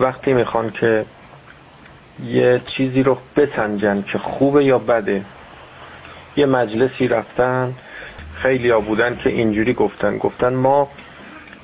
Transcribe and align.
وقتی 0.00 0.32
می‌خوان 0.32 0.70
که 0.70 1.04
یه 2.24 2.60
چیزی 2.66 3.02
رو 3.02 3.18
بسنجن 3.36 4.02
که 4.02 4.18
خوبه 4.18 4.64
یا 4.64 4.78
بده 4.78 5.24
یه 6.36 6.46
مجلسی 6.46 7.08
رفتن 7.08 7.74
خیلی 8.34 8.70
ها 8.70 8.80
بودن 8.80 9.16
که 9.16 9.30
اینجوری 9.30 9.74
گفتن. 9.74 10.18
گفتن 10.18 10.54
ما 10.54 10.88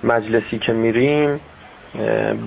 مجلسی 0.04 0.58
که 0.58 0.72
میریم 0.72 1.40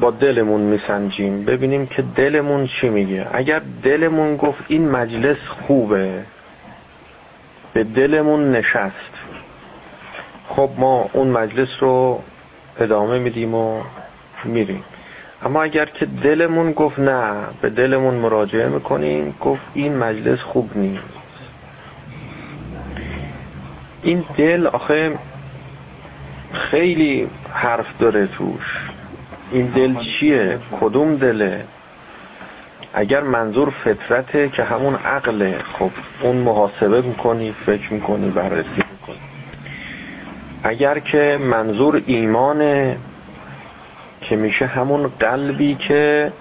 با 0.01 0.11
دلمون 0.11 0.61
میسنجیم. 0.61 1.45
ببینیم 1.45 1.87
که 1.87 2.01
دلمون 2.01 2.67
چی 2.67 2.89
میگه. 2.89 3.27
اگر 3.33 3.61
دلمون 3.83 4.37
گفت 4.37 4.63
این 4.67 4.89
مجلس 4.89 5.37
خوبه 5.47 6.23
به 7.73 7.83
دلمون 7.83 8.51
نشست. 8.51 9.13
خب 10.49 10.69
ما 10.77 11.09
اون 11.13 11.27
مجلس 11.27 11.69
رو 11.79 12.23
ادامه 12.79 13.19
میدیم 13.19 13.53
و 13.53 13.81
میریم. 14.45 14.83
اما 15.43 15.63
اگر 15.63 15.85
که 15.85 16.05
دلمون 16.05 16.71
گفت 16.71 16.99
نه 16.99 17.33
به 17.61 17.69
دلمون 17.69 18.13
مراجعه 18.13 18.69
می‌کنیم 18.69 19.35
گفت 19.41 19.61
این 19.73 19.97
مجلس 19.97 20.39
خوب 20.39 20.77
نیست. 20.77 21.03
این 24.03 24.25
دل 24.37 24.67
آخه 24.67 25.17
خیلی 26.51 27.29
حرف 27.51 27.85
داره 27.99 28.27
توش. 28.27 28.89
این 29.51 29.65
دل 29.65 29.95
چیه؟ 29.95 30.59
کدوم 30.81 31.15
دله؟ 31.15 31.65
اگر 32.93 33.23
منظور 33.23 33.69
فطرته 33.69 34.49
که 34.49 34.63
همون 34.63 34.95
عقله. 34.95 35.57
خب 35.73 35.91
اون 36.21 36.35
محاسبه 36.35 37.01
می‌کنی 37.01 37.55
فکر 37.65 37.93
می‌کنی 37.93 38.29
بررسی 38.29 38.83
می‌کنی. 38.91 39.19
اگر 40.63 40.99
که 40.99 41.37
منظور 41.41 42.01
ایمانه 42.05 42.97
که 44.21 44.35
میشه 44.35 44.65
همون 44.65 45.11
قلبی 45.19 45.75
که 45.75 46.31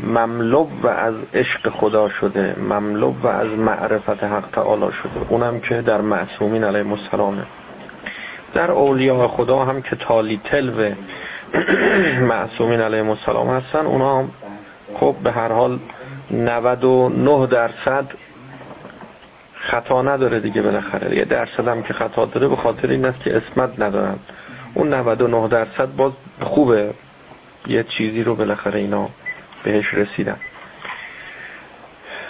مملو 0.00 0.66
و 0.82 0.88
از 0.88 1.14
عشق 1.34 1.68
خدا 1.68 2.08
شده 2.08 2.56
مملو 2.58 3.14
و 3.22 3.26
از 3.26 3.48
معرفت 3.48 4.24
حق 4.24 4.44
تعالی 4.52 4.92
شده. 4.92 5.26
اونم 5.28 5.60
که 5.60 5.82
در 5.82 6.00
معصومین 6.00 6.64
علیه 6.64 6.90
السلامه 6.90 7.42
در 8.54 8.70
اولیاء 8.70 9.28
خدا 9.28 9.64
هم 9.64 9.82
که 9.82 9.96
تالی 9.96 10.40
تلو 10.44 10.90
معصومین 12.32 12.80
علیه 12.80 13.08
السلام 13.08 13.50
هستن 13.50 13.86
اونا 13.86 14.18
هم 14.18 14.30
خب 14.94 15.16
به 15.24 15.32
هر 15.32 15.52
حال 15.52 15.78
99 16.30 17.46
درصد 17.46 18.04
خطا 19.54 20.02
نداره 20.02 20.40
دیگه 20.40 20.62
بالاخره. 20.62 21.16
یه 21.16 21.24
درصد 21.24 21.68
هم 21.68 21.82
که 21.82 21.92
خطا 21.92 22.24
داره 22.24 22.48
به 22.48 22.56
خاطر 22.56 22.88
این 22.88 23.04
است 23.04 23.20
که 23.20 23.36
اسمت 23.36 23.80
ندارن. 23.80 24.18
اون 24.74 24.94
99 24.94 25.48
درصد 25.48 25.96
باز 25.96 26.12
خوبه. 26.40 26.94
یه 27.66 27.82
چیزی 27.82 28.22
رو 28.22 28.34
بالاخره 28.34 28.78
اینا 28.78 29.08
بهش 29.64 29.94
رسیدن. 29.94 30.36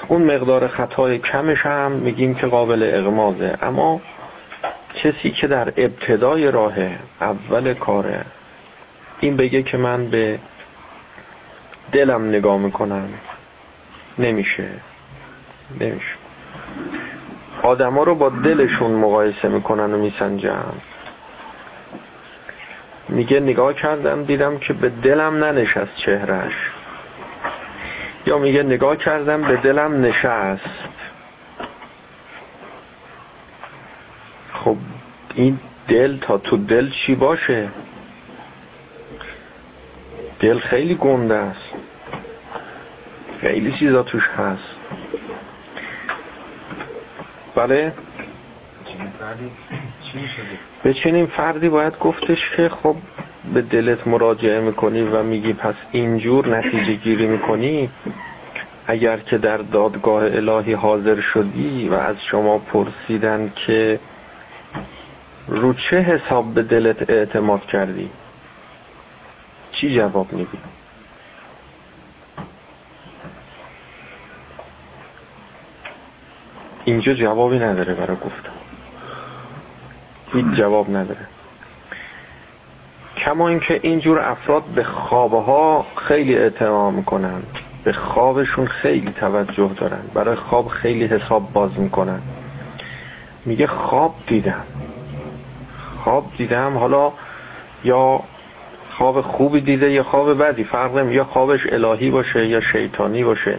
اون 0.08 0.22
مقدار 0.22 0.68
خطای 0.68 1.18
کمش 1.18 1.66
هم 1.66 1.92
میگیم 1.92 2.34
که 2.34 2.46
قابل 2.46 2.90
اغمازه. 2.94 3.58
اما 3.62 4.00
کسی 4.94 5.30
که 5.30 5.46
در 5.46 5.72
ابتدای 5.76 6.50
راه 6.50 6.74
اول 7.20 7.74
کاره 7.74 8.24
این 9.20 9.36
بگه 9.36 9.62
که 9.62 9.76
من 9.76 10.10
به 10.10 10.38
دلم 11.92 12.28
نگاه 12.28 12.58
می‌کنم 12.58 13.08
نمیشه. 14.18 14.68
نمیشه. 15.80 16.14
آدما 17.62 18.02
رو 18.02 18.14
با 18.14 18.28
دلشون 18.28 18.90
مقایسه 18.90 19.48
می‌کنن 19.48 19.94
و 19.94 19.98
میسنجن. 19.98 20.72
میگه 23.12 23.40
نگاه 23.40 23.74
کردم 23.74 24.24
دیدم 24.24 24.58
که 24.58 24.72
به 24.72 24.88
دلم 24.88 25.44
ننشست 25.44 25.96
چهرش 25.96 26.70
یا 28.26 28.38
میگه 28.38 28.62
نگاه 28.62 28.96
کردم 28.96 29.42
به 29.42 29.56
دلم 29.56 30.04
نشست. 30.04 30.90
خب 34.52 34.76
این 35.34 35.58
دل 35.88 36.18
تا 36.18 36.38
تو 36.38 36.56
دل 36.56 36.90
چی 36.90 37.14
باشه؟ 37.14 37.68
دل 40.40 40.58
خیلی 40.58 40.94
گنده 40.94 41.34
است. 41.34 41.72
خیلی 43.40 43.72
چیزا 43.72 44.02
توش 44.02 44.28
هست. 44.28 44.76
بله. 47.54 47.92
به 50.82 50.94
چنین 50.94 51.26
فردی 51.26 51.68
باید 51.68 51.98
گفتش 51.98 52.50
که 52.56 52.68
خب 52.68 52.96
به 53.54 53.62
دلت 53.62 54.06
مراجعه 54.06 54.60
می‌کنی 54.60 55.02
و 55.02 55.22
میگی 55.22 55.52
پس 55.52 55.74
اینجور 55.92 56.58
نتیجه 56.58 56.94
گیری 56.94 57.26
می‌کنی؟ 57.26 57.90
اگر 58.86 59.16
که 59.16 59.38
در 59.38 59.56
دادگاه 59.56 60.24
الهی 60.24 60.72
حاضر 60.72 61.20
شدی 61.20 61.88
و 61.88 61.94
از 61.94 62.16
شما 62.30 62.58
پرسیدن 62.58 63.52
که 63.66 64.00
رو 65.48 65.74
چه 65.74 65.96
حساب 66.00 66.54
به 66.54 66.62
دلت 66.62 67.10
اعتماد 67.10 67.66
کردی؟ 67.66 68.10
چی 69.72 69.94
جواب 69.94 70.32
میدی؟ 70.32 70.58
اینجا 76.84 77.14
جوابی 77.14 77.58
نداره 77.58 77.94
برای 77.94 78.16
گفتم 78.16 78.61
هیچ 80.32 80.46
جواب 80.46 80.96
نداره. 80.96 81.26
کما 83.16 83.48
اینکه 83.48 83.80
اینجور 83.82 84.20
افراد 84.20 84.62
به 84.62 84.84
خوابها 84.84 85.86
خیلی 85.96 86.38
اعتماد 86.38 86.94
می‌کنن. 86.94 87.42
به 87.84 87.92
خوابشون 87.92 88.66
خیلی 88.66 89.12
توجه 89.12 89.70
دارن. 89.76 90.02
برای 90.14 90.34
خواب 90.36 90.68
خیلی 90.68 91.04
حساب 91.04 91.52
باز 91.52 91.70
می‌کنن. 91.78 92.22
میگه 93.44 93.66
خواب 93.66 94.14
دیدم. 94.26 94.64
خواب 96.04 96.26
دیدم 96.38 96.76
حالا 96.78 97.12
یا 97.84 98.20
خواب 98.90 99.20
خوبی 99.20 99.60
دیده 99.60 99.90
یا 99.90 100.02
خواب 100.02 100.42
بدی 100.42 100.64
فرق 100.64 101.10
یا 101.10 101.24
خوابش 101.24 101.66
الهی 101.72 102.10
باشه 102.10 102.46
یا 102.46 102.60
شیطانی 102.60 103.24
باشه. 103.24 103.58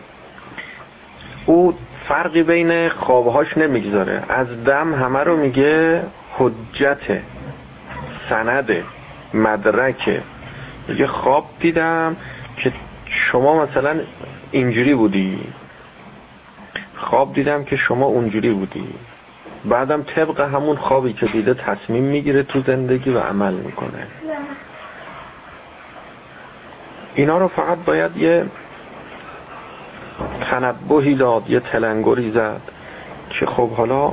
او 1.45 1.73
فرقی 2.07 2.43
بین 2.43 2.89
خوابهاش 2.89 3.57
نمی‌گذاره. 3.57 4.23
از 4.29 4.63
دم 4.65 4.93
همه 4.93 5.19
رو 5.19 5.37
میگه 5.37 6.03
حجت 6.37 7.21
سند 8.29 8.83
مدرک. 9.33 10.21
میگه 10.87 11.07
خواب 11.07 11.45
دیدم 11.59 12.15
که 12.57 12.73
شما 13.05 13.65
مثلا 13.65 13.99
اینجوری 14.51 14.95
بودی. 14.95 15.39
خواب 16.95 17.33
دیدم 17.33 17.63
که 17.63 17.75
شما 17.75 18.05
اونجوری 18.05 18.53
بودی. 18.53 18.87
بعدم 19.65 20.03
طبق 20.03 20.39
همون 20.39 20.75
خوابی 20.75 21.13
که 21.13 21.25
دیده 21.25 21.53
تصمیم 21.53 22.03
می‌گیره 22.03 22.43
تو 22.43 22.61
زندگی 22.61 23.09
و 23.09 23.19
عمل 23.19 23.53
می‌کنه. 23.53 24.07
اینا 27.15 27.37
رو 27.37 27.47
فقط 27.47 27.77
باید 27.77 28.17
یه 28.17 28.45
تنبهی 30.41 31.15
داد 31.15 31.49
یه 31.49 31.59
تلنگری 31.59 32.31
زد 32.31 32.61
که 33.29 33.45
خب 33.45 33.69
حالا 33.69 34.11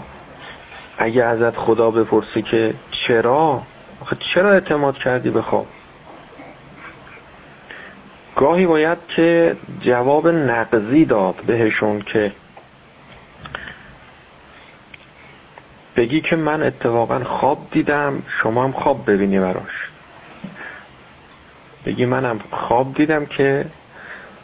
اگه 1.02 1.24
ازت 1.24 1.56
خدا 1.56 1.90
بپرسه 1.90 2.42
که 2.42 2.74
چرا؟ 2.90 3.62
چرا 4.34 4.50
اعتماد 4.50 4.94
کردی 4.94 5.30
به 5.30 5.42
خواب؟ 5.42 5.66
گاهی 8.36 8.66
باید 8.66 8.98
که 9.16 9.56
جواب 9.80 10.28
نقضی 10.28 11.04
داد 11.04 11.34
بهشون 11.46 12.00
که 12.00 12.32
بگی 15.96 16.20
که 16.20 16.36
من 16.36 16.62
اتفاقا 16.62 17.24
خواب 17.24 17.66
دیدم 17.70 18.22
شما 18.28 18.64
هم 18.64 18.72
خواب 18.72 19.10
ببینی 19.10 19.40
براش. 19.40 19.90
بگی 21.86 22.06
منم 22.06 22.40
خواب 22.50 22.94
دیدم 22.94 23.26
که 23.26 23.66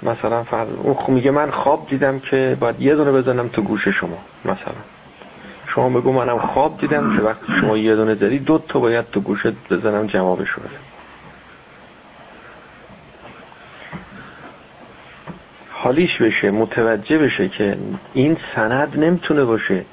مثلا 0.02 0.44
فرض 0.44 0.68
میگه 1.08 1.30
من 1.30 1.50
خواب 1.50 1.86
دیدم 1.88 2.18
که 2.18 2.56
باید 2.60 2.82
یه 2.82 2.94
دونه 2.94 3.12
بزنم 3.12 3.48
تو 3.48 3.62
گوش 3.62 3.88
شما 3.88 4.18
مثلا. 4.44 4.95
شما 5.76 5.88
بگو 5.88 6.12
منم 6.12 6.38
خواب 6.38 6.78
دیدم 6.78 7.16
که 7.16 7.22
وقتی 7.22 7.52
شما 7.60 7.76
یه 7.76 7.96
دونه 7.96 8.14
داری 8.14 8.38
دو 8.38 8.58
تا 8.58 8.80
باید 8.80 9.10
تو 9.10 9.20
گوشت 9.20 9.52
بزنم 9.70 10.06
جوابش 10.06 10.50
رو 10.50 10.62
حالیش 15.70 16.22
بشه 16.22 16.50
متوجه 16.50 17.18
بشه 17.18 17.48
که 17.48 17.78
این 18.14 18.36
سند 18.54 18.98
نمی‌تونه 18.98 19.44
باشه. 19.44 19.84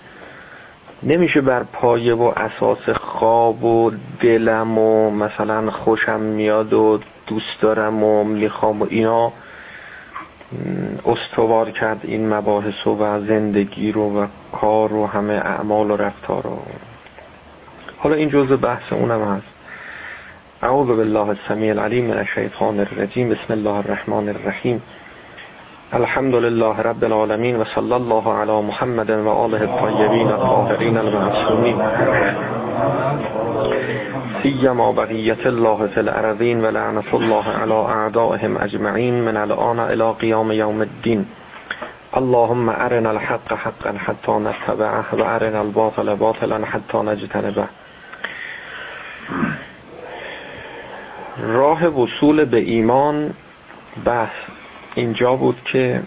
نمیشه 1.03 1.41
بر 1.41 1.63
پایه 1.63 2.13
و 2.13 2.33
اساس 2.36 2.89
خواب 2.89 3.63
و 3.63 3.91
دلم 4.19 4.77
و 4.77 5.09
مثلا 5.09 5.71
خوشم 5.71 6.19
میاد 6.19 6.74
و 6.74 7.00
دوست 7.27 7.62
دارم 7.62 8.03
و 8.03 8.24
می‌خوام 8.24 8.81
و 8.81 8.88
اینا. 8.89 9.33
استوار 11.05 11.69
کرد 11.69 12.00
این 12.03 12.33
مباحث 12.33 12.88
و 12.88 13.21
زندگی 13.27 13.91
رو 13.91 14.21
و 14.21 14.27
کار 14.61 14.94
و 14.94 15.07
همه 15.07 15.33
اعمال 15.33 15.91
و 15.91 15.97
رفتار 15.97 16.44
رو. 16.44 16.57
حالا 17.97 18.15
این 18.15 18.29
جزء 18.29 18.57
بحث 18.57 18.94
اونم 18.94 19.21
هست. 19.21 19.47
اعوذ 20.61 20.88
بالله 20.88 21.27
السمیع 21.27 21.71
العلیم 21.71 22.05
من 22.05 22.17
الشیطان 22.17 22.79
الرجیم. 22.79 23.29
بسم 23.29 23.53
الله 23.53 23.75
الرحمن 23.75 24.29
الرحیم. 24.29 24.81
الحمد 25.94 26.35
لله 26.35 26.79
رب 26.79 27.03
العالمین 27.03 27.55
و 27.55 27.63
صلی 27.75 27.94
الله 27.94 28.29
علی 28.29 28.61
محمد 28.61 29.09
و 29.09 29.29
آله 29.29 29.61
الطیبین 29.61 30.27
الطاهرین 30.27 30.97
المعصومین. 30.97 31.81
سیما 34.44 34.91
بقیت 34.91 35.45
الله 35.45 35.88
فی 35.88 36.00
الارضین 36.00 36.61
و 36.61 36.71
لعنت 36.71 37.13
الله 37.13 37.50
علی 37.50 37.73
اعدائهم 37.73 38.57
اجمعین 38.57 39.13
من 39.13 39.38
الان 39.38 39.79
الى 39.79 40.13
قیام 40.19 40.51
یوم 40.51 40.79
الدین. 40.79 41.25
اللهم 42.13 42.69
ارنا 42.69 43.09
الحق 43.09 43.53
حقا 43.53 43.94
حتی 43.97 44.31
نتبعه 44.31 45.15
و 45.15 45.21
ارنا 45.21 45.59
الباطل 45.59 46.15
باطلا 46.15 46.65
حتی 46.65 46.97
نجتنبه. 46.97 47.67
راه 51.38 51.88
وصول 51.88 52.45
به 52.45 52.57
ایمان 52.57 53.33
بحث 54.05 54.35
اینجا 54.95 55.35
بود 55.35 55.61
که 55.63 56.03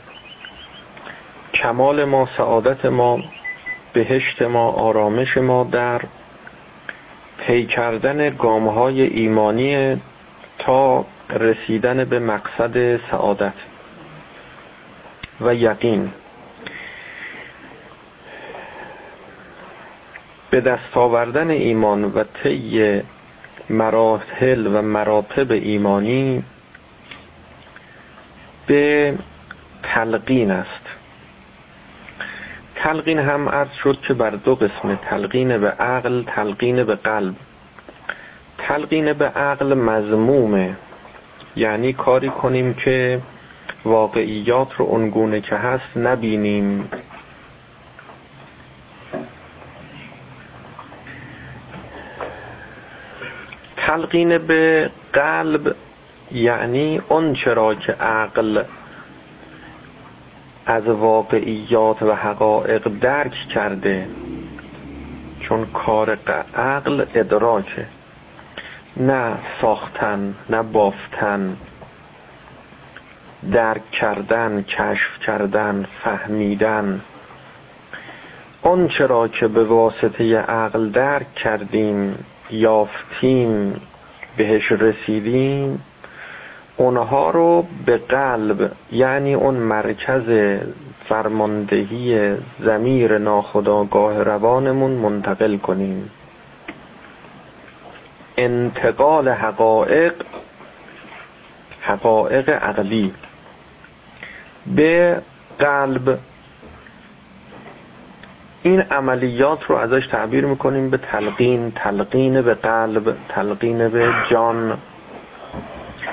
کمال 1.55 2.05
ما 2.05 2.29
سعادت 2.37 2.87
ما 2.87 3.19
بهشت 3.93 4.43
ما 4.43 4.71
آرامش 4.71 5.37
ما 5.39 5.65
در 5.65 6.03
پی 7.39 7.67
کردن 7.67 8.37
گامهای 8.37 9.03
ایمانی 9.03 10.01
تا 10.59 11.07
رسیدن 11.31 12.05
به 12.05 12.19
مقصد 12.19 12.97
سعادت 13.11 13.55
و 15.41 15.55
یقین. 15.55 16.13
به 20.51 20.61
دست 20.61 20.97
آوردن 20.97 21.51
ایمان 21.51 22.05
و 22.05 22.25
طی 22.43 23.03
مراحل 23.71 24.67
و 24.67 24.83
مراتب 24.83 25.51
ایمانی 25.51 26.43
به 28.67 29.15
تلقین 29.83 30.51
است. 30.51 30.96
تلقین 32.77 33.19
هم 33.19 33.49
عرض 33.49 33.73
شد 33.73 34.01
که 34.01 34.15
بر 34.15 34.31
دو 34.31 34.55
قسم 34.55 34.95
تلقین 34.95 35.59
به 35.59 35.71
عقل 35.71 36.23
تلقین 36.23 36.85
به 36.85 36.95
قلب. 36.95 37.35
تلقین 38.59 39.13
به 39.13 39.25
عقل 39.25 39.75
مضمومه 39.75 40.77
یعنی 41.57 41.93
کاری 41.93 42.29
کنیم 42.29 42.75
که 42.75 43.21
واقعیات 43.85 44.73
رو 44.75 44.85
اونگونه 44.85 45.41
که 45.41 45.57
هست 45.57 45.97
نبینیم. 45.97 46.91
تلقین 53.77 54.39
به 54.39 54.91
قلب 55.13 55.77
یعنی 56.33 57.03
اون 57.09 57.33
چرا 57.33 57.75
که 57.75 57.93
عقل 57.93 58.63
از 60.67 60.89
واقعیات 60.89 62.03
و 62.03 62.15
حقایق 62.15 62.89
درک 63.01 63.33
کرده. 63.55 64.09
چون 65.41 65.67
کار 65.67 66.19
عقل 66.55 67.05
ادراکه. 67.15 67.87
نه 68.97 69.39
ساختن 69.61 70.35
نه 70.51 70.63
بافتن. 70.63 71.57
درک 73.53 73.91
کردن 73.91 74.63
کشف 74.63 75.19
کردن 75.27 75.87
فهمیدن. 76.05 77.01
اون 78.63 78.89
چرا 78.89 79.29
که 79.29 79.49
به 79.49 79.65
واسطه 79.65 80.39
عقل 80.39 80.91
درک 80.91 81.35
کردیم 81.35 82.25
یافتیم 82.51 83.81
بهش 84.37 84.73
رسیدیم 84.73 85.85
اونها 86.77 87.31
رو 87.31 87.67
به 87.87 87.97
قلب 87.97 88.73
یعنی 88.93 89.35
اون 89.35 89.55
مرکز 89.55 90.59
فرماندهی 91.09 92.35
زمیر 92.61 93.19
ناخداگاه 93.19 94.23
روانمون 94.23 94.91
منتقل 94.91 95.57
کنیم. 95.57 96.11
انتقال 98.37 99.29
حقایق 99.29 100.15
حقایق 101.81 102.51
عقلی. 102.51 103.13
به 104.67 105.23
قلب. 105.59 106.19
این 108.63 108.81
عملیات 108.81 109.65
رو 109.65 109.77
ازش 109.77 110.07
تعبیر 110.07 110.47
می‌کنیم 110.47 110.91
به 110.91 110.97
تلقین 110.97 111.73
تلقین 111.75 112.43
به 112.43 112.55
قلب 112.55 113.17
تلقین 113.29 113.89
به 113.89 114.09
جان. 114.31 114.79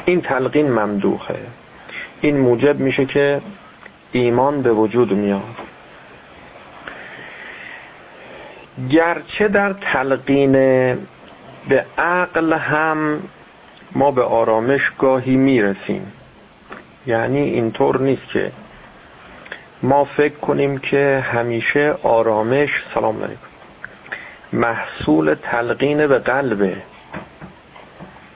این 0.05 0.21
تلقین 0.21 0.71
ممدوخه. 0.71 1.39
این 2.21 2.39
موجب 2.39 2.79
میشه 2.79 3.05
که 3.05 3.41
ایمان 4.11 4.61
به 4.61 4.71
وجود 4.71 5.13
میاد. 5.13 5.43
گرچه 8.89 9.47
در 9.47 9.73
تلقین 9.73 10.51
به 11.69 11.85
عقل 11.97 12.53
هم 12.53 13.23
ما 13.91 14.11
به 14.11 14.23
آرامش 14.23 14.91
گاهی 14.99 15.35
می‌رسیم. 15.35 16.11
یعنی 17.07 17.39
اینطور 17.39 18.01
نیست 18.01 18.27
که 18.33 18.51
ما 19.83 20.05
فکر 20.05 20.35
کنیم 20.35 20.77
که 20.77 21.23
همیشه 21.31 21.95
آرامش 22.03 22.83
سلام 22.93 23.23
علیکم 23.23 23.39
محصول 24.53 25.35
تلقین 25.43 26.07
به 26.07 26.19
قلبه. 26.19 26.77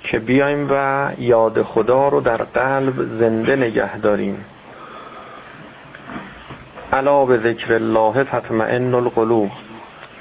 که 0.07 0.19
بیایم 0.19 0.67
و 0.69 1.09
یاد 1.17 1.61
خدا 1.61 2.09
رو 2.09 2.21
در 2.21 2.37
قلب 2.37 3.19
زنده 3.19 3.55
نگه 3.55 3.97
داریم. 3.97 4.45
علا 6.93 7.25
به 7.25 7.37
ذکر 7.37 7.73
الله 7.73 8.23
تطمئن 8.23 8.93
القلوب. 8.93 9.51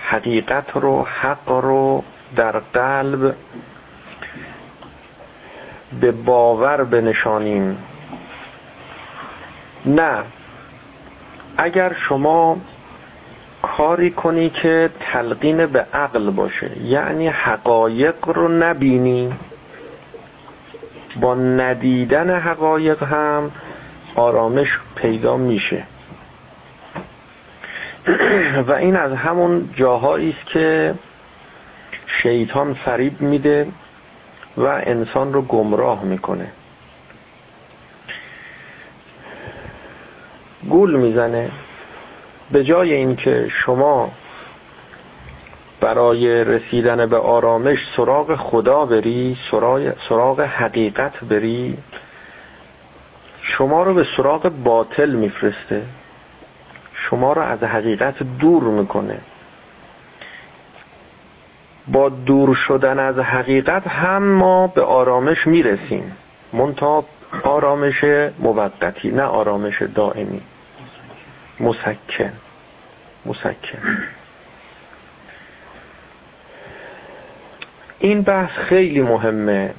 حقیقت 0.01 0.71
رو 0.75 1.05
حق 1.05 1.49
رو 1.49 2.05
در 2.37 2.59
قلب 2.59 3.35
به 6.01 6.13
باور 6.13 6.85
بنشانیم. 6.85 7.79
نه. 9.87 10.23
اگر 11.59 11.93
شما 11.93 12.57
کاری 13.63 14.11
کنی 14.11 14.51
که 14.51 14.91
تلقین 15.01 15.67
به 15.67 15.87
عقل 15.93 16.31
باشه 16.31 16.83
یعنی 16.83 17.29
حقایق 17.29 18.29
رو 18.29 18.49
نبینی. 18.49 19.33
با 21.21 21.35
ندیدن 21.35 22.39
حقایق 22.39 23.03
هم 23.03 23.51
آرامش 24.15 24.79
پیدا 24.97 25.37
میشه. 25.37 25.85
و 28.69 28.73
این 28.73 28.97
از 28.97 29.13
همون 29.13 29.71
جاهایی 29.75 30.31
است 30.31 30.47
که 30.47 30.95
شیطان 32.07 32.75
فریب 32.75 33.21
میده 33.21 33.69
و 34.57 34.63
انسان 34.63 35.33
رو 35.33 35.43
گمراه 35.43 36.05
می‌کنه. 36.05 36.53
گول 40.69 40.97
می‌زنه. 40.97 41.51
به 42.51 42.65
جای 42.65 42.93
اینکه 42.93 43.49
شما 43.49 44.13
برای 45.87 46.45
رسیدن 46.45 47.07
به 47.07 47.17
آرامش 47.17 47.79
سراغ 47.97 48.37
خدا 48.37 48.87
بری 48.87 49.37
سراغ 50.09 50.41
حقیقت 50.41 51.25
بری. 51.25 51.79
شما 53.41 53.83
رو 53.83 53.95
به 53.95 54.07
سراغ 54.17 54.49
باطل 54.65 55.11
میفرسته. 55.11 55.83
شما 56.95 57.33
رو 57.33 57.43
از 57.43 57.63
حقیقت 57.63 58.23
دور 58.23 58.63
می‌کنه. 58.63 59.19
با 61.89 62.09
دور 62.09 62.55
شدن 62.55 62.99
از 62.99 63.19
حقیقت 63.19 63.87
هم 63.87 64.23
ما 64.23 64.67
به 64.67 64.83
آرامش 64.83 65.47
می‌رسیم. 65.47 66.17
منتها 66.53 67.05
آرامش 67.43 68.05
موقتی 68.39 69.11
نه 69.11 69.23
آرامش 69.23 69.83
دائمی. 69.83 70.41
مسکن. 71.61 72.33
مسکن. 73.27 73.99
این 77.99 78.23
بحث 78.23 78.51
خیلی 78.51 79.03
مهمه 79.03 79.75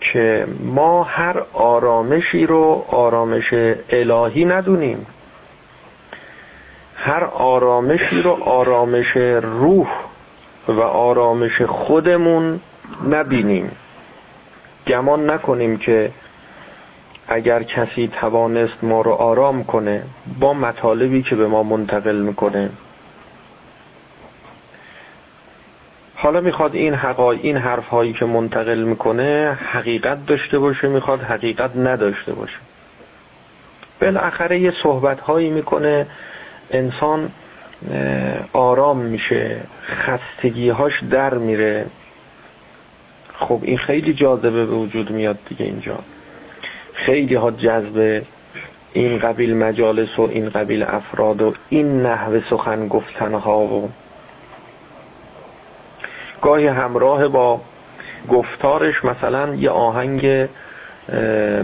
که 0.00 0.46
ما 0.60 1.02
هر 1.02 1.42
آرامشی 1.52 2.46
رو 2.46 2.84
آرامش 2.88 3.54
الهی 3.90 4.44
ندونیم. 4.44 5.06
هر 6.94 7.24
آرامشی 7.24 8.22
رو 8.22 8.30
آرامش 8.30 9.16
روح 9.42 9.88
و 10.68 10.80
آرامش 10.80 11.62
خودمون 11.62 12.60
نبینیم. 13.08 13.70
گمان 14.86 15.30
نکنیم 15.30 15.76
که 15.76 16.10
اگر 17.28 17.62
کسی 17.62 18.08
توانست 18.20 18.78
ما 18.82 19.00
رو 19.00 19.12
آرام 19.12 19.64
کنه 19.64 20.02
با 20.40 20.54
مطالبی 20.54 21.22
که 21.22 21.36
به 21.36 21.46
ما 21.46 21.62
منتقل 21.62 22.16
می‌کنه 22.16 22.70
حالا 26.20 26.40
می‌خواد 26.40 26.74
این 26.74 26.94
حقای 26.94 27.38
این 27.42 27.56
حرف 27.56 27.88
هایی 27.88 28.12
که 28.12 28.24
منتقل 28.24 28.78
می‌کنه 28.78 29.58
حقیقت 29.60 30.26
داشته 30.26 30.58
باشه 30.58 30.88
می‌خواد 30.88 31.20
حقیقت 31.20 31.76
نداشته 31.76 32.32
باشه. 32.32 32.56
بالاخره 34.00 34.58
یه 34.58 34.72
صحبت 34.82 35.20
هایی 35.20 35.50
می‌کنه 35.50 36.06
انسان 36.70 37.30
آرام 38.52 38.98
میشه 38.98 39.60
خستگیهاش 39.86 41.02
در 41.10 41.34
میره. 41.34 41.86
خب 43.34 43.60
این 43.62 43.78
خیلی 43.78 44.14
جاذبه 44.14 44.66
به 44.66 44.76
وجود 44.76 45.10
میاد 45.10 45.38
دیگه 45.48 45.64
اینجا. 45.64 45.98
خیلی 46.92 47.34
ها 47.34 47.50
جذبه 47.50 48.22
این 48.92 49.18
قبیل 49.18 49.56
مجالس 49.56 50.18
و 50.18 50.22
این 50.22 50.48
قبیل 50.48 50.82
افراد 50.82 51.42
و 51.42 51.54
این 51.68 52.02
نحو 52.02 52.40
سخن 52.50 52.88
گفتنها 52.88 53.58
و 53.58 53.90
گاهی 56.42 56.66
همراه 56.66 57.28
با 57.28 57.60
گفتارش 58.28 59.04
مثلا 59.04 59.54
یه 59.54 59.70
آهنگ 59.70 60.48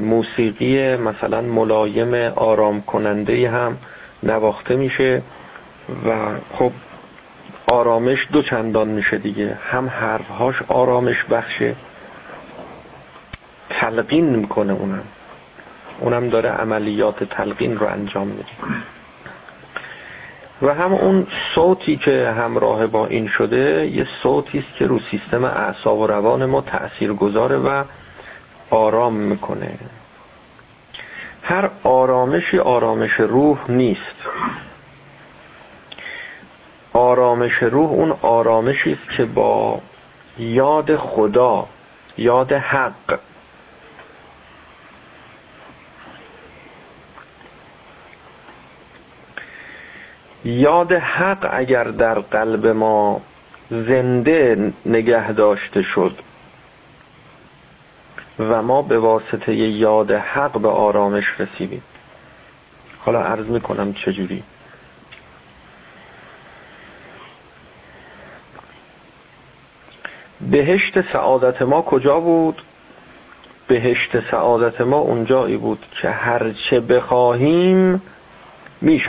موسیقی 0.01 0.97
مثلا 0.97 1.41
ملایم 1.41 2.15
آرام 2.37 2.83
کننده 2.83 3.51
هم 3.51 3.79
نواخته 4.23 4.77
میشه 4.77 5.23
و 6.07 6.35
خب 6.53 6.73
آرامش 7.67 8.29
دو 8.33 8.43
چندان 8.43 8.89
میشه 8.89 9.19
دیگه. 9.19 9.59
هم 9.71 9.89
حرفهاش 9.89 10.63
آرامش 10.69 11.25
بخشه 11.25 11.77
تلقین 13.71 14.37
می‌کنه 14.37 14.73
اونم. 14.73 15.05
اونم 16.01 16.29
داره 16.29 16.49
عملیات 16.49 17.25
تلقین 17.25 17.79
رو 17.79 17.87
انجام 17.87 18.27
میده. 18.27 18.45
و 20.65 20.75
هم 20.75 20.93
اون 20.93 21.27
صوتی 21.55 21.97
که 21.97 22.29
همراه 22.29 22.87
با 22.87 23.07
این 23.07 23.27
شده 23.27 23.87
یه 23.87 24.07
صوتی 24.23 24.59
است 24.59 24.79
که 24.79 24.87
رو 24.87 24.99
سیستم 25.11 25.45
اعصاب 25.45 25.99
و 25.99 26.07
روان 26.07 26.45
ما 26.45 26.61
تأثیر 26.61 27.13
گذاره 27.13 27.57
و 27.57 27.85
آرام 28.71 29.15
می‌کنه. 29.15 29.79
هر 31.43 31.71
آرامشی 31.83 32.59
آرامش 32.59 33.13
روح 33.13 33.71
نیست. 33.71 34.17
آرامش 36.93 37.53
روح 37.53 37.91
اون 37.91 38.17
آرامشی 38.23 38.93
است 38.93 39.17
که 39.17 39.25
با 39.25 39.81
یاد 40.39 40.97
خدا 40.97 41.67
یاد 42.19 42.53
حق 42.53 43.19
یاد 50.45 50.93
حق 50.93 51.49
اگر 51.53 51.85
در 51.85 52.19
قلب 52.19 52.67
ما 52.67 53.21
زنده 53.71 54.73
نگه 54.87 55.33
داشته 55.33 55.83
شد 55.83 56.19
و 58.39 58.63
ما 58.63 58.83
به 58.83 58.99
واسطه 58.99 59.55
یاد 59.55 60.11
حق 60.11 60.61
به 60.61 60.69
آرامش 60.69 61.41
رسیدیم. 61.41 61.83
حالا 62.99 63.23
عرض 63.23 63.47
می‌کنم 63.47 63.93
چجوری؟ 63.93 64.43
بهشت 70.41 71.13
سعادت 71.13 71.63
ما 71.63 71.83
کجا 71.83 72.21
بود؟ 72.21 72.63
بهشت 73.69 74.31
سعادت 74.31 74.81
ما 74.81 74.97
اونجایی 74.97 75.57
بود 75.57 75.87
که 76.01 76.11
هرچه 76.11 76.81
بخواهیم 76.81 78.03
می 78.81 79.01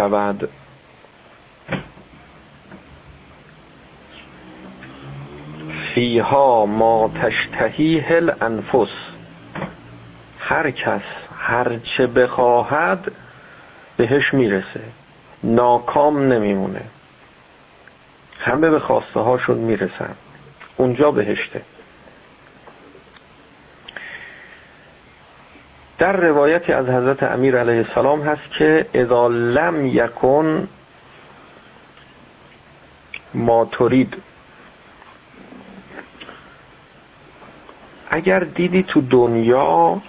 فیها 5.95 6.65
ما 6.65 7.11
تشتهیه 7.21 8.05
الانفس. 8.09 8.93
هر 10.39 10.71
کس 10.71 11.01
هرچه 11.37 12.07
بخواهد 12.07 13.11
بهش 13.97 14.33
می‌رسه. 14.33 14.81
ناکام 15.43 16.33
نمیمونه. 16.33 16.81
همه 18.39 18.69
به 18.69 18.79
خواسته 18.79 19.19
هاشون 19.19 19.57
می‌رسن. 19.57 20.15
اونجا 20.77 21.11
بهشته. 21.11 21.61
در 25.97 26.17
روایتی 26.17 26.73
از 26.73 26.85
حضرت 26.85 27.23
امیر 27.23 27.57
علیه 27.57 27.85
السلام 27.87 28.21
هست 28.21 28.51
که 28.57 28.85
اذا 28.93 29.27
لم 29.27 29.85
یکن 29.85 30.67
ما 33.33 33.65
ترید. 33.65 34.15
اگر 38.15 38.39
دیدی 38.39 38.83
تو 38.83 39.01
دنیا 39.01 40.01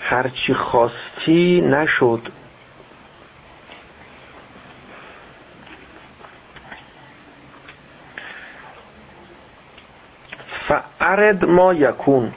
هرچی 0.00 0.54
خواستی 0.54 1.60
نشد. 1.60 2.28
فعرد 10.68 11.44
ما 11.44 11.74
یکون. 11.74 12.32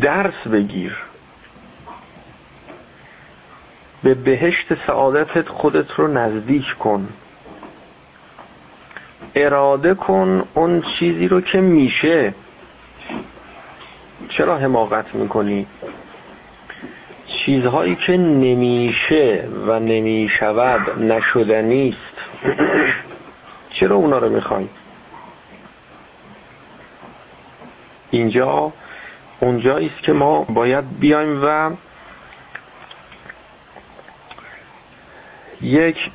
درس 0.00 0.46
بگیر. 0.46 1.09
به 4.02 4.14
بهشت 4.14 4.86
سعادتت 4.86 5.48
خودت 5.48 5.92
رو 5.92 6.08
نزدیک 6.08 6.74
کن. 6.78 7.08
اراده 9.34 9.94
کن 9.94 10.44
اون 10.54 10.82
چیزی 10.82 11.28
رو 11.28 11.40
که 11.40 11.60
میشه. 11.60 12.34
چرا 14.28 14.58
حماقت 14.58 15.14
می‌کنی؟ 15.14 15.66
چیزهایی 17.26 17.94
که 17.94 18.16
نمیشه 18.16 19.48
و 19.66 19.80
نمی‌شود 19.80 21.02
نشدنیست 21.02 21.96
چرا 23.70 23.96
اونا 23.96 24.18
رو 24.18 24.28
می‌خوای؟ 24.28 24.68
اینجا 28.10 28.72
اونجایی 29.40 29.90
است 29.94 30.02
که 30.02 30.12
ما 30.12 30.42
باید 30.44 30.98
بیایم 30.98 31.40
و 31.44 31.70
یک 35.62 36.10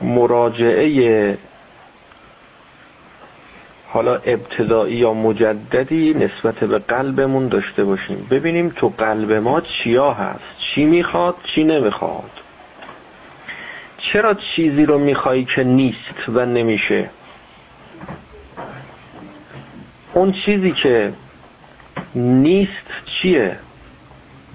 مراجعه 0.00 1.38
حالا 3.88 4.14
ابتدایی 4.14 4.96
یا 4.96 5.14
مجددی 5.14 6.14
نسبت 6.14 6.54
به 6.54 6.78
قلبمون 6.78 7.48
داشته 7.48 7.84
باشیم. 7.84 8.26
ببینیم 8.30 8.68
تو 8.68 8.88
قلب 8.98 9.32
ما 9.32 9.60
چیا 9.60 10.12
هست؟ 10.12 10.58
چی 10.58 10.84
می‌خواد؟ 10.84 11.34
چی 11.44 11.64
نمی‌خواد؟ 11.64 12.30
چرا 13.98 14.34
چیزی 14.34 14.86
رو 14.86 14.98
میخوایی 14.98 15.44
که 15.44 15.64
نیست 15.64 16.28
و 16.28 16.46
نمیشه؟ 16.46 17.10
اون 20.14 20.32
چیزی 20.32 20.72
که 20.72 21.12
نیست 22.14 22.86
چیه؟ 23.04 23.58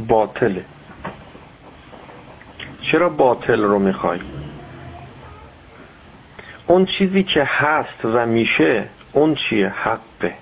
باطله. 0.07 0.65
چرا 2.91 3.09
باطل 3.09 3.61
رو 3.63 3.79
می‌خوای؟ 3.79 4.19
اون 6.67 6.85
چیزی 6.85 7.23
که 7.23 7.43
هست 7.43 7.99
و 8.03 8.25
میشه 8.25 8.89
اون 9.13 9.35
چیه؟ 9.35 9.69
حقه. 9.69 10.33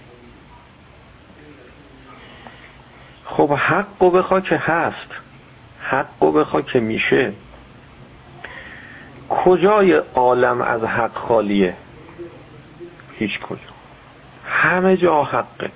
خب 3.26 3.52
حق 3.52 4.04
و 4.04 4.12
بخوا 4.12 4.42
که 4.42 4.58
هست. 4.58 5.08
حق 5.80 6.24
و 6.24 6.32
بخوا 6.32 6.62
که 6.62 6.80
میشه. 6.80 7.34
کجای 9.30 9.94
عالم 9.94 10.62
از 10.62 10.84
حق 10.84 11.14
خالیه؟ 11.14 11.76
هیچ 13.20 13.40
کجا. 13.40 13.62
همه 14.46 14.98
جا 14.98 15.24
حقه. 15.24 15.72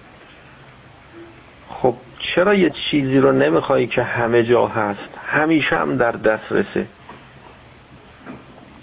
چرا 2.22 2.54
یه 2.54 2.70
چیزی 2.70 3.20
رو 3.20 3.32
نمیخوایی 3.32 3.88
که 3.88 4.04
همه 4.04 4.44
جا 4.44 4.68
هست؟ 4.68 5.10
همیشه 5.25 5.75
هم 5.75 5.98
در 5.98 6.12
دسترسه. 6.12 6.88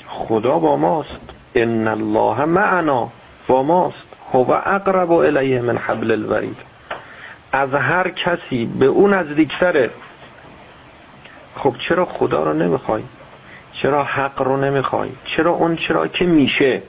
خدا 0.07 0.59
با 0.59 0.77
ماست. 0.77 1.21
ان 1.55 1.89
الله 1.89 2.45
معنا 2.45 3.13
با 3.47 3.63
ماست. 3.63 4.07
هو 4.33 4.51
اقرب 4.51 5.13
الیه 5.13 5.61
من 5.61 5.79
حبل 5.79 6.11
الورید. 6.11 6.57
از 7.53 7.75
هر 7.75 8.09
کسی 8.09 8.67
به 8.67 8.87
اون 8.87 9.15
نزدیکتره. 9.15 9.91
خب 11.57 11.75
چرا 11.89 12.05
خدا 12.05 12.45
رو 12.45 12.53
نمی‌خوای 12.53 13.03
چرا 13.73 14.05
حق 14.05 14.43
رو 14.43 14.57
نمی‌خوای 14.57 15.11
چرا 15.25 15.51
اون 15.51 15.77
چرا 15.77 16.07
که 16.07 16.25
میشه؟ 16.25 16.83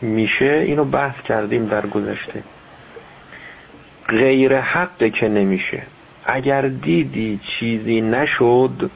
میشه 0.00 0.44
اینو 0.44 0.84
بحث 0.84 1.22
کردیم 1.22 1.66
در 1.66 1.86
گذشته. 1.86 2.42
غیر 4.08 4.60
حق 4.60 5.12
که 5.12 5.28
نمیشه. 5.28 5.82
اگر 6.24 6.62
دیدی 6.62 7.40
چیزی 7.48 8.00
نشد 8.00 8.90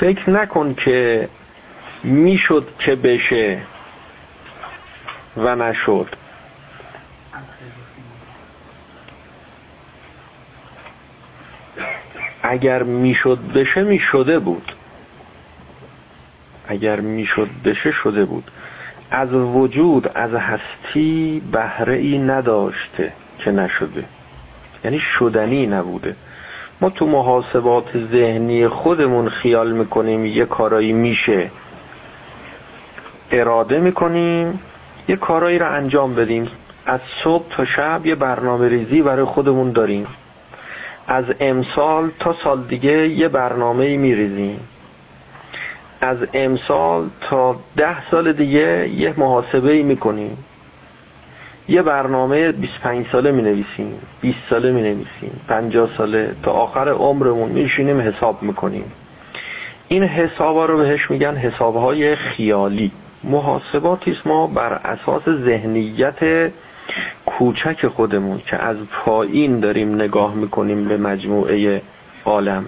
فکر 0.00 0.30
نکن 0.30 0.74
که 0.74 1.28
می‌شد 2.04 2.68
که 2.78 2.96
بشه 2.96 3.62
و 5.36 5.56
نشد. 5.56 6.08
اگر 12.42 12.82
می‌شد 12.82 13.38
بشه 13.54 13.82
می‌شده 13.82 14.38
بود. 14.38 14.72
اگر 16.68 17.00
می‌شد 17.00 17.48
بشه 17.64 17.92
شده 17.92 18.24
بود. 18.24 18.50
از 19.10 19.34
وجود 19.34 20.10
از 20.14 20.34
هستی 20.34 21.42
بهره 21.52 21.94
ای 21.96 22.18
نداشته 22.18 23.12
که 23.38 23.50
نشده. 23.50 24.04
یعنی 24.84 24.98
شدنی 24.98 25.66
نبوده. 25.66 26.16
ما 26.80 26.90
تو 26.90 27.06
محاسبات 27.06 27.98
ذهنی 28.12 28.68
خودمون 28.68 29.28
خیال 29.28 29.72
می‌کنیم 29.72 30.24
یه 30.24 30.44
کارایی 30.44 30.92
میشه. 30.92 31.50
اراده 33.30 33.80
می‌کنیم 33.80 34.60
یه 35.08 35.16
کارایی 35.16 35.58
رو 35.58 35.72
انجام 35.72 36.14
بدیم. 36.14 36.48
از 36.86 37.00
صبح 37.24 37.48
تا 37.50 37.64
شب 37.64 38.06
یه 38.06 38.14
برنامه 38.14 38.68
ریزی 38.68 39.02
برای 39.02 39.24
خودمون 39.24 39.72
داریم. 39.72 40.06
از 41.06 41.24
امسال 41.40 42.10
تا 42.18 42.34
سال 42.44 42.62
دیگه 42.62 43.08
یه 43.08 43.28
برنامه 43.28 43.96
میریزیم. 43.96 44.60
از 46.00 46.18
امسال 46.34 47.08
تا 47.20 47.60
ده 47.76 48.10
سال 48.10 48.32
دیگه 48.32 48.88
یه 48.88 49.14
محاسبه 49.16 49.82
می‌کنیم. 49.82 50.38
یه 51.68 51.82
برنامه 51.82 52.52
25 52.52 53.06
ساله 53.12 53.32
می 53.32 53.42
نویسیم 53.42 53.98
20 54.20 54.38
ساله 54.50 54.72
می 54.72 54.82
نویسیم 54.82 55.40
50 55.48 55.88
ساله 55.96 56.34
تا 56.42 56.50
آخر 56.50 56.88
عمرمون 56.88 57.48
میشینیم 57.48 58.00
حساب 58.00 58.42
می‌کنیم. 58.42 58.92
این 59.88 60.02
حسابا 60.02 60.66
رو 60.66 60.76
بهش 60.76 61.10
میگن 61.10 61.36
حسابهای 61.36 62.16
خیالی. 62.16 62.92
محاسباتی 63.24 64.16
ما 64.24 64.46
بر 64.46 64.72
اساس 64.72 65.22
ذهنیت 65.28 66.50
کوچک 67.26 67.86
خودمون 67.86 68.40
که 68.46 68.56
از 68.56 68.76
پایین 68.92 69.60
داریم 69.60 69.94
نگاه 69.94 70.34
می‌کنیم 70.34 70.88
به 70.88 70.96
مجموعه 70.96 71.82
عالم. 72.24 72.64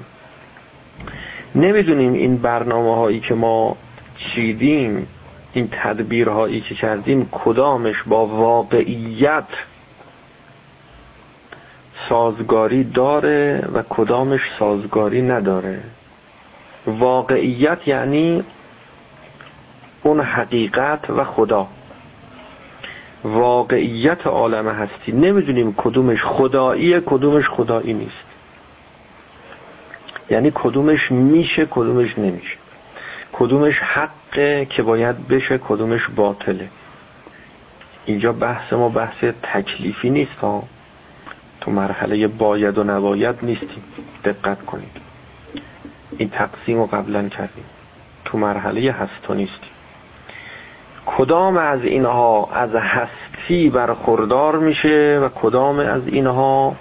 نمی‌دونیم 1.55 2.13
این 2.13 2.37
برنامه 2.37 2.97
هایی 2.97 3.21
که 3.21 3.35
ما 3.35 3.77
چیدیم 4.17 5.07
این 5.53 5.69
تدبیرهایی 5.73 6.61
که 6.61 6.75
کردیم 6.75 7.29
کدامش 7.33 8.03
با 8.03 8.27
واقعیت 8.27 9.49
سازگاری 12.09 12.85
داره 12.85 13.69
و 13.75 13.83
کدامش 13.89 14.41
سازگاری 14.59 15.23
نداره. 15.23 15.81
واقعیت 16.87 17.89
یعنی 17.89 18.45
اون 20.03 20.21
حقیقت 20.21 21.11
و 21.11 21.25
خدا. 21.25 21.69
واقعیت 23.25 24.27
عالم 24.27 24.69
هستی. 24.69 25.13
نمی‌دونیم 25.13 25.75
کدومش 25.77 26.25
خداییه 26.25 27.01
کدومش 27.01 27.49
خدایی 27.49 27.95
نیست. 27.95 28.32
یعنی 30.31 30.53
کدومش 30.55 31.13
میشه 31.13 31.67
کدومش 31.71 32.19
نمیشه. 32.19 32.57
کدومش 33.33 33.79
حقه 33.79 34.67
که 34.71 34.83
باید 34.83 35.29
بشه 35.29 35.59
کدومش 35.59 36.09
باطله. 36.17 36.69
اینجا 38.05 38.33
بحث 38.33 38.73
ما 38.73 38.89
بحث 38.89 39.25
تکلیفی 39.43 40.11
نیست 40.11 40.39
ها. 40.41 40.63
تو 41.61 41.71
مرحله 41.71 42.29
باید 42.29 42.79
و 42.79 42.85
نباید 42.85 43.37
نیستیم. 43.43 43.85
دقت 44.25 44.67
کنید. 44.67 44.97
این 46.19 46.29
تقسیم 46.29 46.79
رو 46.79 46.87
قبلا 46.87 47.29
کردیم. 47.29 47.65
تو 48.25 48.39
مرحله 48.39 48.93
هستو 48.93 49.35
نیستیم 49.35 49.71
کدام 51.07 51.57
از 51.57 51.85
اینها 51.85 52.49
از 52.53 52.75
هستی 52.75 53.71
برخوردار 53.71 54.59
میشه 54.59 55.21
و 55.23 55.29
کدام 55.29 55.79
از 55.79 56.03
اینها 56.07 56.77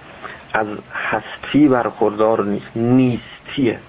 از 0.53 0.67
هستی 0.93 1.67
برخوردار 1.67 2.45
نیست 2.45 2.71
نیستیه. 2.75 3.79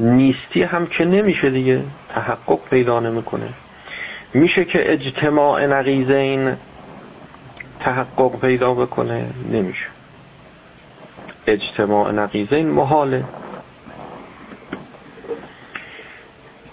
نیستی 0.00 0.62
هم 0.62 0.86
که 0.86 1.04
نمیشه 1.04 1.50
دیگه 1.50 1.84
تحقق 2.08 2.58
پیدا 2.70 3.00
نمی‌کنه. 3.00 3.48
میشه 4.34 4.64
که 4.64 4.92
اجتماع 4.92 5.66
نقیزین 5.66 6.56
تحقق 7.80 8.40
پیدا 8.40 8.74
بکنه 8.74 9.26
نمیشه. 9.50 9.86
اجتماع 11.46 12.12
نقیزین 12.12 12.70
محاله. 12.70 13.24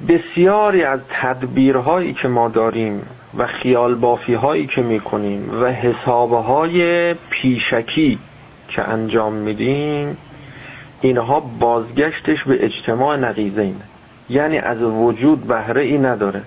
بسیاری 0.07 0.83
از 0.83 0.99
تدبیرهایی 1.09 2.13
که 2.13 2.27
ما 2.27 2.49
داریم 2.49 3.05
و 3.37 3.47
خیال 3.47 3.95
بافی 3.95 4.33
هایی 4.33 4.67
که 4.67 4.81
می‌کنیم 4.81 5.61
و 5.61 5.71
حسابهای 5.71 7.13
پیشکی 7.13 8.19
که 8.67 8.89
انجام 8.89 9.33
میدیم 9.33 10.17
اینها 11.01 11.39
بازگشتش 11.39 12.43
به 12.43 12.65
اجتماع 12.65 13.17
نقیزین 13.17 13.81
یعنی 14.29 14.57
از 14.57 14.81
وجود 14.81 15.47
بهره 15.47 15.81
ای 15.81 15.97
نداره. 15.97 16.43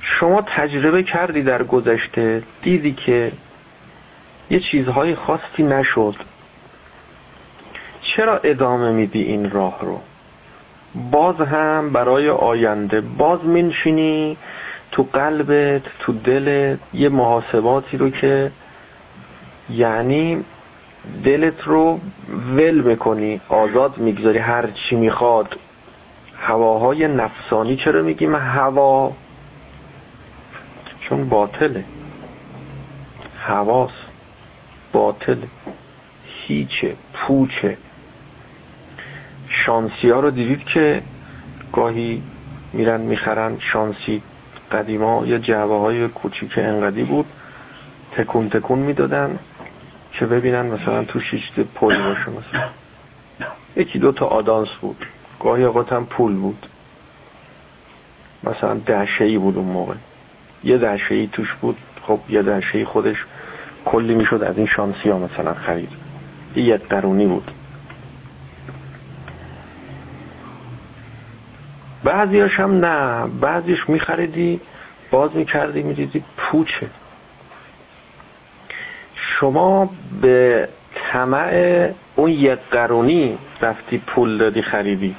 شما 0.00 0.42
تجربه 0.42 1.02
کردی 1.02 1.42
در 1.42 1.62
گذشته 1.62 2.42
دیدی 2.62 2.92
که 2.92 3.32
یه 4.50 4.60
چیزهای 4.60 5.14
خاصی 5.14 5.62
نشد. 5.62 6.14
چرا 8.02 8.38
ادامه 8.38 8.90
میدی 8.92 9.22
این 9.22 9.50
راه 9.50 9.78
رو؟ 9.80 10.00
باز 10.94 11.36
هم 11.40 11.90
برای 11.90 12.28
آینده 12.28 13.00
باز 13.00 13.44
منشینی 13.44 14.36
تو 14.92 15.02
قلبت 15.12 15.82
تو 15.98 16.12
دلت 16.12 16.78
یه 16.94 17.08
محاسباتی 17.08 17.96
رو 17.96 18.10
که 18.10 18.52
یعنی 19.70 20.44
دلت 21.24 21.62
رو 21.62 22.00
ول 22.56 22.80
می‌کنی 22.80 23.40
آزاد 23.48 23.98
می‌گذاری 23.98 24.38
هر 24.38 24.70
چی 24.70 24.96
می‌خواد. 24.96 25.58
هواهای 26.36 27.08
نفسانی 27.08 27.76
چرا 27.76 28.02
میگیم 28.02 28.34
هوا؟ 28.34 29.12
چون 31.00 31.28
باطله. 31.28 31.84
هواس 33.38 33.90
باطله 34.92 35.48
هیچه. 36.24 36.96
پوچه. 37.14 37.78
شانسی 39.50 40.10
ها 40.10 40.20
رو 40.20 40.30
دیدید 40.30 40.64
که 40.64 41.02
گاهی 41.72 42.22
میرن 42.72 43.00
می‌خرن 43.00 43.58
شانسی 43.58 44.22
قدیما 44.72 45.26
یا 45.26 45.38
جعبه 45.38 45.78
های 45.78 46.08
کوچیک 46.08 46.58
انقدی 46.58 47.04
بود 47.04 47.26
تکون 48.12 48.48
تکون 48.48 48.78
می‌دادن 48.78 49.38
که 50.12 50.26
ببینن 50.26 50.66
مثلا 50.66 51.04
تو 51.04 51.20
شیشت 51.20 51.60
پول 51.60 51.96
باشه 52.02 52.30
مثلا. 52.30 52.68
یکی 53.76 53.98
دو 53.98 54.12
تا 54.12 54.26
آدانس 54.26 54.68
بود. 54.80 55.06
گاهی 55.40 55.64
اوقات 55.64 55.92
هم 55.92 56.06
پول 56.06 56.34
بود. 56.34 56.66
مثلا 58.44 58.74
دهشه 58.74 59.24
ای 59.24 59.38
بود 59.38 59.56
اون 59.56 59.66
موقع. 59.66 59.94
یه 60.64 60.78
دهشه 60.78 61.14
ای 61.14 61.26
توش 61.26 61.54
بود. 61.54 61.76
خب 62.02 62.18
یه 62.28 62.42
دهشه 62.42 62.78
ای 62.78 62.84
خودش 62.84 63.26
کلی 63.84 64.14
می‌شد 64.14 64.42
از 64.42 64.56
این 64.56 64.66
شانسی 64.66 65.08
ها 65.10 65.18
مثلا 65.18 65.54
خرید. 65.54 65.92
یه 66.56 66.76
قرونی 66.76 67.26
بود. 67.26 67.50
بعضیاش 72.04 72.60
هم 72.60 72.84
نه. 72.84 73.26
بعضیش 73.26 73.88
میخریدی 73.88 74.60
باز 75.10 75.30
می‌کردی 75.36 75.82
می‌دیدی 75.82 76.24
پوچه. 76.36 76.90
شما 79.14 79.90
به 80.20 80.68
طمع 80.94 81.90
اون 82.16 82.30
یک 82.30 82.58
قرونی 82.70 83.38
رفتی 83.60 83.98
پول 83.98 84.38
دادی 84.38 84.62
خریدی. 84.62 85.16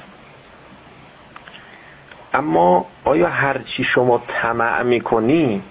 اما 2.34 2.86
آیا 3.04 3.28
هرچی 3.28 3.84
شما 3.84 4.22
طمع 4.28 4.82
می‌کنی 4.82 5.62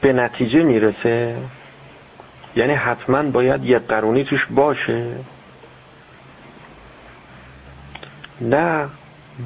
به 0.00 0.12
نتیجه 0.12 0.62
می‌رسه؟ 0.62 1.36
یعنی 2.56 2.72
حتما 2.72 3.22
باید 3.22 3.64
یک 3.64 3.82
قرونی 3.82 4.24
توش 4.24 4.46
باشه؟ 4.50 5.16
نه. 8.40 8.88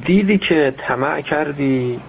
دیدی 0.00 0.38
که 0.38 0.74
طمع 0.78 1.20
کردی 1.20 2.00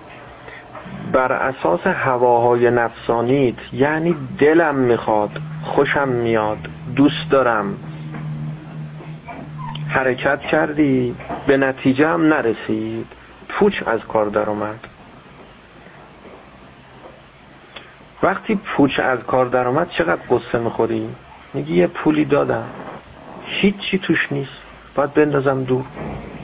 بر 1.11 1.31
اساس 1.31 1.87
هواهای 1.87 2.71
نفسانیت 2.71 3.55
یعنی 3.73 4.15
دلم 4.39 4.75
می‌خواد 4.75 5.31
خوشم 5.63 6.09
میاد 6.09 6.57
دوست 6.95 7.29
دارم. 7.29 7.77
حرکت 9.87 10.39
کردی 10.39 11.15
به 11.47 11.57
نتیجه 11.57 12.07
هم 12.07 12.21
نرسید. 12.21 13.07
پوچ 13.49 13.83
از 13.85 13.99
کار 13.99 14.25
در 14.25 14.49
اومد. 14.49 14.87
وقتی 18.23 18.55
پوچ 18.55 18.99
از 18.99 19.19
کار 19.19 19.45
در 19.45 19.67
آمد 19.67 19.89
چقدر 19.89 20.21
قصه 20.29 20.59
می‌خوریم 20.59 21.15
میگی 21.53 21.75
یه 21.75 21.87
پولی 21.87 22.25
دادم. 22.25 22.65
هیچی 23.45 23.97
توش 23.97 24.31
نیست. 24.31 24.61
باید 24.95 25.13
بندازم 25.13 25.63
دور. 25.63 25.83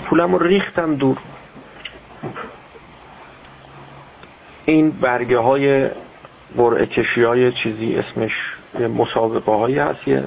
پولم 0.05 0.35
ریختم 0.35 0.95
دور. 0.95 1.17
این 4.69 4.91
برگه 4.91 5.37
های 5.37 5.89
برعه 6.55 6.85
کشی 6.85 7.23
های 7.23 7.51
چیزی 7.51 7.95
اسمش 7.95 8.55
مسابقه 8.97 9.51
هایی 9.51 9.79
هست. 9.79 10.07
یه 10.07 10.23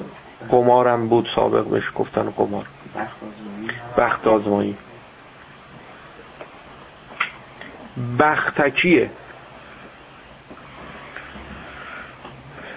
قمارم 0.49 1.07
بود 1.07 1.27
سابق 1.35 1.65
بهش 1.65 1.91
گفتن 1.95 2.29
قمار. 2.29 2.65
بخت 3.97 4.27
آزمایی. 4.27 4.77
بختکیه. 8.19 9.09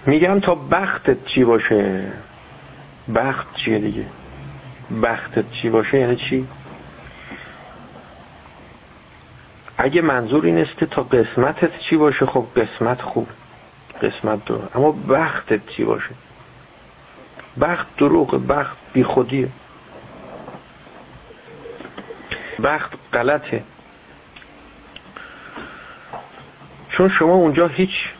میگم 0.06 0.40
تا 0.40 0.54
بختت 0.54 1.24
چی 1.24 1.44
باشه؟ 1.44 2.12
بخت 3.14 3.46
چیه 3.54 3.78
دیگه؟ 3.78 4.06
بختت 5.02 5.50
چی 5.50 5.70
باشه؟ 5.70 5.98
یعنی 5.98 6.16
چی؟ 6.16 6.46
اگه 9.78 10.02
منظور 10.02 10.44
این 10.44 10.58
است 10.58 10.76
که 10.76 10.86
تا 10.86 11.02
قسمتت 11.02 11.78
چی 11.78 11.96
باشه 11.96 12.26
خب 12.26 12.46
قسمت 12.56 13.02
خوب 13.02 13.28
قسمت 14.02 14.44
دو 14.44 14.62
اما 14.74 14.92
بختت 14.92 15.66
چی 15.66 15.84
باشه؟ 15.84 16.10
بخت 17.60 17.96
دروغ 17.96 18.46
بخت 18.48 18.76
بی 18.92 19.04
خودیه 19.04 19.48
بخت 22.62 22.92
غلطه. 23.12 23.64
چون 26.88 27.08
شما 27.08 27.34
اونجا 27.34 27.66
هیچ 27.66 28.12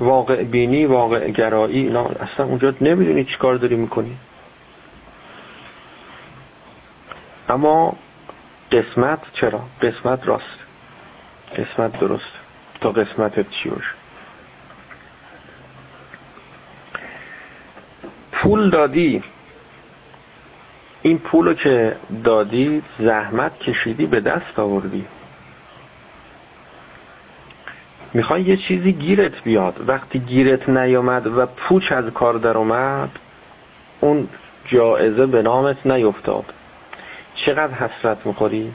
واقع 0.00 0.44
بینی 0.44 0.86
واقع 0.86 1.30
گرایی 1.30 1.80
اینا 1.80 2.04
اصلا 2.04 2.46
اونجا 2.46 2.74
نمی‌دونی 2.80 3.24
چی 3.24 3.36
کار 3.38 3.56
داری 3.56 3.76
می‌کنی. 3.76 4.16
اما 7.48 7.96
قسمت 8.72 9.18
چرا؟ 9.32 9.62
قسمت 9.82 10.26
راست. 10.28 10.69
قسمت 11.56 12.00
درست. 12.00 12.32
تا 12.80 12.92
قسمتت 12.92 13.50
چی 13.50 13.68
باشه. 13.68 13.92
پول 18.32 18.70
دادی. 18.70 19.22
این 21.02 21.18
پولو 21.18 21.54
که 21.54 21.96
دادی 22.24 22.82
زحمت 22.98 23.58
کشیدی 23.58 24.06
به 24.06 24.20
دست 24.20 24.58
آوردی. 24.58 25.06
می‌خوای 28.14 28.42
یه 28.42 28.56
چیزی 28.56 28.92
گیرت 28.92 29.42
بیاد. 29.42 29.88
وقتی 29.88 30.18
گیرت 30.18 30.68
نیامد 30.68 31.26
و 31.26 31.46
پوچ 31.46 31.92
از 31.92 32.04
کار 32.04 32.34
در 32.34 32.56
اومد 32.56 33.10
اون 34.00 34.28
جائزه 34.64 35.26
به 35.26 35.42
نامت 35.42 35.86
نیفتاد. 35.86 36.44
چقدر 37.34 37.74
حسرت 37.74 38.26
می‌خوری؟ 38.26 38.74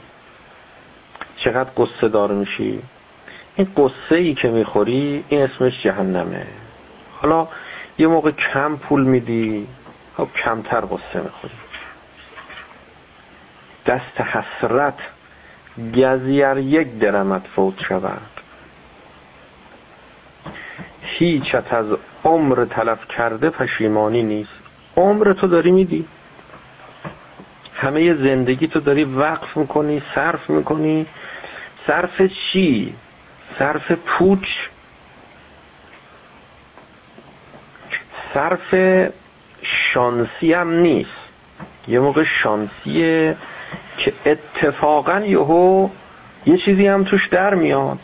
چقدر 1.36 1.70
قصه 1.76 2.08
دار 2.08 2.32
میشی؟ 2.32 2.82
این 3.56 3.68
قصه 3.76 4.14
ای 4.16 4.34
که 4.34 4.48
می‌خوری 4.48 5.24
این 5.28 5.42
اسمش 5.42 5.82
جهنمه. 5.82 6.46
حالا 7.20 7.48
یه 7.98 8.06
موقع 8.06 8.30
کم 8.30 8.76
پول 8.76 9.04
میدی 9.04 9.66
خب 10.16 10.28
کمتر 10.44 10.80
قصه 10.80 11.20
می‌خوری. 11.20 11.54
دست 13.86 14.20
حسرت 14.20 14.98
گزیر 15.94 16.56
یک 16.56 16.98
درمت 16.98 17.46
فوت 17.46 17.82
شود. 17.82 18.20
هیچت 21.00 21.72
از 21.72 21.86
عمر 22.24 22.64
تلف 22.64 23.08
کرده 23.08 23.50
پشیمانی 23.50 24.22
نیست. 24.22 24.50
عمر 24.96 25.32
تو 25.32 25.46
داری 25.46 25.72
میدی. 25.72 26.06
همه 27.76 28.14
زندگی 28.14 28.66
تو 28.66 28.80
داری 28.80 29.04
وقف 29.04 29.56
می‌کنی 29.56 30.02
صرف 30.14 30.50
می‌کنی. 30.50 31.06
صرف 31.86 32.22
چی؟ 32.22 32.94
صرف 33.58 33.92
پوچ؟ 33.92 34.48
صرف 38.34 38.74
شانسی 39.62 40.52
هم 40.52 40.70
نیست. 40.70 41.10
یه 41.88 42.00
موقع 42.00 42.24
شانسیه 42.24 43.36
که 43.98 44.12
اتفاقا 44.26 45.20
یهو 45.20 45.88
یه 46.46 46.58
چیزی 46.58 46.86
هم 46.86 47.04
توش 47.04 47.28
در 47.28 47.54
میاد. 47.54 47.98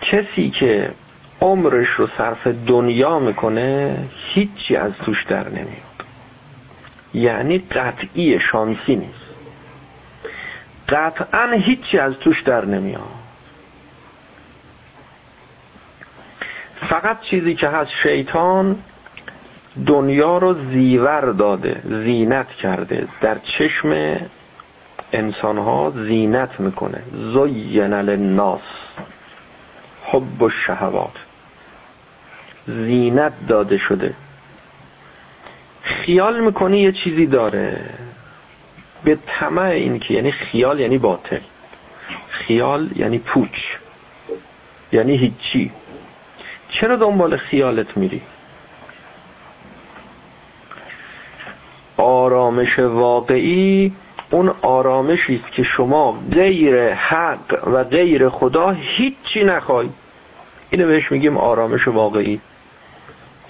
کسی 0.00 0.50
که 0.50 0.90
عمرش 1.40 1.88
رو 1.88 2.08
صرف 2.18 2.46
دنیا 2.46 3.18
می‌کنه 3.18 3.96
هیچی 4.10 4.76
از 4.76 4.92
توش 4.92 5.24
در 5.24 5.48
نمیاد. 5.48 5.93
یعنی 7.14 7.58
قطعی 7.58 8.40
شانسی 8.40 8.96
نیست. 8.96 9.24
قطعا 10.88 11.52
هیچی 11.52 11.98
از 11.98 12.14
توش 12.14 12.42
در 12.42 12.64
نمیاد. 12.64 13.24
فقط 16.88 17.20
چیزی 17.20 17.54
که 17.54 17.68
هست 17.68 17.90
شیطان 17.90 18.76
دنیا 19.86 20.38
رو 20.38 20.54
زیور 20.70 21.32
داده 21.32 21.82
زینت 21.84 22.48
کرده. 22.48 23.08
در 23.20 23.38
چشم 23.38 24.16
انسان 25.12 25.58
ها 25.58 25.92
زینت 25.96 26.60
می‌کنه. 26.60 27.02
زین 27.12 27.94
للناس 27.94 28.60
حب 30.04 30.42
و 30.42 30.50
شهوات 30.50 31.16
زینت 32.66 33.32
داده 33.48 33.78
شده. 33.78 34.14
خیال 35.84 36.40
می‌کنی 36.40 36.78
یه 36.78 36.92
چیزی 36.92 37.26
داره؟ 37.26 37.80
به 39.04 39.18
طمع 39.26 39.62
این 39.62 39.98
که 39.98 40.14
یعنی 40.14 40.32
خیال 40.32 40.80
یعنی 40.80 40.98
باطل. 40.98 41.40
خیال 42.28 42.90
یعنی 42.96 43.18
پوچ. 43.18 43.58
یعنی 44.92 45.16
هیچی. 45.16 45.72
چرا 46.68 46.96
دنبال 46.96 47.36
خیالت 47.36 47.96
میری؟ 47.96 48.22
آرامش 51.96 52.78
واقعی 52.78 53.92
اون 54.30 54.54
آرامشی 54.62 55.40
است 55.44 55.52
که 55.52 55.62
شما 55.62 56.12
غیر 56.32 56.92
حق 56.94 57.68
و 57.68 57.84
غیر 57.84 58.28
خدا 58.28 58.70
هیچی 58.70 59.44
نخوای. 59.44 59.88
اینو 60.70 60.86
بهش 60.86 61.12
میگیم 61.12 61.36
آرامش 61.36 61.88
واقعی. 61.88 62.40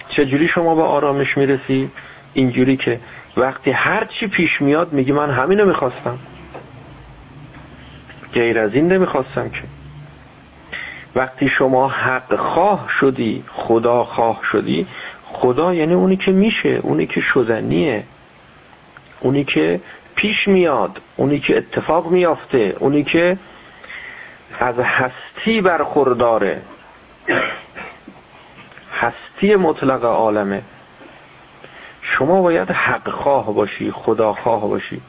چجوری 0.09 0.47
شما 0.47 0.75
به 0.75 0.81
آرامش 0.81 1.37
می‌رسی؟ 1.37 1.91
اینجوری 2.35 2.77
که 2.77 2.99
وقتی 3.37 3.71
هر 3.71 4.05
چی 4.05 4.27
پیش 4.27 4.61
میاد 4.61 4.93
میگی 4.93 5.11
من 5.11 5.29
همینو 5.29 5.65
می‌خواستم. 5.65 6.19
غیر 8.33 8.59
از 8.59 8.75
این 8.75 8.87
نمی‌خواستم 8.87 9.49
که. 9.49 9.63
وقتی 11.15 11.49
شما 11.49 11.87
حق 11.87 12.35
خواه 12.35 12.85
شدی 12.89 13.43
خدا 13.47 14.03
خواه 14.03 14.39
شدی 14.43 14.87
خدا 15.25 15.73
یعنی 15.73 15.93
اونی 15.93 16.17
که 16.17 16.31
میشه 16.31 16.79
اونی 16.83 17.05
که 17.05 17.21
شدنیه. 17.21 18.03
اونی 19.19 19.43
که 19.43 19.81
پیش 20.15 20.47
میاد 20.47 21.01
اونی 21.15 21.39
که 21.39 21.57
اتفاق 21.57 22.11
میافته 22.11 22.75
اونی 22.79 23.03
که 23.03 23.37
از 24.59 24.75
هستی 24.79 25.61
برخورداره. 25.61 26.61
هستی 28.93 29.55
مطلق 29.55 30.05
عالمه. 30.05 30.61
شما 32.17 32.41
باید 32.41 32.71
حق 32.71 33.09
خواه 33.09 33.53
باشی 33.53 33.91
خدا 33.91 34.33
خواه 34.33 34.61
باشی. 34.61 35.01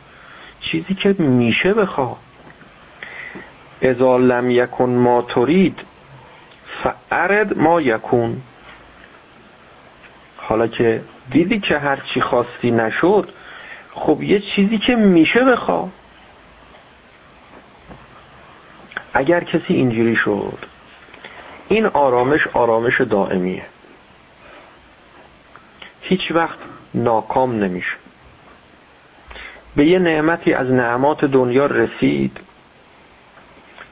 چیزی 0.60 0.94
که 0.94 1.14
میشه 1.18 1.74
بخواه 1.74 2.18
اذا 3.82 4.16
لم 4.16 4.50
یکن 4.50 4.90
ما 4.90 5.22
ترید 5.22 5.80
فعرد 6.82 7.58
ما 7.58 7.80
یکون. 7.80 8.42
حالا 10.36 10.66
که 10.66 11.02
دیدی 11.30 11.60
که 11.60 11.78
هر 11.78 11.96
چی 11.96 12.20
خواستی 12.20 12.70
نشد 12.70 13.32
خب 13.94 14.22
یه 14.22 14.40
چیزی 14.40 14.78
که 14.78 14.96
میشه 14.96 15.44
بخواه 15.44 15.88
اگر 19.12 19.44
کسی 19.44 19.74
اینجوری 19.74 20.16
شد 20.16 20.58
این 21.68 21.86
آرامش 21.86 22.46
آرامش 22.46 23.00
دائمیه. 23.00 23.66
هیچ 26.00 26.32
وقت 26.32 26.58
ناکام 26.94 27.52
نمیشه. 27.64 27.96
به 29.76 29.84
یه 29.84 29.98
نعمتی 29.98 30.52
از 30.52 30.70
نعمات 30.70 31.24
دنیا 31.24 31.66
رسید. 31.66 32.40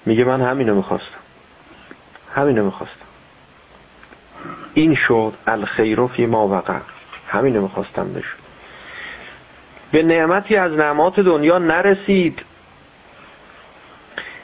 میگه 0.06 0.24
من 0.24 0.40
همینو 0.40 0.74
می‌خواستم. 0.74 1.18
همینو 2.34 2.64
می‌خواستم. 2.64 2.96
این 4.74 4.94
شد 4.94 5.32
الخیر 5.46 6.06
فی 6.06 6.26
ما 6.26 6.48
وقع. 6.48 6.78
همینو 7.28 7.62
می‌خواستم 7.62 8.12
بشه 8.12 8.34
به 9.92 10.02
نعمتی 10.02 10.56
از 10.56 10.72
نعمات 10.72 11.20
دنیا 11.20 11.58
نرسید. 11.58 12.42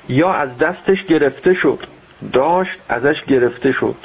یا 0.08 0.32
از 0.32 0.58
دستش 0.58 1.04
گرفته 1.04 1.54
شد. 1.54 1.86
داشت 2.32 2.78
ازش 2.88 3.24
گرفته 3.24 3.72
شد. 3.72 3.96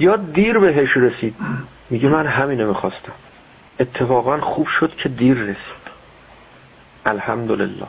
یا 0.00 0.16
دیر 0.16 0.58
بهش 0.58 0.96
رسید. 0.96 1.34
میگه 1.90 2.08
من 2.08 2.26
همینو 2.26 2.68
می‌خواستم. 2.68 3.12
اتفاقا 3.80 4.40
خوب 4.40 4.66
شد 4.66 4.96
که 4.96 5.08
دیر 5.08 5.36
رسید. 5.36 5.84
الحمدلله. 7.06 7.86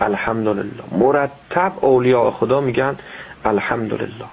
الحمدلله. 0.00 0.84
مرتب 0.92 1.72
اولیاء 1.80 2.30
خدا 2.30 2.60
میگن 2.60 2.96
الحمدلله. 3.44 4.26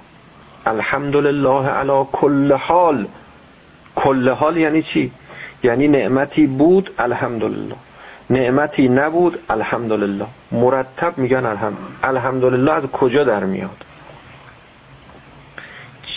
الحمدلله 0.65 1.67
علی 1.67 2.05
کل 2.11 2.53
حال. 2.53 3.07
کل 3.95 4.29
حال 4.29 4.57
یعنی 4.57 4.83
چی؟ 4.83 5.11
یعنی 5.63 5.87
نعمتی 5.87 6.47
بود 6.47 6.89
الحمدلله. 6.99 7.75
نعمتی 8.29 8.89
نبود 8.89 9.39
الحمدلله. 9.49 10.25
مرتب 10.51 11.17
میگن 11.17 11.45
الحمد. 11.45 11.77
الحمدلله 12.03 12.71
از 12.71 12.83
کجا 12.83 13.23
در 13.23 13.43
میاد؟ 13.43 13.85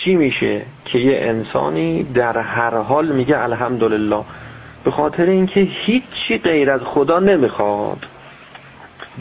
چی 0.03 0.15
میشه 0.15 0.61
که 0.85 0.99
یه 0.99 1.17
انسانی 1.21 2.03
در 2.03 2.37
هر 2.37 2.77
حال 2.77 3.11
میگه 3.11 3.43
الحمدلله؟ 3.43 4.23
به 4.83 4.91
خاطر 4.91 5.25
اینکه 5.25 5.59
هیچی 5.59 6.37
غیر 6.43 6.71
از 6.71 6.81
خدا 6.81 7.19
نمی‌خواد. 7.19 8.05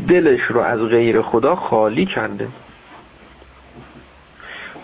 دلش 0.08 0.40
رو 0.40 0.60
از 0.60 0.80
غیر 0.80 1.22
خدا 1.22 1.56
خالی 1.56 2.06
کرده. 2.06 2.48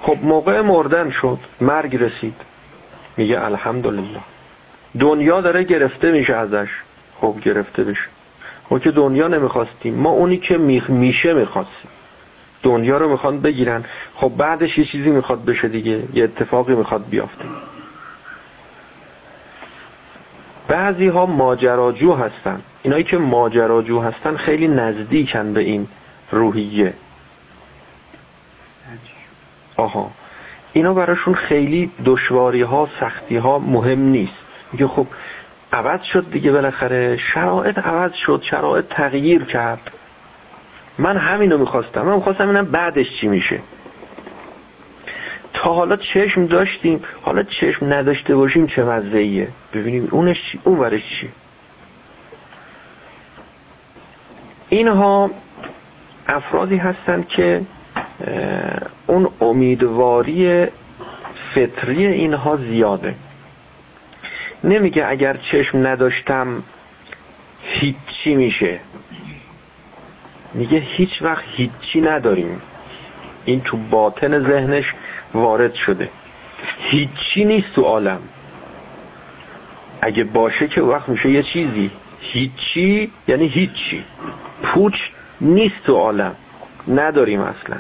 خب 0.03 0.17
موقع 0.23 0.61
مردن 0.61 1.11
شد 1.11 1.39
مرگ 1.61 1.97
رسید. 1.97 2.35
میگه 3.17 3.45
الحمدلله. 3.45 4.21
دنیا 4.99 5.41
داره 5.41 5.63
گرفته 5.63 6.13
میشه 6.13 6.35
ازش. 6.35 6.71
خب 7.21 7.37
گرفته 7.43 7.85
بشه. 7.85 8.09
ما 8.71 8.79
که 8.79 8.91
دنیا 8.91 9.29
نمی‌خواستیم 9.29 9.95
ما 9.95 10.11
اونی 10.11 10.37
که 10.37 10.59
میشه 10.89 11.35
می‌خواستیم. 11.35 11.91
دنیا 12.63 12.99
رو 12.99 13.09
می‌خوان 13.09 13.41
بگیرن. 13.41 13.85
خب 14.15 14.29
بعدش 14.29 14.79
یه 14.79 14.85
چیزی 14.85 15.11
می‌خواد 15.11 15.45
بشه 15.45 15.69
دیگه. 15.69 16.03
یه 16.15 16.25
اتفاقی 16.25 16.75
می‌خواد 16.75 17.09
بیافته. 17.11 17.45
بعضی 20.69 21.09
ها 21.09 21.27
ماجراجو 21.27 22.15
هستن. 22.15 22.63
اینایی 22.83 23.05
که 23.05 23.19
ماجراجو 23.19 24.01
هستن 24.01 24.37
خیلی 24.37 24.69
نزدیکن 24.69 25.53
به 25.53 25.61
این 25.61 25.89
روحیه. 26.31 26.95
آها. 29.77 30.11
اینا 30.73 30.95
براشون 30.95 31.35
خیلی 31.35 31.91
دشواری 32.05 32.63
ها 32.63 32.89
سختی 33.01 33.37
ها 33.37 33.59
مهم 33.59 34.01
نیست. 34.01 34.33
میگه 34.73 34.87
خب 34.87 35.07
عوض 35.73 36.03
شد 36.03 36.31
دیگه 36.31 36.53
بالاخره. 36.53 37.17
شرایط 37.17 37.79
عوض 37.79 38.13
شد. 38.15 38.41
شرایط 38.43 38.85
تغییر 38.89 39.45
کرد. 39.45 39.91
من 41.01 41.17
همینو 41.17 41.59
می‌خواستم. 41.59 42.03
من 42.03 42.15
می‌خواستم 42.15 42.49
اینم 42.49 42.65
بعدش 42.65 43.21
چی 43.21 43.29
میشه. 43.29 43.61
تا 45.53 45.73
حالا 45.75 45.97
چشم 45.97 46.47
داشتیم. 46.47 47.01
حالا 47.23 47.43
چشم 47.43 47.87
نداشته 47.93 48.37
باشیم 48.37 48.67
چه 48.67 48.85
مزهیه 48.85 49.49
ببینیم 49.73 50.09
اونش 50.11 50.43
چی 50.53 50.61
اون 50.65 50.79
ورش 50.79 51.03
چی؟ 51.21 51.31
اینها 54.69 55.31
افرادی 56.27 56.77
هستند 56.77 57.29
که 57.29 57.63
اون 59.07 59.29
امیدواری 59.41 60.67
فطری 61.55 62.07
اینها 62.07 62.57
زیاده. 62.57 63.15
نمیگه 64.65 65.07
اگر 65.07 65.37
چشم 65.37 65.87
نداشتم 65.87 66.63
هیچی 67.63 68.35
میشه. 68.35 68.81
میگه 70.55 70.79
هیچ 70.79 71.23
وقت 71.23 71.45
هیچی 71.47 72.01
نداریم. 72.01 72.63
این 73.45 73.61
تو 73.61 73.77
باطن 73.77 74.43
ذهنش 74.43 74.95
وارد 75.35 75.75
شده. 75.75 76.11
هیچی 76.79 77.45
نیست 77.45 77.73
تو 77.75 77.83
عالم. 77.83 78.21
اگه 80.01 80.25
باشه 80.25 80.69
که 80.69 80.83
وقت 80.83 81.09
میشه 81.09 81.31
یه 81.31 81.43
چیزی. 81.43 81.91
هیچی 82.21 83.13
یعنی 83.29 83.47
هیچی. 83.47 84.05
پوچ 84.63 84.95
نیست 85.41 85.85
تو 85.85 85.97
عالم. 85.97 86.35
نداریم 86.89 87.41
اصلا. 87.41 87.77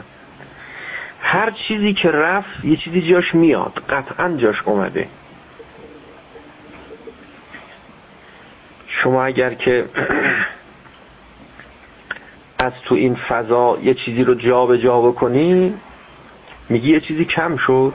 هر 1.20 1.50
چیزی 1.50 1.92
که 1.92 2.10
رفت 2.10 2.64
یه 2.64 2.76
چیزی 2.76 3.02
جاش 3.02 3.34
میاد. 3.34 3.82
قطعا 3.88 4.36
جاش 4.36 4.62
اومده. 4.62 5.08
شما 8.86 9.24
اگر 9.24 9.54
که 9.54 9.84
از 12.60 12.72
تو 12.84 12.94
این 12.94 13.14
فضا 13.14 13.78
یه 13.82 13.94
چیزی 13.94 14.24
رو 14.24 14.34
جا 14.34 14.66
به 14.66 14.78
جا 14.78 15.00
بکنی 15.00 15.74
میگی 16.68 16.90
یه 16.90 17.00
چیزی 17.00 17.24
کم 17.24 17.56
شد. 17.56 17.92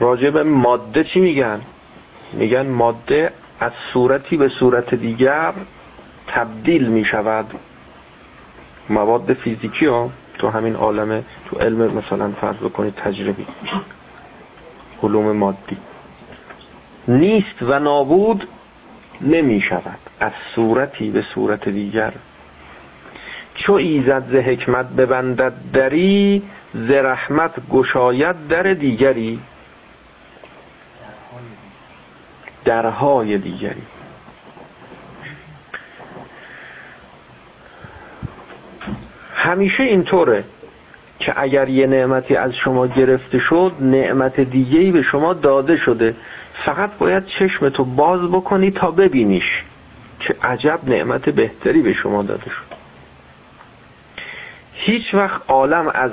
راجع 0.00 0.30
به 0.30 0.42
ماده 0.42 1.04
چی 1.04 1.20
میگن؟ 1.20 1.60
میگن 2.32 2.66
ماده 2.66 3.32
از 3.60 3.72
صورتی 3.92 4.36
به 4.36 4.48
صورت 4.48 4.94
دیگر 4.94 5.52
تبدیل 6.26 6.88
می‌شود. 6.88 7.54
مواد 8.88 9.32
فیزیکی 9.32 9.86
ها 9.86 10.10
تو 10.38 10.48
همین 10.48 10.76
عالم 10.76 11.24
تو 11.46 11.58
علم 11.58 11.96
مثلا 11.98 12.32
فرض 12.32 12.56
بکنید 12.56 12.94
تجربی 12.94 13.46
علوم 15.02 15.32
مادی 15.32 15.76
نیست 17.08 17.62
و 17.62 17.78
نابود 17.78 18.48
نمی 19.20 19.60
شود 19.60 19.98
از 20.22 20.32
صورتی 20.54 21.10
به 21.10 21.22
صورت 21.22 21.68
دیگر. 21.68 22.12
چو 23.54 23.72
ایزد 23.72 24.24
ز 24.30 24.34
حکمت 24.34 24.88
ببندد 24.88 25.52
دری 25.72 26.42
ز 26.74 26.90
رحمت 26.90 27.68
گشاید 27.70 28.48
در 28.48 28.62
دیگری. 28.62 29.40
درهای 32.64 33.38
دیگری. 33.38 33.82
همیشه 39.34 39.82
اینطوره 39.82 40.44
که 41.18 41.32
اگر 41.36 41.68
یه 41.68 41.86
نعمتی 41.86 42.36
از 42.36 42.52
شما 42.54 42.86
گرفته 42.86 43.38
شد 43.38 43.72
نعمت 43.80 44.40
دیگهی 44.40 44.92
به 44.92 45.02
شما 45.02 45.34
داده 45.34 45.76
شده. 45.76 46.16
فقط 46.64 46.90
باید 46.98 47.26
چشمتو 47.26 47.84
باز 47.84 48.30
بکنی 48.30 48.70
تا 48.70 48.90
ببینیش. 48.90 49.64
که 50.26 50.36
عجب 50.42 50.80
نعمت 50.84 51.28
بهتری 51.28 51.82
به 51.82 51.92
شما 51.92 52.22
داده 52.22 52.50
شد. 52.50 52.82
هیچ 54.72 55.14
وقت 55.14 55.40
عالم 55.48 55.88
از 55.94 56.10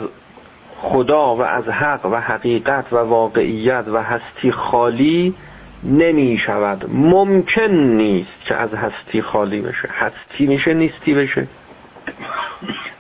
خدا 0.78 1.36
و 1.36 1.41
از 1.41 1.67
حق 1.67 2.06
و 2.06 2.15
حقیقت 2.15 2.93
و 2.93 2.95
واقعیت 2.98 3.86
و 3.88 4.04
هستی 4.04 4.52
خالی 4.52 5.36
نمی 5.84 6.38
شود. 6.38 6.86
ممکن 6.89 7.72
نیست 7.72 8.45
که 8.45 8.56
از 8.56 8.74
هستی 8.74 9.22
خالی 9.22 9.62
بشه. 9.62 9.89
هستی 9.91 10.48
میشه 10.48 10.74
نیستی 10.74 11.13
بشه. 11.13 11.48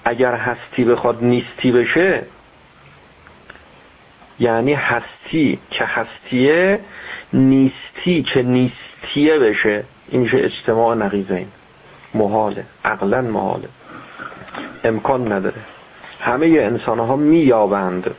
اگر 0.05 0.33
هستی 0.33 0.85
بخواد 0.85 1.23
نیستی 1.23 1.71
بشه 1.71 2.23
یعنی 4.39 4.73
هستی 4.73 5.59
که 5.69 5.85
هستیه 5.85 6.79
نیستی 7.33 8.23
که 8.23 8.43
نیستیه 8.43 9.39
بشه. 9.39 9.83
این 10.09 10.21
میشه 10.21 10.37
اجتماع 10.37 10.95
نقیزین. 10.95 11.47
محاله. 12.13 12.65
عقلا 12.85 13.21
محاله. 13.21 13.69
امکان 14.83 15.31
نداره. 15.31 15.61
همه 16.19 16.45
انسان 16.45 16.99
ها 16.99 17.15
میابند 17.15 18.15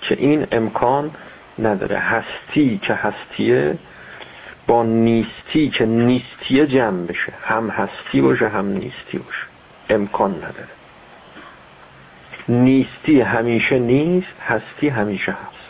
که 0.00 0.16
این 0.18 0.46
امکان 0.52 1.10
نداره. 1.58 1.96
هستی 1.96 2.78
که 2.78 2.94
هستیه 2.94 3.78
با 4.66 4.82
نیستی 4.82 5.68
که 5.68 5.86
نیستیه 5.86 6.66
جمع 6.66 7.06
بشه. 7.06 7.32
هم 7.42 7.68
هستی 7.70 8.20
باشه 8.20 8.48
هم 8.48 8.66
نیستی 8.66 9.18
باشه. 9.18 9.46
امکان 9.90 10.34
نداره. 10.34 10.68
نیستی 12.48 13.20
همیشه 13.20 13.78
نیست 13.78 14.34
هستی 14.46 14.88
همیشه 14.88 15.32
هست. 15.32 15.63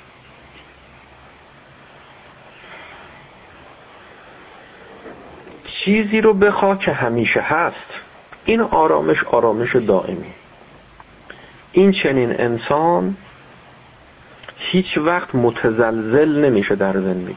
چیزی 5.83 6.21
رو 6.21 6.35
بخوا 6.35 6.77
که 6.77 6.93
همیشه 6.93 7.41
هست. 7.41 8.01
این 8.45 8.61
آرامش 8.61 9.25
آرامش 9.25 9.77
دائمی. 9.77 10.33
این 11.73 11.93
چنین 11.93 12.41
انسان 12.41 13.17
هیچ 14.57 14.99
وقت 14.99 15.35
متزلزل 15.35 16.45
نمیشه 16.45 16.75
در 16.75 16.93
زندگی. 16.93 17.37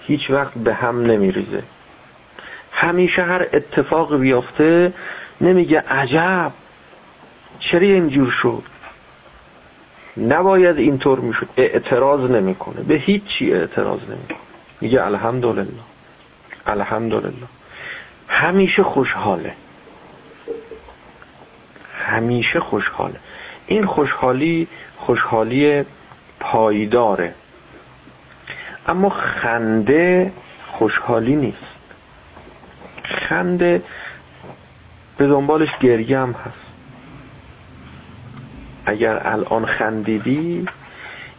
هیچ 0.00 0.30
وقت 0.30 0.54
به 0.54 0.74
هم 0.74 1.02
نمیریزه. 1.02 1.62
همیشه 2.72 3.22
هر 3.22 3.46
اتفاق 3.52 4.16
بیافته 4.16 4.92
نمیگه 5.40 5.80
عجب 5.80 6.52
چرا 7.58 7.80
اینجور 7.80 8.30
شد؟ 8.30 8.62
نباید 10.16 10.78
اینطور 10.78 11.20
می‌شد. 11.20 11.48
اعتراض 11.56 12.30
نمی‌کنه. 12.30 12.82
به 12.82 12.94
هیچی 12.94 13.52
اعتراض 13.54 14.00
نمی‌کنه. 14.00 14.38
میگه 14.80 15.06
الحمدلله. 15.06 15.66
الحمدلله. 16.66 17.46
همیشه 18.28 18.82
خوشحاله. 18.82 19.54
همیشه 21.92 22.60
خوشحاله. 22.60 23.20
این 23.66 23.86
خوشحالی 23.86 24.68
خوشحالی 24.96 25.84
پایداره. 26.40 27.34
اما 28.86 29.10
خنده 29.10 30.32
خوشحالی 30.66 31.36
نیست. 31.36 31.76
خنده 33.04 33.82
به 35.16 35.26
دنبالش 35.26 35.78
گریه 35.78 36.18
هم 36.18 36.32
هست. 36.32 36.66
اگر 38.86 39.20
الان 39.24 39.66
خندیدی 39.66 40.66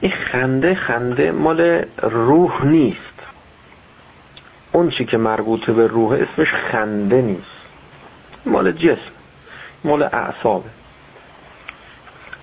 این 0.02 0.12
خنده 0.12 0.76
خنده 0.76 1.32
مال 1.32 1.86
روح 2.02 2.66
نیست. 2.66 3.07
اون 4.72 4.90
چی 4.90 5.06
که 5.06 5.18
مربوط 5.18 5.70
به 5.70 5.88
روح 5.88 6.12
اسمش 6.12 6.54
خنده 6.54 7.22
نیست. 7.22 7.58
مال 8.46 8.72
جسم 8.72 9.12
مال 9.84 10.04
اعصابه. 10.04 10.70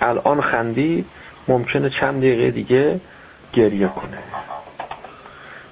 الان 0.00 0.40
خندی 0.40 1.04
ممکنه 1.48 1.90
چند 1.90 2.18
دقیقه 2.18 2.50
دیگه 2.50 3.00
گریه 3.52 3.88
کنه. 3.88 4.18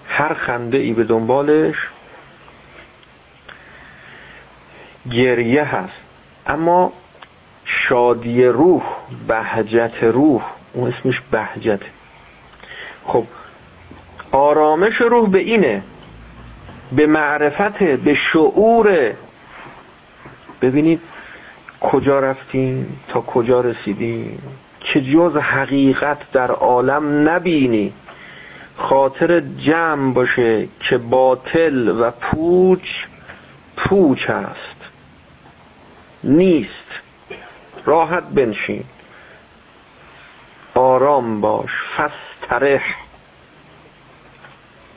هر 0.07 0.35
خنده 0.35 0.79
ای 0.79 0.93
به 0.93 1.05
دنبالش 1.05 1.89
گریه 5.11 5.65
هست. 5.65 6.01
اما 6.47 6.93
شادی 7.65 8.45
روح 8.45 8.83
بهجت 9.29 10.05
روح 10.05 10.43
اون 10.73 10.93
اسمش 10.93 11.21
بهجت 11.31 11.81
خب 13.07 13.27
آرامش 14.33 15.01
روح 15.01 15.31
به 15.31 15.39
اینه 15.39 15.83
به 16.97 17.07
معرفت 17.07 17.83
به 17.83 18.15
شعور. 18.15 19.13
ببینید 20.63 21.01
کجا 21.81 22.21
رفتیم 22.21 23.01
تا 23.09 23.21
کجا 23.21 23.61
رسیدیم. 23.61 24.43
که 24.81 25.01
جز 25.01 25.37
حقیقت 25.37 26.33
در 26.33 26.51
عالم 26.51 27.29
نبینی. 27.29 27.93
خاطر 28.77 29.41
جمع 29.41 30.13
باشه 30.13 30.69
که 30.81 30.99
باطل 30.99 31.89
و 32.01 32.11
پوچ 32.11 32.89
پوچ 33.77 34.31
است. 34.31 34.77
نیست. 36.25 37.03
راحت 37.85 38.25
بنشین. 38.25 38.85
آرام 40.75 41.41
باش. 41.41 41.71
فسترح 41.97 42.97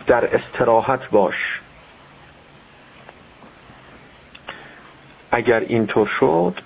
در 0.07 0.35
استراحت 0.35 1.09
باش. 1.09 1.61
اگر 5.35 5.59
اینطور 5.59 6.07
شد 6.07 6.59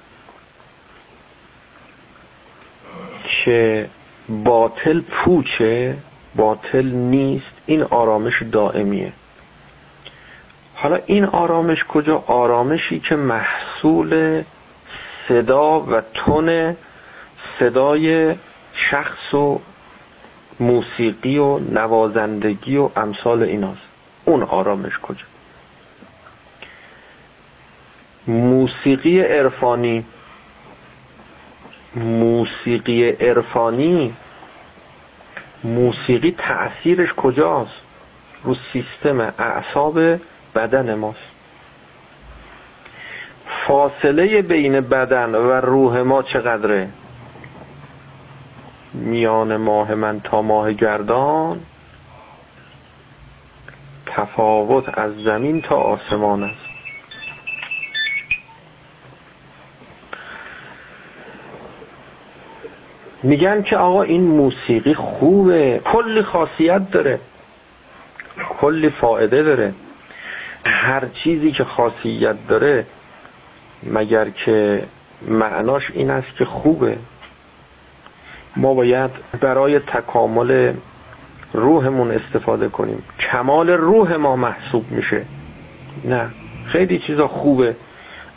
که 3.24 3.90
باطل 4.30 5.02
پوچه 5.02 5.98
باطل 6.36 6.86
نیست 6.86 7.52
این 7.66 7.84
آرامش 7.84 8.44
دائمیه. 8.44 9.14
حالا 10.76 11.00
این 11.06 11.26
آرامش 11.26 11.86
کجا؟ 11.86 12.24
آرامشی 12.28 13.00
که 13.00 13.16
محصول 13.16 14.44
صدا 15.28 15.80
و 15.80 16.02
تون 16.14 16.76
صدای 17.60 18.36
شخص 18.74 19.34
و 19.34 19.60
موسیقی 20.60 21.38
و 21.38 21.60
نوازندگی 21.60 22.78
و 22.78 22.90
امثال 22.96 23.44
ایناست. 23.44 23.82
اون 24.26 24.44
آرامش 24.44 25.00
کجا؟ 25.00 25.26
موسیقی 28.30 29.22
عرفانی. 29.22 30.06
موسیقی 31.96 33.10
عرفانی. 33.10 34.14
موسیقی 35.64 36.36
تأثیرش 36.38 37.14
کجاست؟ 37.14 37.82
رو 38.44 38.56
سیستم 38.74 39.34
اعصاب 39.40 40.00
بدن 40.56 40.96
ماست. 40.96 41.20
فاصله 43.46 44.42
بین 44.42 44.82
بدن 44.82 45.36
و 45.36 45.52
روح 45.52 46.02
ما 46.02 46.24
چقدره؟ 46.24 46.90
میان 48.94 49.58
ماه 49.58 49.96
من 49.96 50.20
تا 50.20 50.42
ماه 50.42 50.74
گردان. 50.74 51.62
تفاوت 54.06 55.00
از 55.00 55.16
زمین 55.16 55.62
تا 55.62 55.76
آسمان 55.76 56.44
است. 56.44 56.69
میگن 63.24 63.62
که 63.62 63.78
آقا 63.78 64.02
این 64.02 64.24
موسیقی 64.24 64.94
خوبه 64.94 65.82
کلی 65.86 66.22
خاصیت 66.22 66.92
داره 66.92 67.20
کلی 68.62 68.90
فایده 68.90 69.44
داره. 69.44 69.74
هر 70.66 71.04
چیزی 71.24 71.52
که 71.52 71.64
خاصیت 71.64 72.36
داره 72.48 72.86
مگر 73.84 74.30
که 74.30 74.84
معناش 75.28 75.92
این 75.92 76.10
است 76.10 76.36
که 76.38 76.46
خوبه. 76.46 76.98
ما 78.56 78.74
باید 78.74 79.12
برای 79.42 79.80
تکامل 79.80 80.74
روحمون 81.54 82.12
استفاده 82.12 82.70
کنیم. 82.70 83.04
کمال 83.20 83.70
روح 83.70 84.16
ما 84.16 84.36
محسوب 84.36 84.92
میشه. 84.92 85.26
نه 86.06 86.30
خیلی 86.68 87.00
چیزا 87.00 87.28
خوبه 87.28 87.76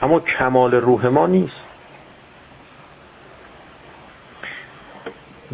اما 0.03 0.21
کمال 0.21 0.75
روح 0.75 1.07
ما 1.07 1.27
نیست. 1.27 1.72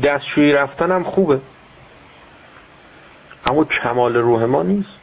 دستشویی 0.02 0.52
رفتن 0.52 0.90
هم 0.90 1.04
خوبه. 1.04 1.40
اما 3.46 3.64
کمال 3.64 4.16
روح 4.16 4.44
ما 4.44 4.62
نیست. 4.62 4.98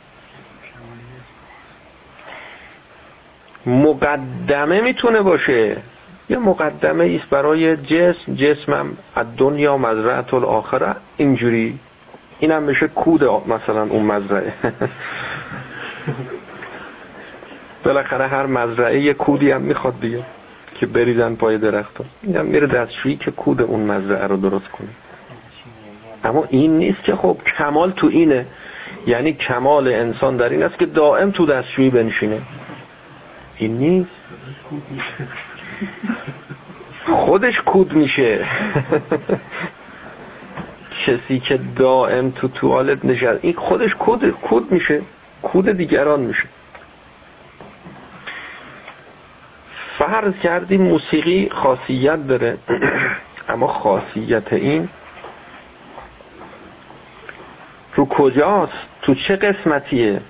مقدمه 3.66 4.82
می‌تونه 4.82 5.22
باشه. 5.22 5.78
یه 6.30 6.38
مقدمه 6.38 7.04
ایست 7.04 7.30
برای 7.30 7.78
جسم. 7.78 8.36
جسمم 8.36 8.98
از 9.16 9.26
دنیا 9.38 9.78
مزرعت 9.78 10.34
الاخره. 10.34 10.96
اینجوری. 11.18 11.80
اینم 12.40 12.64
میشه 12.64 12.88
کود 12.88 13.24
مثلا 13.48 13.82
اون 13.82 14.06
مزرعه. 14.06 14.54
بالاخره 17.84 18.28
هر 18.28 18.46
مزرعه 18.46 19.00
یه 19.00 19.14
کودی 19.14 19.52
هم 19.52 19.62
می‌خواد 19.62 20.00
دیگه. 20.00 20.24
که 20.76 20.86
بریزن 20.86 21.36
پای 21.36 21.58
درخت 21.58 21.98
اینم 22.24 22.46
میره 22.46 22.68
دستشویی 22.68 23.16
که 23.16 23.32
کود 23.32 23.62
اون 23.62 23.80
مزرعه 23.80 24.28
رو 24.28 24.38
درست 24.38 24.68
کنه. 24.68 24.90
اما 26.24 26.46
این 26.50 26.78
نیست 26.78 27.04
که 27.04 27.16
خب 27.16 27.38
کمال 27.58 27.92
تو 27.92 28.08
اینه. 28.08 28.46
یعنی 29.08 29.34
کمال 29.34 29.88
انسان 29.88 30.38
در 30.38 30.50
این 30.50 30.64
است 30.64 30.80
که 30.80 30.86
دائم 30.86 31.32
تو 31.32 31.46
دستشویی 31.46 31.90
بنشینه. 31.90 32.42
این 33.58 33.78
نیست. 33.78 34.10
خودش 37.06 37.62
کود 37.62 37.94
میشه. 37.94 38.46
کسی 41.06 41.40
که 41.40 41.60
دائم 41.76 42.32
تو 42.32 42.48
توالت 42.48 43.06
نشد 43.06 43.40
این 43.42 43.54
خودش 43.54 43.96
کود 43.96 44.30
کود 44.30 44.72
میشه. 44.72 45.02
کود 45.42 45.70
دیگران 45.70 46.20
میشه. 46.20 46.44
فرض 49.98 50.34
کردیم 50.44 50.82
موسیقی 50.82 51.50
خاصیت 51.52 52.28
داره. 52.28 52.58
اما 53.50 53.68
خاصیت 53.68 54.54
این 54.54 54.90
رو 57.96 58.06
کجاست؟ 58.06 58.74
تو 59.02 59.16
چه 59.16 59.36
قسمتیه؟ 59.36 60.22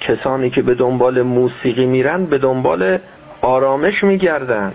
کسانی 0.00 0.50
که 0.50 0.62
به 0.62 0.74
دنبال 0.74 1.22
موسیقی 1.22 1.86
میرن 1.86 2.24
به 2.24 2.38
دنبال 2.38 2.98
آرامش 3.40 4.04
میگردن. 4.04 4.74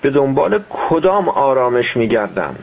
به 0.00 0.10
دنبال 0.10 0.60
کدام 0.70 1.28
آرامش 1.28 1.96
میگردن؟ 1.96 2.56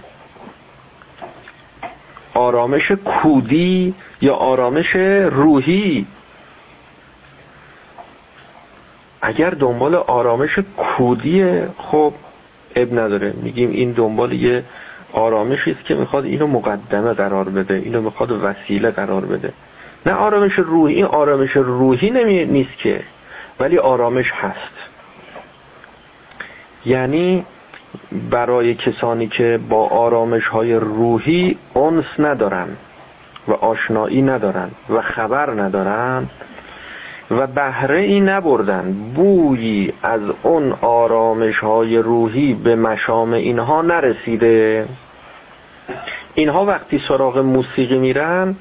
آرامش 2.33 2.91
کودی 2.91 3.95
یا 4.21 4.35
آرامش 4.35 4.95
روحی؟ 5.31 6.05
اگر 9.25 9.49
دنبال 9.49 9.95
آرامش 9.95 10.59
کودیه 10.77 11.69
خب 11.77 12.13
اب 12.75 12.99
نداره. 12.99 13.33
میگیم 13.41 13.69
این 13.69 13.91
دنبال 13.91 14.33
یه 14.33 14.63
آرامشی 15.13 15.71
است 15.71 15.85
که 15.85 15.95
می‌خواد 15.95 16.25
اینو 16.25 16.47
مقدمه 16.47 17.13
قرار 17.13 17.49
بده 17.49 17.73
اینو 17.73 18.01
می‌خواد 18.01 18.31
وسیله 18.31 18.91
قرار 18.91 19.25
بده. 19.25 19.53
نه 20.05 20.13
آرامش 20.13 20.53
روحی 20.53 20.95
این 20.95 21.05
آرامش 21.05 21.51
روحی 21.51 22.09
نمی... 22.09 22.45
نیست 22.45 22.77
که 22.77 23.03
ولی 23.59 23.77
آرامش 23.77 24.31
هست. 24.31 24.73
یعنی 26.85 27.45
برای 28.29 28.75
کسانی 28.75 29.27
که 29.27 29.59
با 29.69 29.87
آرامش 29.87 30.47
های 30.47 30.75
روحی 30.75 31.57
انس 31.75 32.05
ندارن 32.19 32.67
و 33.47 33.53
آشنایی 33.53 34.21
ندارن 34.21 34.71
و 34.89 35.01
خبر 35.01 35.49
ندارن 35.49 36.29
و 37.39 37.47
بهره 37.47 37.99
ای 37.99 38.19
نبردن. 38.19 38.93
بویی 39.15 39.93
از 40.03 40.21
اون 40.43 40.71
آرامش 40.81 41.59
های 41.59 41.97
روحی 41.97 42.53
به 42.53 42.75
مشام 42.75 43.33
اینها 43.33 43.81
نرسیده. 43.81 44.85
اینها 46.33 46.65
وقتی 46.65 47.01
سراغ 47.07 47.37
موسیقی 47.37 47.97
میرن 47.97 48.55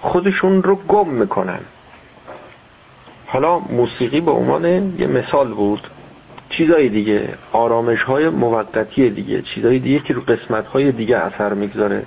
خودشون 0.00 0.62
رو 0.62 0.74
گم 0.76 1.08
می‌کنن. 1.08 1.60
حالا 3.26 3.58
موسیقی 3.58 4.20
به 4.20 4.30
عنوان 4.30 4.64
یه 4.98 5.06
مثال 5.06 5.54
بود. 5.54 5.90
چیزای 6.48 6.88
دیگه 6.88 7.28
آرامش 7.52 8.02
های 8.02 8.28
موقتی 8.28 9.10
دیگه 9.10 9.42
چیزای 9.42 9.78
دیگه 9.78 9.98
که 9.98 10.14
رو 10.14 10.20
قسمت 10.20 10.66
های 10.66 10.92
دیگه 10.92 11.16
اثر 11.16 11.54
می‌گذاره. 11.54 12.02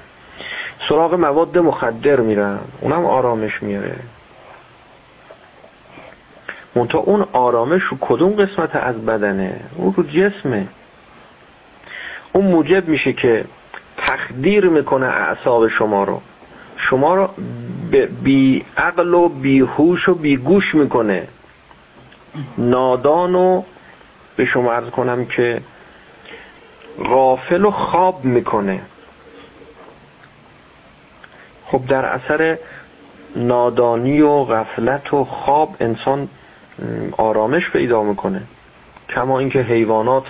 سراغ 0.89 1.13
مواد 1.13 1.57
مخدر 1.57 2.20
میرن. 2.20 2.59
اونم 2.82 3.05
آرامش 3.05 3.63
میاره. 3.63 3.95
منتها 6.76 7.00
اون 7.00 7.26
آرامش 7.34 7.84
رو 7.84 7.98
کدوم 8.02 8.32
قسمت 8.32 8.76
از 8.76 8.96
بدنه؟ 8.96 9.60
اون 9.76 9.94
رو 9.94 10.04
جسمه. 10.04 10.68
اون 12.34 12.46
موجب 12.46 12.88
میشه 12.88 13.14
که 13.14 13.46
تخدیر 13.98 14.70
می‌کنه 14.70 15.06
اعصاب 15.06 15.68
شما 15.68 16.04
رو. 16.04 16.22
شما 16.78 17.16
رو 17.16 17.30
بی 18.24 18.66
عقل 18.78 19.14
و 19.14 19.30
بی 19.30 19.60
هوش 19.60 20.10
و 20.10 20.16
بی 20.16 20.38
گوش 20.38 20.76
می‌کنه. 20.76 21.28
نادان 22.58 23.36
و 23.36 23.64
به 24.36 24.46
شما 24.46 24.74
ارز 24.74 24.90
کنم 24.90 25.26
که 25.26 25.62
غافل 27.06 27.66
و 27.66 27.72
خواب 27.72 28.26
می‌کنه. 28.26 28.82
خب 31.66 31.86
در 31.88 32.06
اثر 32.06 32.58
نادانی 33.36 34.22
و 34.22 34.44
غفلت 34.44 35.14
و 35.14 35.24
خواب 35.24 35.76
انسان 35.80 36.30
آرامش 37.18 37.72
پیدا 37.72 38.04
می‌کنه. 38.04 38.44
کما 39.10 39.40
اینکه 39.40 39.60
حیوانات 39.60 40.24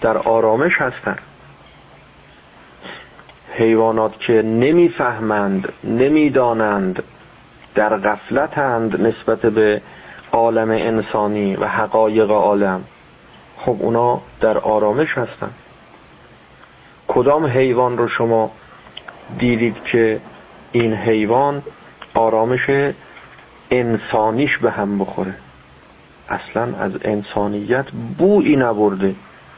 در 0.00 0.18
آرامش 0.18 0.80
هستند 0.80 1.20
حیوانات 3.52 4.18
که 4.18 4.42
نمی‌فهمند 4.42 5.72
نمی‌دانند 5.84 7.02
در 7.74 7.98
غفلتند 7.98 9.06
نسبت 9.06 9.38
به 9.38 9.82
عالم 10.32 10.70
انسانی 10.70 11.56
و 11.56 11.66
حقایق 11.66 12.30
عالم. 12.30 12.84
خب 13.56 13.76
اونا 13.80 14.20
در 14.40 14.58
آرامش 14.58 15.18
هستن. 15.18 15.50
کدام 17.08 17.46
حیوان 17.46 17.98
رو 17.98 18.08
شما 18.08 18.50
دیدید 19.38 19.84
که 19.84 20.20
این 20.72 20.94
حیوان 20.94 21.62
آرامش 22.14 22.70
انسانیش 23.70 24.58
به 24.58 24.70
هم 24.70 24.98
بخوره؟ 24.98 25.34
اصلا 26.32 26.76
از 26.78 26.92
انسانیت 27.02 27.90
بویی 28.18 28.56
نبرده 28.56 29.14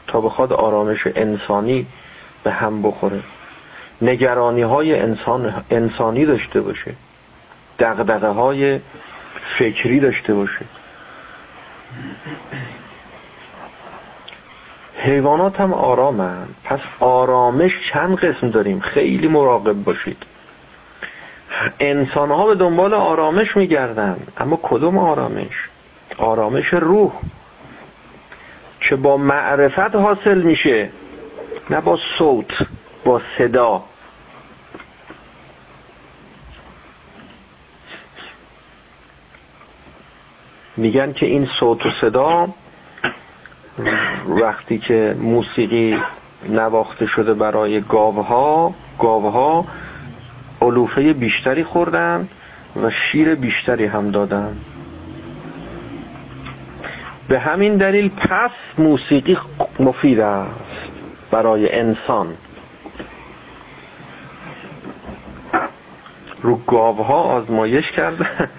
تا 0.07 0.21
بخواد 0.21 0.53
آرامش 0.53 1.07
انسانی 1.15 1.87
به 2.43 2.51
هم 2.51 2.81
بخوره. 2.81 3.19
نگرانی 4.01 4.61
های 4.61 4.99
انسان 4.99 5.63
انسانی 5.69 6.25
داشته 6.25 6.61
باشه. 6.61 6.93
دقدقه 7.79 8.27
های 8.27 8.79
فکری 9.57 9.99
داشته 9.99 10.33
باشه. 10.33 10.65
حیوانات 14.95 15.59
هم 15.61 15.73
آرامن. 15.73 16.47
پس 16.63 16.79
آرامش 16.99 17.91
چند 17.91 18.17
قسم 18.17 18.49
داریم؟ 18.49 18.79
خیلی 18.79 19.27
مراقب 19.27 19.83
باشید. 19.83 20.17
انسان 21.79 22.31
ها 22.31 22.45
به 22.47 22.55
دنبال 22.55 22.93
آرامش 22.93 23.57
میگردن 23.57 24.17
اما 24.37 24.59
کدوم 24.63 24.97
آرامش؟ 24.97 25.69
آرامش 26.17 26.73
روح. 26.73 27.11
که 28.79 28.95
با 28.95 29.17
معرفت 29.17 29.95
حاصل 29.95 30.41
میشه 30.41 30.89
نه 31.69 31.81
با 31.81 31.97
صوت 32.17 32.67
با 33.05 33.21
صدا. 33.37 33.83
میگن 40.77 41.13
که 41.13 41.25
این 41.25 41.45
صوت 41.59 41.85
و 41.85 41.89
صدا 42.01 42.49
وقتی 44.27 44.77
که 44.77 45.15
موسیقی 45.19 45.99
نواخته 46.49 47.05
شده 47.05 47.33
برای 47.33 47.81
گاوها 47.81 48.73
گاوها 48.99 49.65
علوفه 50.61 51.13
بیشتری 51.13 51.63
خوردن 51.63 52.29
و 52.83 52.89
شیر 52.89 53.35
بیشتری 53.35 53.85
هم 53.85 54.11
دادن. 54.11 54.57
به 57.27 57.39
همین 57.39 57.77
دلیل 57.77 58.09
پس 58.09 58.51
موسیقی 58.77 59.37
مفید 59.79 60.19
است 60.19 60.91
برای 61.31 61.79
انسان. 61.79 62.37
رو 66.41 66.55
گاوها 66.55 67.21
آزمایش 67.21 67.91
کرده 67.91 68.49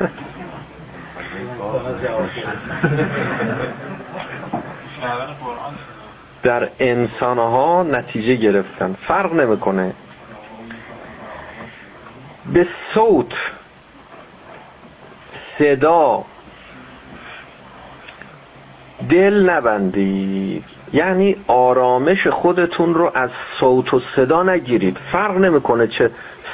در 6.42 6.68
انسانها 6.78 7.82
نتیجه 7.82 8.34
گرفتن. 8.36 8.96
فرق 9.08 9.32
نمی‌کنه. 9.32 9.92
به 12.52 12.66
صوت 12.94 13.34
صدا 15.58 16.24
دل 19.08 19.50
نبندید. 19.50 20.64
یعنی 20.92 21.36
آرامش 21.46 22.26
خودتون 22.26 22.94
رو 22.94 23.12
از 23.14 23.30
صوت 23.60 23.94
و 23.94 24.00
صدا 24.16 24.42
نگیرید. 24.42 24.98
فرق 25.12 25.36
نمی‌کنه 25.36 25.86
چه 25.86 26.10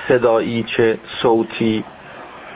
صدایی 0.09 0.65
چه 0.77 0.99
صوتی 1.23 1.85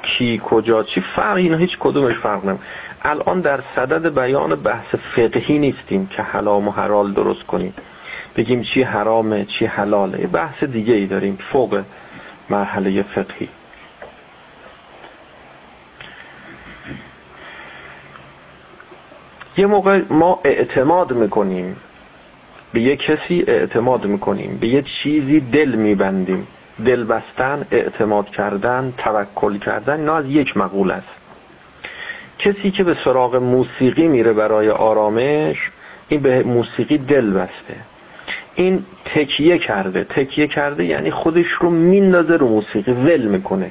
کی 0.03 0.41
کجا 0.45 0.82
چی 0.82 1.01
فرق 1.01 1.37
اینا 1.37 1.57
هیچ 1.57 1.78
کدومش 1.80 2.14
فرق 2.14 2.45
نمی‌کنه 2.45 2.66
الان 3.03 3.41
در 3.41 3.61
صدد 3.76 4.14
بیان 4.14 4.55
بحث 4.55 4.95
فقهی 4.95 5.59
نیستیم 5.59 6.07
که 6.07 6.22
حلام 6.22 6.68
و 6.68 6.70
حلال 6.70 7.12
درست 7.12 7.43
کنیم. 7.43 7.74
بگیم 8.37 8.62
چی 8.62 8.82
حرامه 8.82 9.45
چی 9.45 9.66
حلاله. 9.66 10.26
بحث 10.26 10.64
دیگه 10.64 10.95
ای 10.95 11.07
داریم. 11.07 11.39
فوق 11.53 11.82
مرحله 12.51 13.03
فقهی. 13.03 13.49
یه 19.57 19.67
موقع 19.67 20.03
ما 20.11 20.41
اعتماد 20.45 21.13
می‌کنیم. 21.13 21.77
به 22.73 22.81
یه 22.81 22.97
کسی 22.97 23.45
اعتماد 23.47 24.07
می‌کنیم. 24.07 24.59
به 24.61 24.67
یه 24.67 24.83
چیزی 24.83 25.41
دل 25.41 25.69
میبندیم. 25.69 26.47
دل 26.85 27.05
بستن 27.05 27.67
اعتماد 27.71 28.31
کردن 28.31 28.95
توکل 28.99 29.59
کردن 29.59 30.01
اینا 30.01 30.17
از 30.17 30.27
یک 30.29 30.57
مقول 30.57 30.91
است. 30.91 31.09
کسی 32.39 32.71
که 32.71 32.85
به 32.85 32.97
سراغ 33.05 33.37
موسیقی 33.37 34.09
میره 34.09 34.33
برای 34.33 34.71
آرامش 34.71 35.71
این 36.09 36.21
به 36.21 36.43
موسیقی 36.43 36.99
دل 36.99 37.31
بسته. 37.31 37.77
این 38.55 38.85
تکیه 39.05 39.59
کرده. 39.59 40.05
تکیه 40.05 40.47
کرده 40.47 40.85
یعنی 40.85 41.11
خودش 41.11 41.47
رو 41.47 41.71
میندازه 41.71 42.37
رو 42.37 42.49
موسیقی 42.49 42.93
ول 42.93 43.27
می‌کنه. 43.27 43.71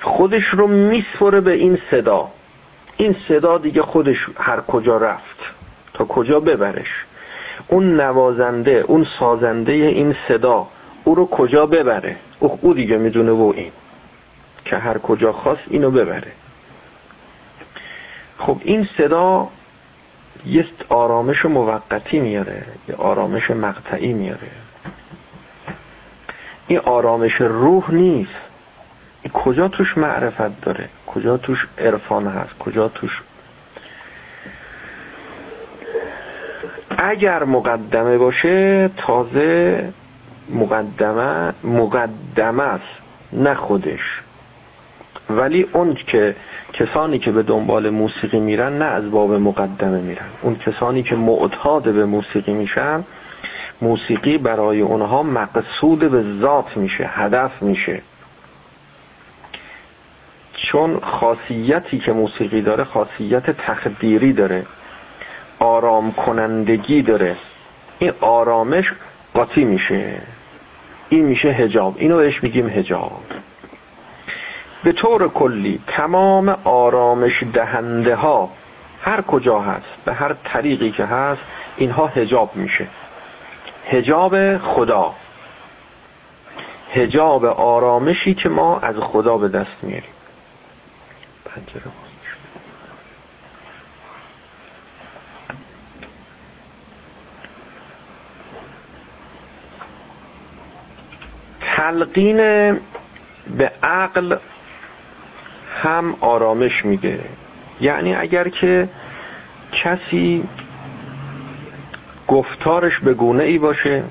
خودش 0.00 0.44
رو 0.44 0.66
میسپره 0.66 1.40
به 1.40 1.52
این 1.52 1.78
صدا. 1.90 2.28
این 2.96 3.16
صدا 3.28 3.58
دیگه 3.58 3.82
خودش 3.82 4.28
هر 4.36 4.60
کجا 4.60 4.96
رفت 4.96 5.36
تا 5.94 6.04
کجا 6.04 6.40
ببرش. 6.40 7.04
اون 7.68 8.00
نوازنده 8.00 8.84
اون 8.88 9.06
سازنده 9.18 9.72
این 9.72 10.16
صدا 10.28 10.66
او 11.04 11.14
رو 11.14 11.26
کجا 11.26 11.66
ببره؟ 11.66 12.16
او, 12.38 12.74
دیگه 12.74 12.98
می‌دونه 12.98 13.32
و 13.32 13.52
این. 13.56 13.72
که 14.64 14.76
هر 14.76 14.98
کجا 14.98 15.32
خواست 15.32 15.62
اینو 15.66 15.90
ببره. 15.90 16.32
خب 18.38 18.58
این 18.64 18.88
صدا 18.98 19.48
یه 20.46 20.66
آرامش 20.88 21.44
موقتی 21.44 22.20
میاره 22.20 22.64
یه 22.88 22.94
آرامش 22.94 23.50
مقطعی 23.50 24.12
میاره. 24.12 24.50
این 26.66 26.78
آرامش 26.78 27.34
روح 27.40 27.94
نیست. 27.94 28.40
این 29.22 29.32
کجا 29.32 29.68
توش 29.68 29.98
معرفت 29.98 30.60
داره؟ 30.60 30.88
کجا 31.14 31.36
توش 31.36 31.68
عرفان 31.78 32.26
هست؟ 32.26 32.58
کجا 32.58 32.88
توش؟ 32.88 33.22
اگر 36.98 37.44
مقدمه 37.44 38.18
باشه 38.18 38.90
تازه 38.96 39.92
مقدمه 40.50 41.52
مقدمه 41.64 42.62
است 42.62 43.02
نه 43.32 43.54
خودش. 43.54 44.22
ولی 45.30 45.66
اون 45.72 45.94
که 45.94 46.36
کسانی 46.72 47.18
که 47.18 47.32
به 47.32 47.42
دنبال 47.42 47.90
موسیقی 47.90 48.40
میرن 48.40 48.78
نه 48.78 48.84
از 48.84 49.10
باب 49.10 49.32
مقدمه 49.32 50.00
میرن. 50.00 50.26
اون 50.42 50.56
کسانی 50.56 51.02
که 51.02 51.14
معتاد 51.14 51.82
به 51.82 52.04
موسیقی 52.04 52.52
میشن 52.52 53.04
موسیقی 53.82 54.38
برای 54.38 54.80
اونها 54.80 55.22
مقصود 55.22 55.98
به 55.98 56.24
ذات 56.40 56.76
میشه 56.76 57.04
هدف 57.06 57.62
میشه. 57.62 58.02
چون 60.62 61.00
خاصیتی 61.00 61.98
که 61.98 62.12
موسیقی 62.12 62.62
داره 62.62 62.84
خاصیت 62.84 63.50
تخدیری 63.50 64.32
داره 64.32 64.66
آرام 65.58 66.12
کنندگی 66.12 67.02
داره. 67.02 67.36
این 67.98 68.12
آرامش 68.20 68.92
قاطی 69.34 69.64
میشه. 69.64 70.20
این 71.08 71.24
میشه 71.24 71.48
هجاب 71.48 71.94
اینو 71.98 72.16
بهش 72.16 72.42
میگیم 72.42 72.68
هجاب 72.68 73.22
به 74.84 74.92
طور 74.92 75.28
کلی 75.28 75.80
تمام 75.86 76.56
آرامش 76.64 77.44
دهنده 77.52 78.14
ها 78.14 78.50
هر 79.02 79.22
کجا 79.22 79.60
هست 79.60 80.04
به 80.04 80.12
هر 80.12 80.32
طریقی 80.44 80.90
که 80.90 81.04
هست 81.04 81.42
اینها 81.76 82.06
هجاب 82.06 82.56
میشه. 82.56 82.86
هجاب 83.86 84.58
خدا. 84.58 85.14
هجاب 86.92 87.44
آرامشی 87.44 88.34
که 88.34 88.48
ما 88.48 88.78
از 88.78 88.96
خدا 88.96 89.36
به 89.36 89.48
دست 89.48 89.76
میاریم. 89.82 90.10
پنجره 91.44 91.90
تلقین 101.60 102.36
به 103.56 103.72
عقل 103.82 104.36
هم 105.82 106.16
آرامش 106.20 106.84
میده. 106.84 107.24
یعنی 107.80 108.14
اگر 108.14 108.48
که 108.48 108.88
کسی 109.72 110.44
گفتارش 112.28 112.98
به 112.98 113.14
گونه 113.14 113.42
ای 113.42 113.58
باشه 113.58 114.04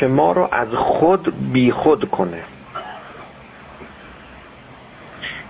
که 0.00 0.06
ما 0.06 0.32
رو 0.32 0.48
از 0.52 0.68
خود 0.68 1.52
بی 1.52 1.72
خود 1.72 2.10
کنه. 2.10 2.42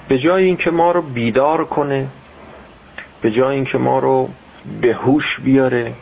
به 0.08 0.18
جای 0.18 0.44
اینکه 0.44 0.70
ما 0.70 0.92
رو 0.92 1.02
بیدار 1.02 1.64
کنه 1.64 2.06
به 3.22 3.30
جای 3.30 3.54
اینکه 3.54 3.78
ما 3.78 3.98
رو 3.98 4.28
به 4.80 4.94
هوش 4.94 5.40
بیاره 5.40 5.92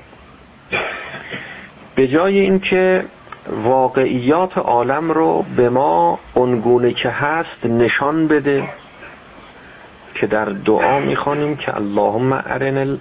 به 1.95 2.09
جای 2.09 2.41
اینکه 2.41 3.05
واقعیات 3.65 4.59
عالم 4.59 5.11
رو 5.11 5.45
به 5.57 5.71
ما 5.71 6.19
اونگونه 6.35 6.93
که 6.93 7.09
هست 7.09 7.67
نشان 7.67 8.29
بده 8.29 8.69
که 10.15 10.27
در 10.27 10.45
دعا 10.45 11.01
می‌خوانیم 11.01 11.57
که 11.57 11.77
اللهم 11.77 12.33
ارن 12.33 12.99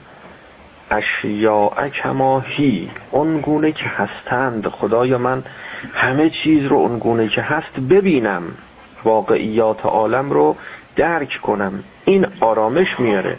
اشیاء 0.92 1.90
کما 1.90 2.40
هی 2.40 2.90
اونگونه 3.12 3.72
که 3.72 3.86
هستند. 3.86 4.68
خدایا 4.68 5.18
من 5.18 5.44
همه 5.94 6.30
چیز 6.30 6.66
رو 6.66 6.78
اونگونه 6.78 7.28
که 7.28 7.42
هست 7.42 7.80
ببینم 7.90 8.44
واقعیات 9.04 9.86
عالم 9.86 10.32
رو 10.32 10.56
درک 10.96 11.40
کنم. 11.44 11.84
این 12.06 12.26
آرامش 12.40 13.00
میاره. 13.00 13.38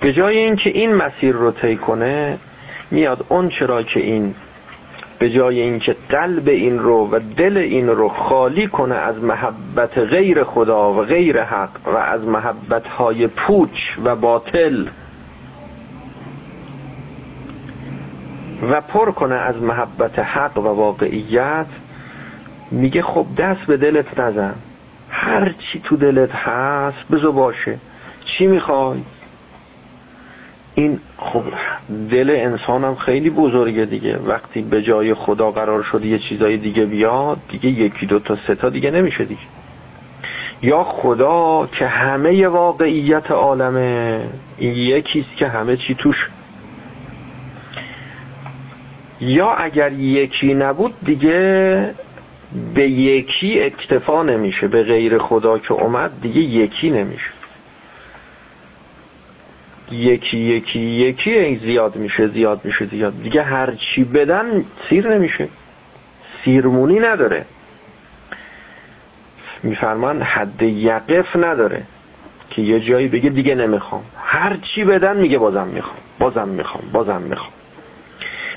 به 0.00 0.12
جای 0.12 0.38
اینکه 0.38 0.70
این 0.70 0.94
مسیر 0.94 1.34
رو 1.34 1.50
طی 1.50 1.76
کنه 1.76 2.38
میاد 2.90 3.26
اون 3.28 3.48
چرا 3.48 3.82
که 3.82 4.00
این 4.00 4.34
به 5.18 5.30
جای 5.30 5.60
اینکه 5.60 5.96
قلب 6.08 6.48
این 6.48 6.78
رو 6.78 7.08
و 7.12 7.20
دل 7.36 7.56
این 7.56 7.88
رو 7.88 8.08
خالی 8.08 8.66
کنه 8.66 8.94
از 8.94 9.16
محبت 9.16 9.98
غیر 9.98 10.44
خدا 10.44 10.92
و 10.92 11.02
غیر 11.02 11.42
حق 11.42 11.70
و 11.86 11.96
از 11.96 12.24
محبت 12.24 12.86
های 12.86 13.26
پوچ 13.26 13.98
و 14.04 14.16
باطل 14.16 14.86
و 18.70 18.80
پر 18.80 19.10
کنه 19.10 19.34
از 19.34 19.56
محبت 19.56 20.18
حق 20.18 20.58
و 20.58 20.62
واقعیت 20.62 21.66
میگه 22.70 23.02
خب 23.02 23.26
دست 23.38 23.66
به 23.66 23.76
دلت 23.76 24.18
نزن. 24.18 24.54
هر 25.16 25.54
چی 25.58 25.80
تو 25.80 25.96
دلت 25.96 26.30
هست 26.32 27.08
بزو 27.10 27.32
باشه. 27.32 27.78
چی 28.24 28.46
می‌خوای؟ 28.46 29.02
این 30.74 31.00
خب 31.16 31.42
دل 32.10 32.30
انسانم 32.38 32.94
خیلی 32.94 33.30
بزرگه 33.30 33.84
دیگه. 33.84 34.18
وقتی 34.18 34.62
به 34.62 34.82
جای 34.82 35.14
خدا 35.14 35.50
قرار 35.50 35.82
شد 35.82 36.04
یه 36.04 36.18
چیزای 36.18 36.56
دیگه 36.56 36.86
بیاد 36.86 37.38
دیگه 37.48 37.68
یکی 37.68 38.06
دو 38.06 38.18
تا 38.18 38.36
سه 38.46 38.54
تا 38.54 38.70
دیگه 38.70 38.90
نمیشه 38.90 39.24
دیگه. 39.24 39.40
یا 40.62 40.84
خدا 40.84 41.68
که 41.72 41.86
همه 41.86 42.48
واقعیت 42.48 43.30
عالمه 43.30 44.20
این 44.58 44.74
یکیست 44.74 45.36
که 45.36 45.48
همه 45.48 45.76
چی 45.76 45.94
توش. 45.94 46.30
یا 49.20 49.50
اگر 49.54 49.92
یکی 49.92 50.54
نبود 50.54 50.94
دیگه 51.02 51.94
به 52.74 52.88
یکی 52.88 53.62
اکتفا 53.62 54.22
نمیشه 54.22 54.68
به 54.68 54.82
غیر 54.82 55.18
خدا 55.18 55.58
که 55.58 55.74
اومد 55.74 56.20
دیگه 56.20 56.40
یکی 56.40 56.90
نمیشه. 56.90 57.30
یکی 59.90 60.38
یکی 60.38 60.80
یکی 60.80 61.60
زیاد 61.64 61.96
میشه 61.96 62.28
زیاد 62.28 62.64
میشه 62.64 62.86
زیاد. 62.86 63.22
دیگه 63.22 63.42
هر 63.42 63.74
چی 63.74 64.04
بدن 64.04 64.64
سیر 64.88 65.08
نمیشه. 65.08 65.48
سیرمونی 66.44 66.98
نداره. 66.98 67.44
میفرمان 69.62 70.22
حد 70.22 70.62
یقف 70.62 71.36
نداره 71.36 71.82
که 72.50 72.62
یه 72.62 72.80
جایی 72.80 73.08
بگه 73.08 73.30
دیگه 73.30 73.54
نمی‌خوام. 73.54 74.04
هر 74.16 74.56
چی 74.56 74.84
بدن 74.84 75.16
میگه 75.16 75.38
بازم 75.38 75.66
می‌خوام. 75.68 76.00
بازم 76.18 76.48
می‌خوام 76.48 76.84
بازم 76.92 77.22
می‌خوام. 77.22 77.52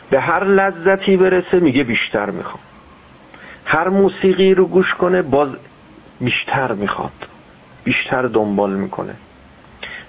به 0.09 0.19
هر 0.19 0.43
لذتی 0.43 1.17
برسه 1.17 1.59
میگه 1.59 1.83
بیشتر 1.83 2.29
می‌خوام. 2.29 2.63
هر 3.69 3.89
موسیقی 3.89 4.53
رو 4.53 4.65
گوش 4.65 4.93
کنه 4.93 5.21
باز 5.21 5.49
بیشتر 6.21 6.73
می‌خواد 6.73 7.27
بیشتر 7.83 8.21
دنبال 8.21 8.73
می‌کنه. 8.73 9.13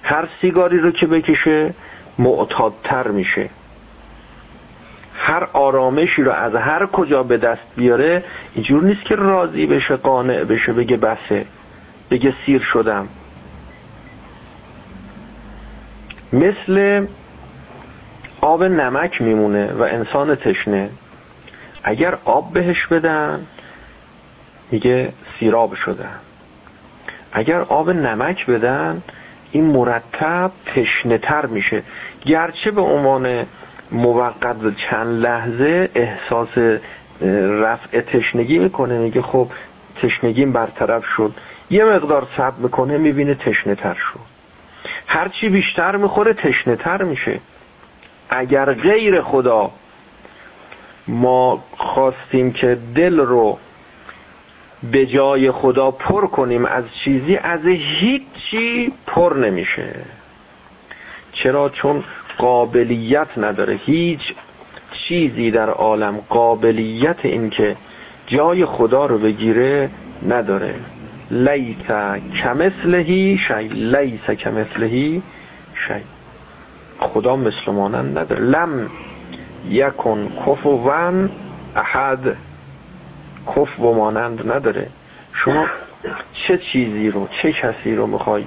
هر 0.03 0.27
سیگاری 0.41 0.79
رو 0.79 0.91
که 0.91 1.07
بکشه 1.07 1.73
معتادتر 2.19 3.07
میشه. 3.07 3.49
هر 5.13 5.47
آرامشی 5.53 6.23
رو 6.23 6.31
از 6.31 6.55
هر 6.55 6.85
کجا 6.85 7.23
به 7.23 7.37
دست 7.37 7.61
بیاره 7.75 8.23
اینجور 8.53 8.83
نیست 8.83 9.05
که 9.05 9.15
راضی 9.15 9.67
بشه 9.67 9.95
قانع 9.95 10.43
بشه 10.43 10.73
بگه 10.73 10.97
بسه 10.97 11.45
بگه 12.11 12.33
سیر 12.45 12.61
شدم. 12.61 13.07
مثل 16.33 17.05
آب 18.41 18.63
نمک 18.63 19.21
میمونه 19.21 19.73
و 19.73 19.81
انسان 19.81 20.35
تشنه. 20.35 20.89
اگر 21.83 22.17
آب 22.25 22.53
بهش 22.53 22.87
بدن 22.87 23.47
میگه 24.71 25.13
سیراب 25.39 25.73
شدن 25.73 26.19
اگر 27.31 27.61
آب 27.61 27.89
نمک 27.89 28.45
بدن 28.45 29.03
این 29.51 29.65
مرتب 29.65 30.51
تشنه 30.65 31.17
تر 31.17 31.45
میشه. 31.45 31.83
گرچه 32.25 32.71
به 32.71 32.81
عنوان 32.81 33.45
موقت 33.91 34.75
چند 34.75 35.21
لحظه 35.21 35.89
احساس 35.95 36.79
رفع 37.61 38.01
تشنگی 38.01 38.59
می‌کنه 38.59 38.97
میگه 38.97 39.21
خب 39.21 39.47
تشنگیم 40.01 40.53
برطرف 40.53 41.05
شد. 41.05 41.33
یه 41.69 41.85
مقدار 41.85 42.27
صبر 42.37 42.57
می‌کنه 42.57 42.97
می‌بینه 42.97 43.35
تشنه 43.35 43.75
تر 43.75 43.93
شد 43.93 44.19
هرچی 45.07 45.49
بیشتر 45.49 45.95
می‌خوره 45.95 46.33
تشنه 46.33 46.75
تر 46.75 47.03
میشه. 47.03 47.39
اگر 48.29 48.73
غیر 48.73 49.21
خدا 49.21 49.71
ما 51.07 51.63
خواستیم 51.77 52.51
که 52.51 52.77
دل 52.95 53.19
رو 53.19 53.57
به 54.91 55.05
جای 55.05 55.51
خدا 55.51 55.91
پر 55.91 56.27
کنیم. 56.27 56.65
از 56.65 56.83
چیزی 57.03 57.37
از 57.37 57.65
هیچی 57.65 58.93
پر 59.07 59.33
نمیشه. 59.33 59.95
چرا؟ 61.31 61.69
چون 61.69 62.03
قابلیت 62.37 63.37
نداره. 63.37 63.73
هیچ 63.73 64.33
چیزی 64.91 65.51
در 65.51 65.69
عالم 65.69 66.21
قابلیت 66.29 67.25
این 67.25 67.49
که 67.49 67.75
جای 68.27 68.65
خدا 68.65 69.05
رو 69.05 69.17
بگیره 69.17 69.89
نداره. 70.27 70.75
لیس 71.31 71.91
کمثلهی 72.43 73.37
شی 73.37 73.67
لیس 73.67 74.29
کمثلهی 74.29 75.21
شی. 75.73 76.03
خدا 76.99 77.35
مثل 77.35 77.71
مانند 77.71 78.17
نداره. 78.17 78.41
لم 78.41 78.89
یکن 79.69 80.31
کفوان 80.45 81.31
احد. 81.75 82.37
کف 83.55 83.79
و 83.79 83.93
مانند 83.93 84.51
نداره. 84.51 84.87
شما 85.33 85.65
چه 86.33 86.57
چیزی 86.57 87.11
رو 87.11 87.27
چه 87.41 87.53
کسی 87.53 87.95
رو 87.95 88.07
می‌خوای 88.07 88.45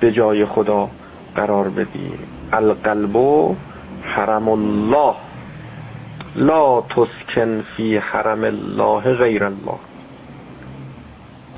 به 0.00 0.12
جای 0.12 0.44
خدا 0.44 0.90
قرار 1.34 1.68
بدی؟ 1.68 2.12
القلب 2.52 3.16
حرم 4.02 4.48
الله. 4.48 5.14
لا 6.36 6.80
تسکن 6.80 7.64
فی 7.76 7.96
حرم 7.96 8.44
الله 8.44 9.14
غیر 9.14 9.44
الله. 9.44 9.78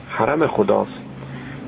حرم 0.09 0.47
خداست. 0.47 1.01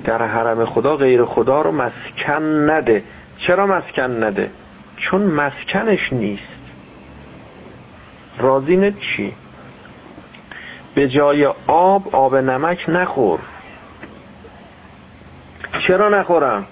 در 0.04 0.26
حرم 0.26 0.64
خدا 0.64 0.96
غیر 0.96 1.24
خدا 1.24 1.62
رو 1.62 1.72
مسکن 1.72 2.70
نده. 2.70 3.04
چرا 3.38 3.66
مسکن 3.66 4.24
نده؟ 4.24 4.50
چون 4.96 5.22
مسکنش 5.22 6.12
نیست. 6.12 6.61
رازی 8.38 8.92
چی؟ 8.92 9.34
به 10.94 11.08
جای 11.08 11.46
آب 11.66 12.14
آب 12.14 12.36
نمک 12.36 12.84
نخور. 12.88 13.40
چرا 15.86 16.08
نخورم؟ 16.08 16.66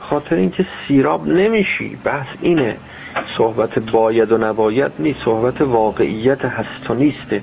خاطر 0.00 0.36
اینکه 0.36 0.66
سیراب 0.88 1.28
نمیشی. 1.28 1.98
بحث 2.04 2.26
اینه. 2.40 2.76
صحبت 3.38 3.78
باید 3.78 4.32
و 4.32 4.38
نباید 4.38 4.92
نیست. 4.98 5.20
صحبت 5.24 5.60
واقعیت 5.60 6.44
هست 6.44 6.90
و 6.90 6.94
نیسته. 6.94 7.42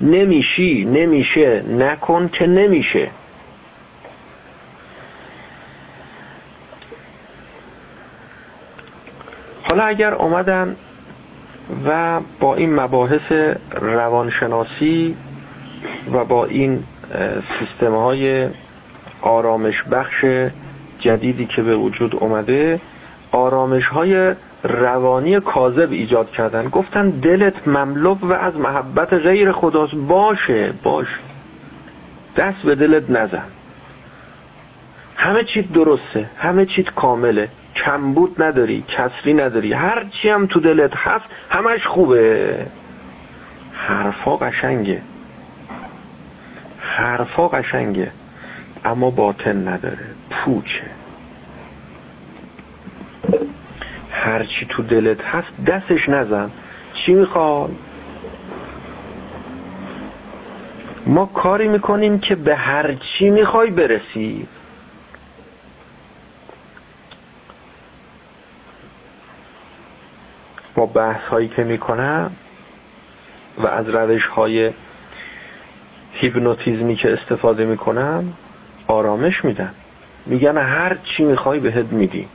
نمیشی 0.00 0.84
نمیشه. 0.84 1.64
نکن 1.68 2.28
که 2.28 2.46
نمیشه. 2.46 3.10
حالا 9.62 9.84
اگر 9.84 10.14
آمدن 10.14 10.76
و 11.86 12.20
با 12.40 12.54
این 12.54 12.74
مباحث 12.74 13.56
روانشناسی 13.72 15.16
و 16.12 16.24
با 16.24 16.44
این 16.44 16.84
سیستم 17.58 17.94
های 17.94 18.48
آرامش 19.22 19.82
بخش 19.82 20.24
جدیدی 20.98 21.46
که 21.46 21.62
به 21.62 21.76
وجود 21.76 22.16
اومده 22.16 22.80
آرامش 23.32 23.88
های 23.88 24.34
روانی 24.62 25.40
کاذب 25.40 25.92
ایجاد 25.92 26.30
کردن. 26.30 26.68
گفتن 26.68 27.10
دلت 27.10 27.68
مملو 27.68 28.14
و 28.22 28.32
از 28.32 28.56
محبت 28.56 29.12
غیر 29.12 29.52
خداست. 29.52 29.94
باشه 29.94 30.72
باش. 30.82 31.06
دست 32.36 32.62
به 32.64 32.74
دلت 32.74 33.10
نزن. 33.10 33.44
همه 35.16 35.44
چیت 35.44 35.72
درسته. 35.72 36.30
همه 36.36 36.66
چیت 36.66 36.90
کامله. 36.90 37.48
کمبود 37.74 38.42
نداری 38.42 38.84
کسری 38.88 39.34
نداری 39.34 39.72
هر 39.72 40.04
چی 40.04 40.28
هم 40.28 40.46
تو 40.46 40.60
دلت 40.60 40.96
هست 40.96 41.24
همش 41.50 41.86
خوبه. 41.86 42.66
حرفا 43.72 44.36
قشنگه. 44.36 45.02
حرفا 46.78 47.48
قشنگه. 47.48 48.12
اما 48.84 49.10
باطن 49.10 49.68
نداره. 49.68 50.06
پوچه. 50.30 50.90
هرچی 54.10 54.66
تو 54.66 54.82
دلت 54.82 55.24
هست 55.24 55.52
دستش 55.66 56.08
نزن. 56.08 56.50
چی 56.94 57.14
می‌خوای؟ 57.14 57.70
ما 61.06 61.26
کاری 61.26 61.68
می‌کنیم 61.68 62.18
که 62.18 62.34
به 62.34 62.56
هر 62.56 62.94
چی 62.94 63.30
می‌خوای 63.30 63.70
برسی. 63.70 64.48
با 70.78 70.86
بحث 70.86 71.22
هایی 71.22 71.48
که 71.48 71.64
می‌کنم 71.64 72.32
و 73.58 73.66
از 73.66 73.88
روش 73.88 74.26
های 74.26 74.70
هیپنوتیزمی 76.12 76.96
که 76.96 77.12
استفاده 77.12 77.64
می‌کنم 77.64 78.32
آرامش 78.86 79.44
میدن 79.44 79.74
میگن 80.26 80.58
هر 80.58 80.96
چی 81.04 81.24
می‌خوای 81.24 81.60
بهت 81.60 81.86
میدی. 81.86 82.28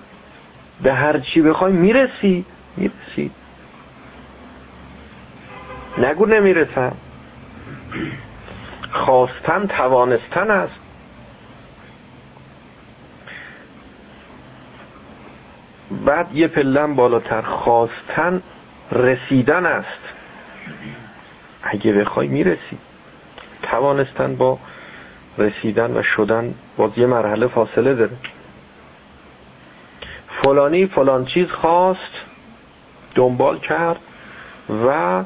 به 0.84 0.94
هر 0.94 1.20
چی 1.20 1.42
بخوای 1.42 1.74
می‌رسی 1.74 2.46
می‌رسی. 2.78 3.32
نگو 5.98 6.26
نمی‌رسم. 6.26 6.96
خواستن 8.92 9.68
توانستن 9.68 10.52
است. 10.52 10.83
بعد 16.06 16.36
یه 16.36 16.48
پلن 16.48 16.96
بالاتر 16.96 17.42
خواستن 17.42 18.42
رسیدن 18.92 19.66
است. 19.66 20.00
اگه 21.64 21.94
بخوای 21.94 22.28
می‌رسی. 22.28 22.78
توانستن 23.62 24.36
با 24.36 24.60
رسیدن 25.38 25.98
و 25.98 26.04
شدن 26.04 26.54
باز 26.78 26.92
یه 26.98 27.06
مرحله 27.06 27.48
فاصله 27.48 27.94
داره. 27.94 28.18
فلانی 30.28 30.86
فلان 30.86 31.26
چیز 31.26 31.48
خواست 31.48 32.26
دنبال 33.16 33.60
کرد 33.60 34.00
و 34.88 35.24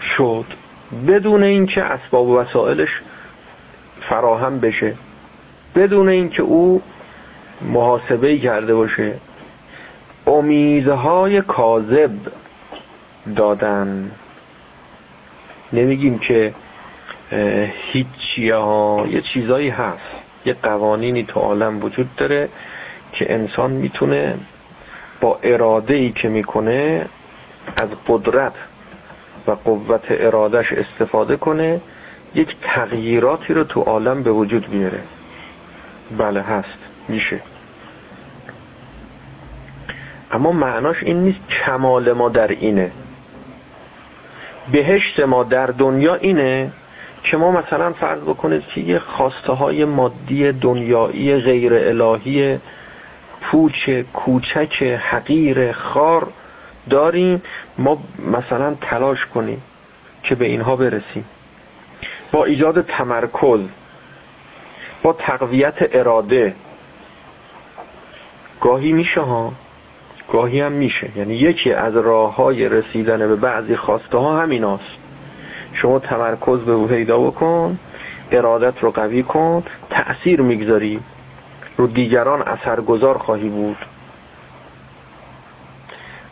شد. 0.00 0.44
بدون 1.08 1.42
اینکه 1.42 1.82
اسباب 1.82 2.26
و 2.26 2.38
وسایلش 2.38 3.00
فراهم 4.00 4.60
بشه. 4.60 4.96
بدون 5.74 6.08
اینکه 6.08 6.42
او 6.42 6.82
محاسبه 7.62 8.38
کرده 8.38 8.74
باشه. 8.74 9.14
امیدهای 10.26 11.40
کاذب 11.40 12.10
دادن. 13.36 14.10
نمیگیم 15.72 16.18
که 16.18 16.54
هیچی 17.92 18.50
ها 18.50 19.06
یه 19.10 19.20
چیزایی 19.20 19.68
هست. 19.68 20.14
یه 20.44 20.56
قوانینی 20.62 21.22
تو 21.22 21.40
عالم 21.40 21.84
وجود 21.84 22.16
داره 22.16 22.48
که 23.12 23.34
انسان 23.34 23.70
می‌تونه 23.70 24.38
با 25.20 25.38
اراده 25.42 25.94
ای 25.94 26.10
که 26.12 26.28
می‌کنه 26.28 27.06
از 27.76 27.88
قدرت 28.08 28.52
و 29.46 29.50
قوت 29.50 30.04
ارادش 30.08 30.72
استفاده 30.72 31.36
کنه 31.36 31.80
یک 32.34 32.56
تغییراتی 32.62 33.54
رو 33.54 33.64
تو 33.64 33.80
عالم 33.80 34.22
به 34.22 34.30
وجود 34.30 34.70
بیاره. 34.70 35.00
بله 36.18 36.40
هست. 36.40 36.89
میشه. 37.08 37.40
اما 40.30 40.52
معناش 40.52 41.02
این 41.02 41.24
نیست 41.24 41.40
کمال 41.48 42.12
ما 42.12 42.28
در 42.28 42.48
اینه. 42.48 42.90
بهشت 44.72 45.20
ما 45.20 45.44
در 45.44 45.66
دنیا 45.66 46.14
اینه 46.14 46.72
که 47.22 47.36
ما 47.36 47.50
مثلا 47.50 47.92
فرض 47.92 48.20
بکنید 48.20 48.62
که 48.62 48.80
یه 48.80 48.98
خواسته 48.98 49.52
های 49.52 49.84
مادی 49.84 50.52
دنیایی 50.52 51.36
غیر 51.36 51.74
الهی 51.74 52.58
پوچ 53.40 53.90
کوچک 53.90 54.82
حقیر 54.82 55.72
خار 55.72 56.28
داریم. 56.90 57.42
ما 57.78 57.98
مثلا 58.32 58.74
تلاش 58.80 59.26
کنیم 59.26 59.62
که 60.22 60.34
به 60.34 60.44
اینها 60.44 60.76
برسیم. 60.76 61.24
با 62.32 62.44
ایجاد 62.44 62.86
تمرکز 62.86 63.60
با 65.02 65.12
تقویت 65.12 65.88
اراده 65.92 66.54
گاهی 68.60 68.92
میشه 68.92 69.20
ها. 69.20 69.52
گاهی 70.32 70.60
هم 70.60 70.72
میشه. 70.72 71.10
یعنی 71.16 71.34
یکی 71.34 71.72
از 71.72 71.96
راه 71.96 72.34
های 72.34 72.68
رسیدن 72.68 73.18
به 73.18 73.36
بعضی 73.36 73.76
خواسته 73.76 74.18
ها 74.18 74.40
همین 74.40 74.64
هست. 74.64 74.98
شما 75.72 75.98
تمرکز 75.98 76.60
به 76.60 76.72
او 76.72 76.86
پیدا 76.86 77.18
بکن 77.18 77.78
ارادت 78.32 78.78
رو 78.80 78.90
قوی 78.90 79.22
کن 79.22 79.62
تأثیر 79.90 80.40
می‌گذاری. 80.40 81.00
رو 81.76 81.86
دیگران 81.86 82.42
اثرگذار 82.42 83.18
خواهی 83.18 83.48
بود. 83.48 83.76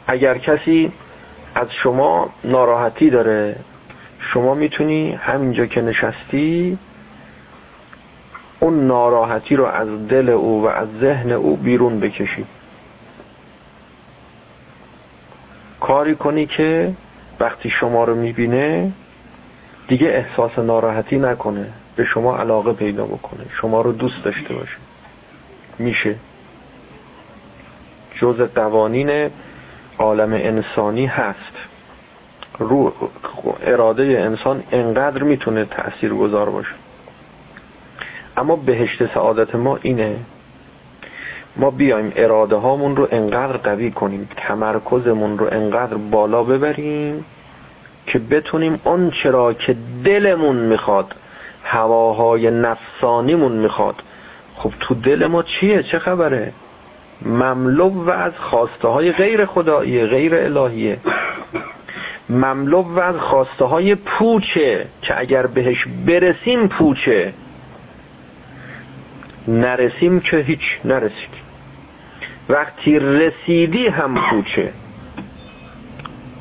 اگر 0.06 0.38
کسی 0.38 0.92
از 1.54 1.72
شما 1.72 2.30
ناراحتی 2.44 3.10
داره 3.10 3.56
شما 4.18 4.54
می‌تونی 4.54 5.12
همینجا 5.12 5.66
که 5.66 5.82
نشستی 5.82 6.78
اون 8.60 8.86
ناراحتی 8.86 9.56
رو 9.56 9.64
از 9.64 10.08
دل 10.08 10.28
او 10.28 10.62
و 10.62 10.66
از 10.66 10.88
ذهن 11.00 11.32
او 11.32 11.56
بیرون 11.56 12.00
بکشی. 12.00 12.46
کاری 15.80 16.14
کنی 16.14 16.46
که 16.46 16.94
وقتی 17.40 17.70
شما 17.70 18.04
رو 18.04 18.14
می‌بینه 18.14 18.92
دیگه 19.88 20.08
احساس 20.08 20.58
ناراحتی 20.58 21.18
نکنه 21.18 21.72
به 21.96 22.04
شما 22.04 22.38
علاقه 22.38 22.72
پیدا 22.72 23.04
بکنه. 23.04 23.46
شما 23.50 23.80
رو 23.80 23.92
دوست 23.92 24.24
داشته 24.24 24.54
باشه. 24.54 24.76
میشه. 25.78 26.16
جز 28.14 28.40
قوانین 28.40 29.30
عالم 29.98 30.32
انسانی 30.32 31.06
هست. 31.06 31.52
رو 32.58 32.92
اراده 33.62 34.02
انسان 34.02 34.62
انقدر 34.72 35.22
می‌تونه 35.22 35.64
تأثیر 35.64 36.14
گذار 36.14 36.50
باشه. 36.50 36.74
اما 38.38 38.56
بهشت 38.56 39.14
سعادت 39.14 39.54
ما 39.54 39.78
اینه. 39.82 40.16
ما 41.56 41.70
بیایم 41.70 42.12
اراده 42.16 42.56
هامون 42.56 42.96
رو 42.96 43.08
انقدر 43.10 43.56
قوی 43.56 43.90
کنیم 43.90 44.28
تمرکزمون 44.36 45.38
رو 45.38 45.48
انقدر 45.52 45.96
بالا 45.96 46.44
ببریم 46.44 47.24
که 48.06 48.18
بتونیم 48.18 48.80
اون 48.84 49.10
چرا 49.10 49.52
که 49.52 49.76
دلمون 50.04 50.56
می‌خواد 50.56 51.14
هواهای 51.64 52.50
نفسانیمون 52.50 53.52
می‌خواد. 53.52 54.02
خب 54.56 54.72
تو 54.80 54.94
دل 54.94 55.26
ما 55.26 55.42
چیه؟ 55.42 55.82
چه 55.82 55.98
خبره؟ 55.98 56.52
مملو 57.22 58.04
و 58.04 58.10
از 58.10 58.32
خواسته 58.38 58.88
های 58.88 59.12
غیر 59.12 59.46
خدایی 59.46 60.06
غیر 60.06 60.34
الهیه. 60.34 60.98
مملو 62.30 62.82
و 62.82 63.00
از 63.00 63.16
خواسته 63.16 63.64
های 63.64 63.94
پوچه 63.94 64.86
که 65.02 65.20
اگر 65.20 65.46
بهش 65.46 65.86
برسیم 66.06 66.68
پوچه. 66.68 67.32
نرسیم 69.48 70.20
که 70.20 70.36
هیچ 70.36 70.80
نرسید. 70.84 71.48
وقتی 72.48 72.98
رسیدی 72.98 73.88
هم 73.88 74.14
پوچه 74.14 74.72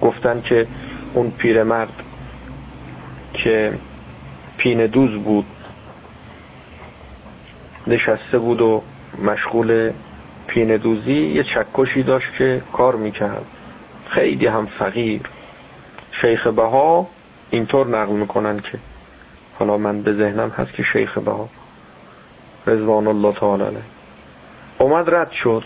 گفتن 0.01 0.41
که 0.41 0.67
اون 1.13 1.31
پیرمرد 1.31 2.03
که 3.33 3.73
پین 4.57 4.85
دوز 4.85 5.23
بود 5.23 5.45
نشسته 7.87 8.39
بود 8.39 8.61
و 8.61 8.83
مشغول 9.23 9.91
پینه 10.47 10.77
دوزی 10.77 11.13
یه 11.13 11.43
چکشی 11.43 12.03
داشت 12.03 12.33
که 12.33 12.61
کار 12.73 12.95
می‌کرد. 12.95 13.45
خیلی 14.09 14.47
هم 14.47 14.65
فقیر. 14.65 15.21
شیخ 16.11 16.47
بها 16.47 17.07
اینطور 17.49 17.87
نقل 17.87 18.13
می‌کنن 18.13 18.59
که 18.59 18.79
حالا 19.59 19.77
من 19.77 20.01
به 20.01 20.13
ذهنم 20.13 20.49
هست 20.49 20.73
که 20.73 20.83
شیخ 20.83 21.17
بها 21.17 21.49
رضوان 22.67 23.07
الله 23.07 23.33
تعالی 23.33 23.77
اومد 24.77 25.09
رد 25.09 25.31
شد. 25.31 25.63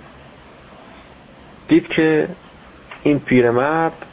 دید 1.67 1.87
که 1.87 2.27
این 3.03 3.19
پیرمرد 3.19 4.05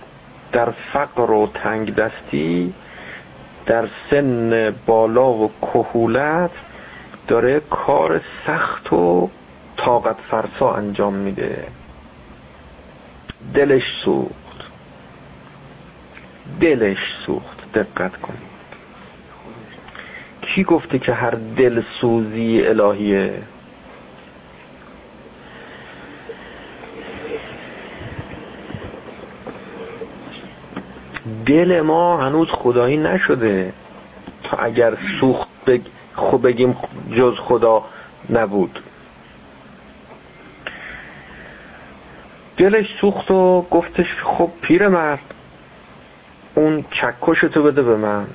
در 0.52 0.70
فقر 0.92 1.30
و 1.30 1.46
تنگ 1.54 1.94
دستی 1.94 2.74
در 3.66 3.88
سن 4.10 4.74
بالا 4.86 5.32
و 5.32 5.50
کهولت 5.60 6.50
داره 7.28 7.60
کار 7.60 8.20
سخت 8.46 8.92
و 8.92 9.30
طاقت 9.76 10.16
فرسا 10.30 10.74
انجام 10.74 11.14
میده. 11.14 11.66
دلش 13.54 14.02
سوخت. 14.04 14.70
دلش 16.60 17.14
سوخت. 17.26 17.72
دقت 17.72 18.16
کنید. 18.16 18.57
کی 20.54 20.64
گفته 20.64 20.98
که 20.98 21.12
هر 21.12 21.30
دل 21.56 21.82
سوزی 22.00 22.66
الهیه؟ 22.66 23.42
دل 31.46 31.80
ما 31.80 32.16
هنوز 32.16 32.48
خدایی 32.50 32.96
نشده. 32.96 33.72
تا 34.42 34.56
اگر 34.56 34.96
سوخت 35.20 35.48
بگ... 35.66 35.80
بگیم 36.42 36.76
جز 37.16 37.34
خدا 37.38 37.84
نبود. 38.30 38.80
دلش 42.56 42.86
سوخت 43.00 43.30
و 43.30 43.66
گفتش 43.70 44.16
خب 44.24 44.50
پیر 44.60 44.88
مرد 44.88 45.34
اون 46.54 46.84
چکش 46.90 47.40
تو 47.40 47.62
بده 47.62 47.82
به 47.82 47.96
من. 47.96 48.26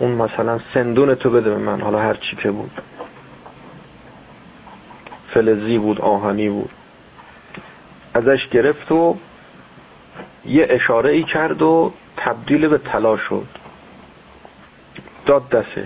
اون 0.00 0.12
مثلا 0.12 0.60
سندون 0.74 1.14
تو 1.14 1.30
بده 1.30 1.50
به 1.50 1.56
من. 1.56 1.80
حالا 1.80 1.98
هر 1.98 2.14
چی 2.14 2.36
که 2.36 2.50
بود. 2.50 2.70
فلزی 5.28 5.78
بود 5.78 6.00
آهنی 6.00 6.48
بود. 6.48 6.70
ازش 8.14 8.48
گرفت 8.48 8.92
و 8.92 9.16
یه 10.46 10.66
اشاره 10.70 11.10
ای 11.10 11.22
کرد 11.22 11.62
و 11.62 11.92
تبدیل 12.16 12.68
به 12.68 12.78
طلا 12.78 13.16
شد. 13.16 13.46
داد 15.26 15.48
دستش. 15.48 15.84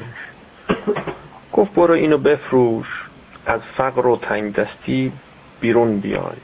گفت 1.52 1.74
برو 1.74 1.94
اینو 1.94 2.18
بفروش. 2.18 3.04
از 3.46 3.60
فقر 3.76 4.06
و 4.06 4.16
تنگ 4.16 4.54
دستی 4.54 5.12
بیرون 5.60 6.00
بیای. 6.00 6.36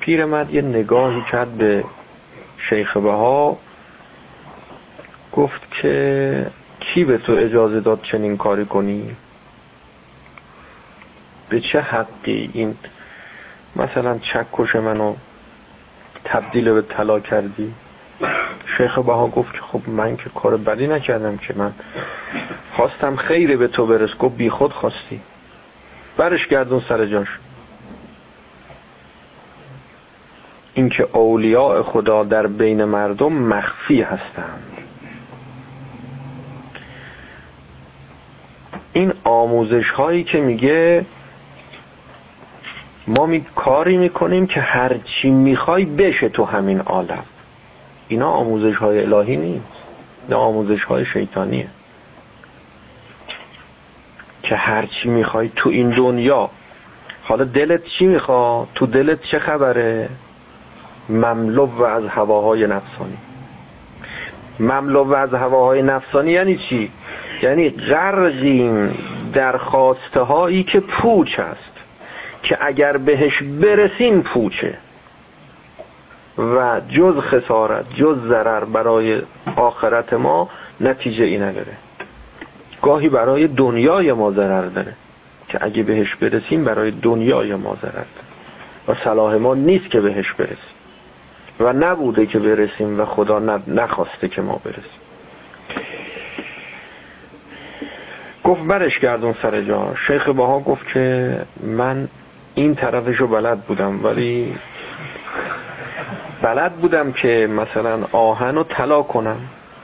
پیرمرد 0.00 0.54
یه 0.54 0.62
نگاهی 0.62 1.22
کرد 1.30 1.52
به 1.58 1.84
شیخ 2.58 2.96
بها. 2.96 3.58
گفت 5.32 5.70
که 5.70 6.46
کی 6.80 7.04
به 7.04 7.18
تو 7.18 7.32
اجازه 7.32 7.80
داد 7.80 8.02
چنین 8.02 8.36
کاری 8.36 8.64
کنی؟ 8.64 9.16
به 11.48 11.60
چه 11.60 11.80
حقی 11.80 12.50
این 12.52 12.76
مثلا 13.76 14.18
چکش 14.18 14.76
منو 14.76 15.14
تبدیل 16.24 16.72
به 16.72 16.82
طلا 16.82 17.20
کردی؟ 17.20 17.74
شیخ 18.66 18.98
بها 18.98 19.26
گفت 19.26 19.52
که 19.52 19.58
خب 19.58 19.88
من 19.88 20.16
که 20.16 20.30
کار 20.34 20.56
بدی 20.56 20.86
نکردم 20.86 21.36
که 21.36 21.54
من 21.54 21.72
خواستم 22.72 23.16
خیره 23.16 23.56
به 23.56 23.68
تو 23.68 23.86
برس 23.86 24.16
گفت 24.18 24.36
بی 24.36 24.50
خود 24.50 24.72
خواستی. 24.72 25.20
برش 26.16 26.48
گردون 26.48 26.82
سر 26.88 27.06
جاش. 27.06 27.38
اینکه 30.74 31.08
اولیاء 31.12 31.82
خدا 31.82 32.24
در 32.24 32.46
بین 32.46 32.84
مردم 32.84 33.32
مخفی 33.32 34.02
هستند. 34.02 34.91
این 38.92 39.12
آموزش 39.24 39.90
هایی 39.90 40.24
که 40.24 40.40
میگه 40.40 41.06
ما 43.06 43.26
می 43.26 43.44
کاری 43.54 43.96
می‌کنیم 43.96 44.46
که 44.46 44.60
هرچی 44.60 45.30
می‌خوای 45.30 45.84
بشه 45.84 46.28
تو 46.28 46.44
همین 46.44 46.80
عالم. 46.80 47.24
اینا 48.08 48.30
آموزش 48.30 48.76
های 48.76 49.04
الهی 49.04 49.36
نیست. 49.36 49.66
نه 50.28 50.36
آموزش 50.36 50.84
های 50.84 51.04
شیطانیه. 51.04 51.68
که 54.42 54.56
هرچی 54.56 55.08
می‌خوای 55.08 55.50
تو 55.56 55.70
این 55.70 55.90
دنیا. 55.90 56.50
حالا 57.22 57.44
دلت 57.44 57.84
چی 57.84 58.06
میخوا 58.06 58.66
تو 58.74 58.86
دلت 58.86 59.22
چه 59.22 59.38
خبره؟ 59.38 60.08
مملو 61.08 61.66
و 61.66 61.82
از 61.82 62.06
هواهای 62.06 62.66
نفسانی. 62.66 63.18
مملو 64.60 65.14
از 65.14 65.34
هواهای 65.34 65.82
نفسانی 65.82 66.30
یعنی 66.30 66.56
چی؟ 66.56 66.90
یعنی 67.42 67.70
غرقیم 67.70 68.94
در 69.32 69.56
خواسته 69.56 70.20
هایی 70.20 70.62
که 70.62 70.80
پوچ 70.80 71.38
است 71.38 71.72
که 72.42 72.58
اگر 72.60 72.96
بهش 72.96 73.42
برسیم 73.42 74.22
پوچه. 74.22 74.78
و 76.38 76.80
جز 76.88 77.18
خسارت 77.18 77.94
جز 77.94 78.16
ضرر 78.28 78.64
برای 78.64 79.22
آخرت 79.56 80.12
ما 80.12 80.48
نتیجه 80.80 81.24
ای 81.24 81.38
نداره. 81.38 81.76
گاهی 82.82 83.08
برای 83.08 83.46
دنیای 83.46 84.12
ما 84.12 84.30
ضرر 84.30 84.66
داره 84.66 84.92
که 85.48 85.58
اگه 85.64 85.82
بهش 85.82 86.14
برسیم 86.14 86.64
برای 86.64 86.90
دنیای 86.90 87.54
ما 87.54 87.76
ضرر 87.82 87.92
داره. 87.92 88.06
و 88.88 88.94
صلاح 89.04 89.34
ما 89.34 89.54
نیست 89.54 89.90
که 89.90 90.00
بهش 90.00 90.32
برسیم. 90.32 90.71
و 91.60 91.72
نبوده 91.72 92.26
که 92.26 92.38
برسیم 92.38 93.00
و 93.00 93.04
خدا 93.04 93.60
نخواسته 93.66 94.28
که 94.28 94.42
ما 94.42 94.60
برسیم. 94.64 95.02
گفت 98.44 98.62
برش 98.62 98.98
گردون 98.98 99.34
سر 99.42 99.62
جا. 99.62 99.94
شیخ 99.94 100.28
باها 100.28 100.60
گفت 100.60 100.86
که 100.86 101.36
من 101.62 102.08
این 102.54 102.74
طرفشو 102.74 103.26
بلد 103.26 103.60
بودم 103.60 104.04
ولی 104.04 104.54
بلد 106.42 106.72
بودم 106.72 107.12
که 107.12 107.48
مثلا 107.56 108.06
آهن 108.12 108.54
رو 108.54 108.64
طلا 108.64 109.02
کنم. 109.02 109.36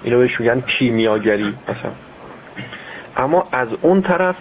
اینو 0.03 0.19
بهش 0.19 0.41
میگن 0.41 0.61
کیمیاگری 0.61 1.55
مثلا. 1.69 1.93
اما 3.17 3.49
از 3.53 3.69
اون 3.83 4.03
طرف 4.03 4.37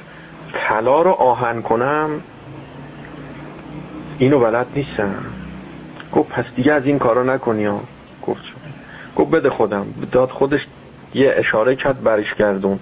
طلا 0.54 1.02
رو 1.02 1.12
آهن 1.12 1.62
کنم 1.62 2.22
اینو 4.18 4.40
بلد 4.40 4.68
نیستم. 4.76 5.16
گفت 6.12 6.30
پس 6.30 6.46
دیگه 6.56 6.74
از 6.74 6.86
این 6.86 7.00
کارا 7.00 7.24
نکنی 7.24 7.66
ها. 7.66 7.82
گفت 8.28 8.42
گفت 9.16 9.32
بده 9.32 9.50
خودم. 9.50 9.86
داد 10.12 10.30
خودش 10.30 10.68
یه 11.14 11.34
اشاره 11.38 11.76
کرد 11.76 12.04
برش 12.04 12.36
گردون. 12.36 12.80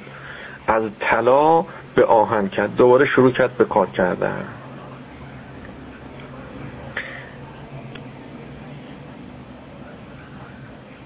از 0.67 0.83
طلا 0.99 1.65
به 1.95 2.05
آهن 2.05 2.47
کرد. 2.47 2.75
دوباره 2.75 3.05
شروع 3.05 3.31
کرد 3.31 3.57
به 3.57 3.65
کار 3.65 3.87
کردن. 3.87 4.45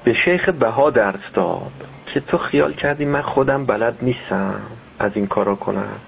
به 0.04 0.14
شیخ 0.14 0.50
بها 0.50 0.90
درس 0.90 1.32
داد 1.34 1.72
که 2.06 2.20
تو 2.20 2.38
خیال 2.38 2.74
کردی 2.74 3.06
من 3.06 3.22
خودم 3.22 3.66
بلد 3.66 3.98
نیستم 4.02 4.62
از 5.00 5.12
این 5.16 5.28
کارا 5.28 5.56
کنم. 5.56 6.00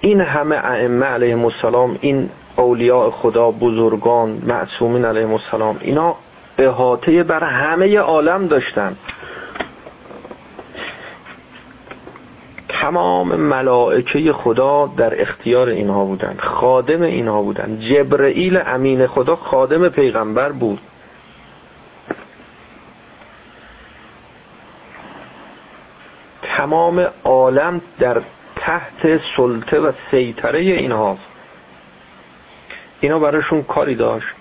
این 0.00 0.20
همه 0.20 0.56
ائمه 0.56 1.06
علیهم 1.06 1.44
السلام 1.44 1.98
این 2.00 2.30
اولیاء 2.56 3.10
خدا 3.10 3.50
بزرگان 3.50 4.42
معصومین 4.46 5.04
علیهم 5.04 5.32
السلام 5.32 5.76
اینا 5.80 6.16
احاطه 6.58 7.22
بر 7.22 7.44
همه 7.44 7.98
عالم 7.98 8.46
داشتن. 8.46 8.96
تمام 12.68 13.36
ملائکه 13.36 14.32
خدا 14.32 14.86
در 14.96 15.20
اختیار 15.22 15.68
اینها 15.68 16.04
بودن 16.04 16.36
خادم 16.38 17.02
اینها 17.02 17.42
بودن. 17.42 17.78
جبرئیل 17.78 18.60
امین 18.66 19.06
خدا 19.06 19.36
خادم 19.36 19.88
پیغمبر 19.88 20.52
بود. 20.52 20.80
تمام 26.42 27.06
عالم 27.24 27.80
در 27.98 28.22
تحت 28.60 29.20
سلطه 29.36 29.80
و 29.80 29.92
سیطره 30.10 30.58
اینهاست 30.58 31.22
اینا 33.00 33.18
براشون 33.18 33.62
کاری 33.62 33.94
داشت 33.94 34.34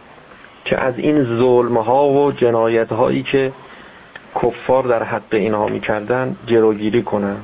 که 0.66 0.78
از 0.78 0.98
این 0.98 1.24
ظلم 1.24 1.78
ها 1.78 2.08
و 2.08 2.32
جنایت 2.32 2.92
هایی 2.92 3.24
که 3.24 3.54
کفار 4.36 4.84
در 4.84 5.04
حق 5.04 5.34
اینها 5.34 5.68
می‌کردن 5.68 6.36
جلوگیری 6.46 7.02
کنن. 7.02 7.38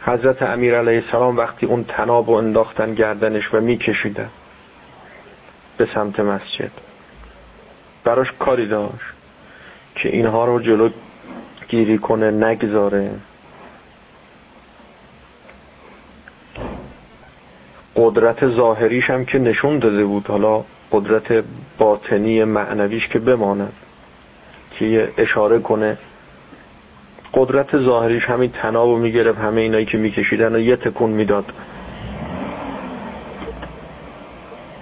حضرت 0.00 0.42
امیر 0.42 0.74
علیه 0.74 1.02
السلام 1.04 1.36
وقتی 1.36 1.66
اون 1.66 1.84
تناب 1.84 2.28
و 2.28 2.32
انداختن 2.32 2.94
گردنش 2.94 3.54
و 3.54 3.60
میکشیدن 3.60 4.30
به 5.76 5.88
سمت 5.94 6.20
مسجد. 6.20 6.70
براش 8.04 8.32
کاری 8.38 8.66
داشت 8.66 9.12
که 9.94 10.08
اینها 10.08 10.44
رو 10.44 10.60
جلو 10.60 10.90
گیری 11.68 11.98
کنه 11.98 12.30
نگذاره. 12.30 13.10
قدرت 17.96 18.48
ظاهریش 18.48 19.10
هم 19.10 19.24
که 19.24 19.38
نشون 19.38 19.78
داده 19.78 20.04
بود 20.04 20.26
حالا 20.26 20.64
قدرت 20.92 21.44
باطنی 21.78 22.44
معنویش 22.44 23.08
که 23.08 23.18
بماند 23.18 23.72
که 24.70 25.08
اشاره 25.18 25.58
کنه. 25.58 25.98
قدرت 27.34 27.78
ظاهریش 27.78 28.24
همین 28.24 28.50
تناب 28.50 28.98
می‌گرفت 28.98 29.38
همه 29.38 29.60
اینایی 29.60 29.84
که 29.84 29.98
میکشیدن 29.98 30.54
و 30.54 30.58
یه 30.58 30.76
تکون 30.76 31.10
می‌داد. 31.10 31.44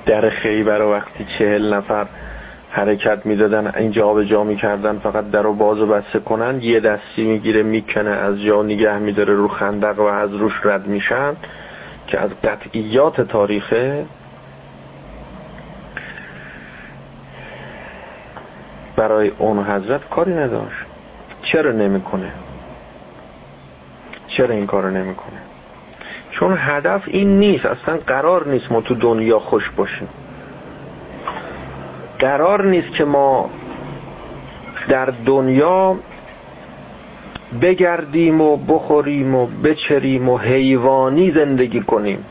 در 0.06 0.28
خیبر 0.28 0.82
و 0.82 0.92
وقتی 0.92 1.26
چهل 1.38 1.74
نفر 1.74 2.06
حرکت 2.70 3.26
می‌دادن 3.26 3.72
اینجا 3.76 4.14
به 4.14 4.26
جا 4.26 4.44
می‌کردن 4.44 4.98
فقط 4.98 5.30
در 5.30 5.42
رو 5.42 5.54
باز 5.54 5.80
و 5.80 5.86
بسته 5.86 6.18
کنن 6.18 6.58
یه 6.62 6.80
دستی 6.80 7.24
می‌گیره 7.24 7.62
می‌کنه 7.62 8.10
از 8.10 8.42
جا 8.42 8.62
نگه 8.62 8.98
میداره 8.98 9.34
رو 9.34 9.48
خندق 9.48 9.98
و 9.98 10.02
از 10.02 10.34
روش 10.34 10.60
رد 10.64 10.86
میشن. 10.86 11.36
که 12.06 12.20
از 12.20 12.30
قطعیات 12.44 13.20
تاریخه 13.20 14.06
برای 18.96 19.28
اون 19.38 19.58
حضرت 19.64 20.08
کاری 20.08 20.34
نداشت. 20.34 20.86
چرا 21.42 21.72
نمی‌کنه؟ 21.72 22.32
چرا 24.26 24.54
این 24.54 24.66
کارو 24.66 24.90
نمی‌کنه؟ 24.90 25.40
چون 26.30 26.56
هدف 26.58 27.02
این 27.06 27.38
نیست 27.38 27.66
اصلا 27.66 27.96
قرار 28.06 28.48
نیست 28.48 28.72
ما 28.72 28.80
تو 28.80 28.94
دنیا 28.94 29.38
خوش 29.38 29.70
باشیم. 29.70 30.08
قرار 32.18 32.64
نیست 32.66 32.92
که 32.92 33.04
ما 33.04 33.50
در 34.88 35.06
دنیا 35.06 35.96
بگردیم 37.62 38.40
و 38.40 38.56
بخوریم 38.56 39.34
و 39.34 39.46
بچریم 39.46 40.28
و 40.28 40.38
حیوانی 40.38 41.30
زندگی 41.30 41.80
کنیم. 41.80 42.24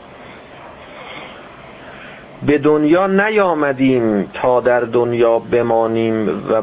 به 2.46 2.58
دنیا 2.58 3.06
نیامدیم 3.06 4.30
تا 4.34 4.60
در 4.60 4.80
دنیا 4.80 5.38
بمانیم 5.38 6.28
و 6.28 6.62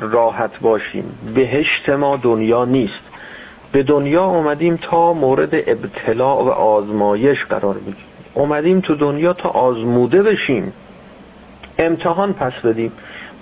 راحت 0.00 0.60
باشیم. 0.60 1.04
بهشت 1.34 1.88
ما 1.88 2.16
دنیا 2.16 2.64
نیست. 2.64 3.00
به 3.72 3.82
دنیا 3.82 4.24
اومدیم 4.24 4.76
تا 4.76 5.12
مورد 5.12 5.54
ابتلاع 5.54 6.44
و 6.44 6.48
آزمایش 6.48 7.44
قرار 7.44 7.74
بگیریم. 7.74 8.04
اومدیم 8.34 8.80
تو 8.80 8.94
دنیا 8.94 9.32
تا 9.32 9.48
آزموده 9.48 10.22
بشیم. 10.22 10.72
امتحان 11.78 12.32
پس 12.32 12.52
بدیم. 12.64 12.92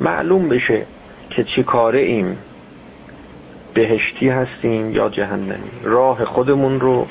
معلوم 0.00 0.48
بشه 0.48 0.86
که 1.30 1.44
چی 1.44 1.62
کاره 1.62 2.00
ایم. 2.00 2.38
بهشتی 3.74 4.28
هستیم 4.28 4.90
یا 4.92 5.08
جهنمی. 5.08 5.70
راه 5.82 6.24
خودمون 6.24 6.80
رو 6.80 7.06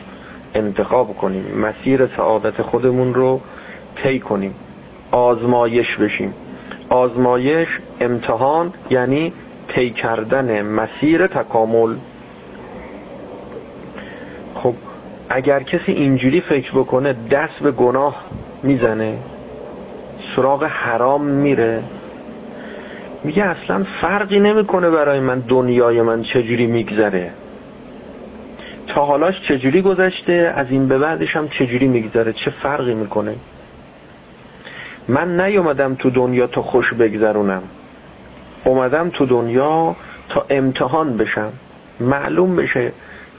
انتخاب 0.55 1.17
کنیم. 1.17 1.45
مسیر 1.57 2.07
سعادت 2.07 2.61
خودمون 2.61 3.13
رو 3.13 3.41
طی 3.95 4.19
کنیم. 4.19 4.55
آزمایش 5.11 5.95
بشیم. 5.97 6.33
آزمایش 6.89 7.79
امتحان 7.99 8.73
یعنی 8.89 9.33
طی 9.67 9.89
کردن 9.89 10.61
مسیر 10.61 11.27
تکامل. 11.27 11.95
خب 14.55 14.73
اگر 15.29 15.63
کسی 15.63 15.91
اینجوری 15.91 16.41
فکر 16.41 16.71
بکنه 16.71 17.15
دست 17.31 17.59
به 17.61 17.71
گناه 17.71 18.15
می‌زنه 18.63 19.17
سراغ 20.35 20.63
حرام 20.63 21.25
میره 21.25 21.83
میگه 23.23 23.43
اصلا 23.43 23.85
فرقی 24.01 24.39
نمی‌کنه 24.39 24.89
برای 24.89 25.19
من 25.19 25.39
دنیای 25.39 26.01
من 26.01 26.23
چجوری 26.23 26.67
میگذره. 26.67 27.33
تا 28.87 29.05
حالاش 29.05 29.41
چجوری 29.47 29.81
گذشته 29.81 30.53
از 30.55 30.67
این 30.69 30.87
به 30.87 30.97
بعدش 30.97 31.35
هم 31.35 31.47
چجوری 31.47 31.87
میگذره 31.87 32.33
چه 32.33 32.51
فرقی 32.51 32.95
می‌کنه؟ 32.95 33.35
من 35.07 35.41
نیومدم 35.41 35.95
تو 35.95 36.09
دنیا 36.09 36.47
تا 36.47 36.61
خوش 36.61 36.93
بگذرونم. 36.93 37.63
اومدم 38.63 39.09
تو 39.09 39.25
دنیا 39.25 39.95
تا 40.29 40.45
امتحان 40.49 41.17
بشم. 41.17 41.53
معلوم 41.99 42.55
بشه 42.55 42.91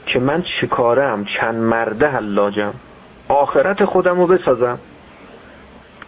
که 0.05 0.19
من 0.19 0.41
چیکارم 0.41 1.25
چند 1.25 1.55
مرده 1.55 2.07
حلاجم. 2.07 2.73
آخرت 3.27 3.85
خودم 3.85 4.19
رو 4.19 4.27
بسازم. 4.27 4.79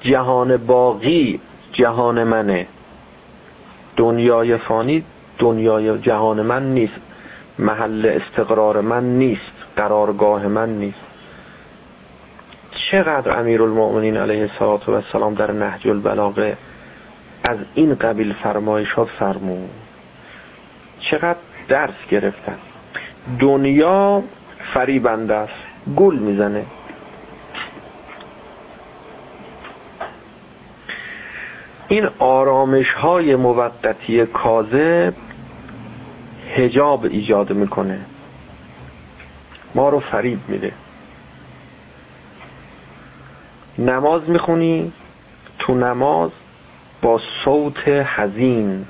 جهان 0.01 0.57
باقی 0.57 1.39
جهان 1.71 2.23
منه. 2.23 2.67
دنیای 3.98 4.58
فانی 4.58 5.04
دنیای 5.39 6.00
جهان 6.00 6.41
من 6.41 6.74
نیست. 6.74 7.02
محل 7.60 8.06
استقرار 8.06 8.82
من 8.82 9.04
نیست. 9.04 9.52
قرارگاه 9.76 10.48
من 10.48 10.70
نیست. 10.70 11.08
چقدر 12.91 13.39
امیر 13.39 13.64
المؤمنین 13.64 14.18
علیه 14.18 14.50
السلام 14.88 15.34
در 15.34 15.52
نهج 15.52 15.88
البلاغه 15.88 16.58
از 17.43 17.58
این 17.74 17.95
قبیل 17.95 18.34
فرمایشات 18.34 19.08
فرمود؟ 19.08 19.70
چقدر 21.00 21.39
درس 21.68 22.08
گرفتن؟ 22.10 22.58
دنیا 23.39 24.24
فریبنده 24.74 25.36
است. 25.36 25.54
گل 25.95 26.20
می‌زنه. 26.20 26.66
این 31.88 32.10
آرامش 32.20 32.94
های 32.94 33.36
موقتی 33.36 34.26
کاذب 34.26 35.14
هجاب 36.56 37.06
ایجاد 37.06 37.54
می‌کنه. 37.54 38.00
ما 39.76 39.90
رو 39.90 40.00
فریب 40.00 40.40
میده. 40.48 40.72
نماز 43.80 44.30
می‌خونی 44.30 44.94
تو 45.60 45.76
نماز 45.76 46.32
با 47.02 47.22
صوت 47.44 47.88
حزین. 47.88 48.86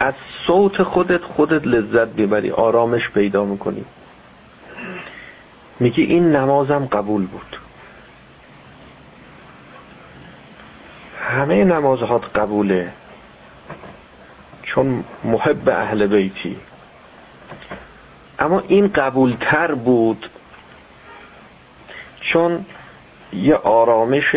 از 0.00 0.14
صوت 0.46 0.82
خودت 0.82 1.22
خودت 1.22 1.66
لذت 1.66 2.08
ببری 2.08 2.50
آرامش 2.50 3.10
پیدا 3.10 3.44
می‌کنی. 3.44 3.84
میگی 5.80 6.02
این 6.02 6.36
نمازم 6.36 6.86
قبول 6.86 7.26
بود. 7.26 7.67
همه 11.28 11.64
نمازهات 11.64 12.38
قبوله. 12.38 12.92
چون 14.62 15.04
محب 15.24 15.68
اهل 15.68 16.06
بیتی. 16.06 16.56
اما 18.38 18.62
این 18.68 18.88
قبولتر 18.88 19.74
بود 19.74 20.30
چون 22.20 22.64
یه 23.32 23.54
آرامش 23.54 24.34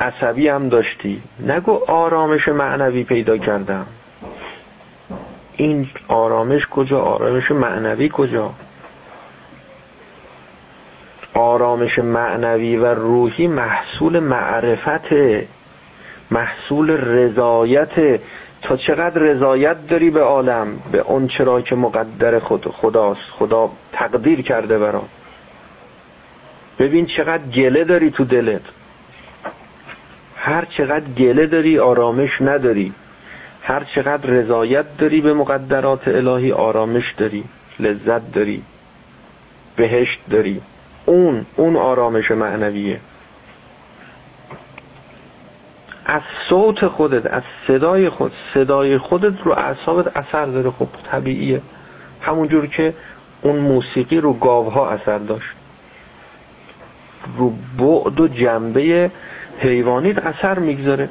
عصبی 0.00 0.48
هم 0.48 0.68
داشتی. 0.68 1.22
نگو 1.40 1.84
آرامش 1.86 2.48
معنوی 2.48 3.04
پیدا 3.04 3.38
کردم. 3.38 3.86
این 5.56 5.88
آرامش 6.08 6.66
کجا؟ 6.66 7.00
آرامش 7.00 7.50
معنوی 7.50 8.10
کجا؟ 8.12 8.54
آرامش 11.34 11.98
معنوی 11.98 12.76
و 12.76 12.86
روحی 12.86 13.46
محصول 13.46 14.18
معرفت 14.18 15.12
محصول 16.30 16.90
رضایت. 16.90 18.20
تا 18.62 18.76
چقدر 18.76 19.20
رضایت 19.20 19.86
داری 19.86 20.10
به 20.10 20.20
عالم؟ 20.20 20.80
به 20.92 20.98
اون 20.98 21.26
چرا 21.26 21.60
که 21.60 21.74
مقدر 21.74 22.38
خود 22.38 22.66
خداست. 22.66 23.30
خدا 23.30 23.70
تقدیر 23.92 24.42
کرده 24.42 24.78
برام 24.78 25.08
ببین 26.78 27.06
چقدر 27.06 27.42
گله 27.42 27.84
داری 27.84 28.10
تو 28.10 28.24
دلت. 28.24 28.62
هر 30.36 30.64
چقدر 30.64 31.04
گله 31.04 31.46
داری 31.46 31.78
آرامش 31.78 32.42
نداری. 32.42 32.92
هر 33.62 33.84
چقدر 33.84 34.30
رضایت 34.30 34.96
داری 34.98 35.20
به 35.20 35.34
مقدرات 35.34 36.08
الهی 36.08 36.52
آرامش 36.52 37.12
داری 37.12 37.44
لذت 37.80 38.32
داری 38.32 38.62
بهشت 39.76 40.20
داری. 40.30 40.60
اون 41.06 41.46
اون 41.56 41.76
آرامش 41.76 42.30
معنویه. 42.30 43.00
از 46.10 46.22
صوت 46.48 46.86
خودت 46.86 47.26
از 47.26 47.42
صدای 47.66 48.08
خود 48.08 48.32
صدای 48.54 48.98
خودت 48.98 49.42
رو 49.44 49.52
اعصابت 49.52 50.16
اثر 50.16 50.46
داره. 50.46 50.70
خب 50.70 50.88
طبیعیه. 51.10 51.62
همونجور 52.20 52.66
که 52.66 52.94
اون 53.42 53.56
موسیقی 53.56 54.20
رو 54.20 54.32
گاوها 54.32 54.90
اثر 54.90 55.18
داشت. 55.18 55.50
رو 57.36 57.52
بعد 57.78 58.20
و 58.20 58.28
جنبه 58.28 59.10
حیوانیت 59.58 60.18
اثر 60.18 60.58
می‌گذاره. 60.58 61.08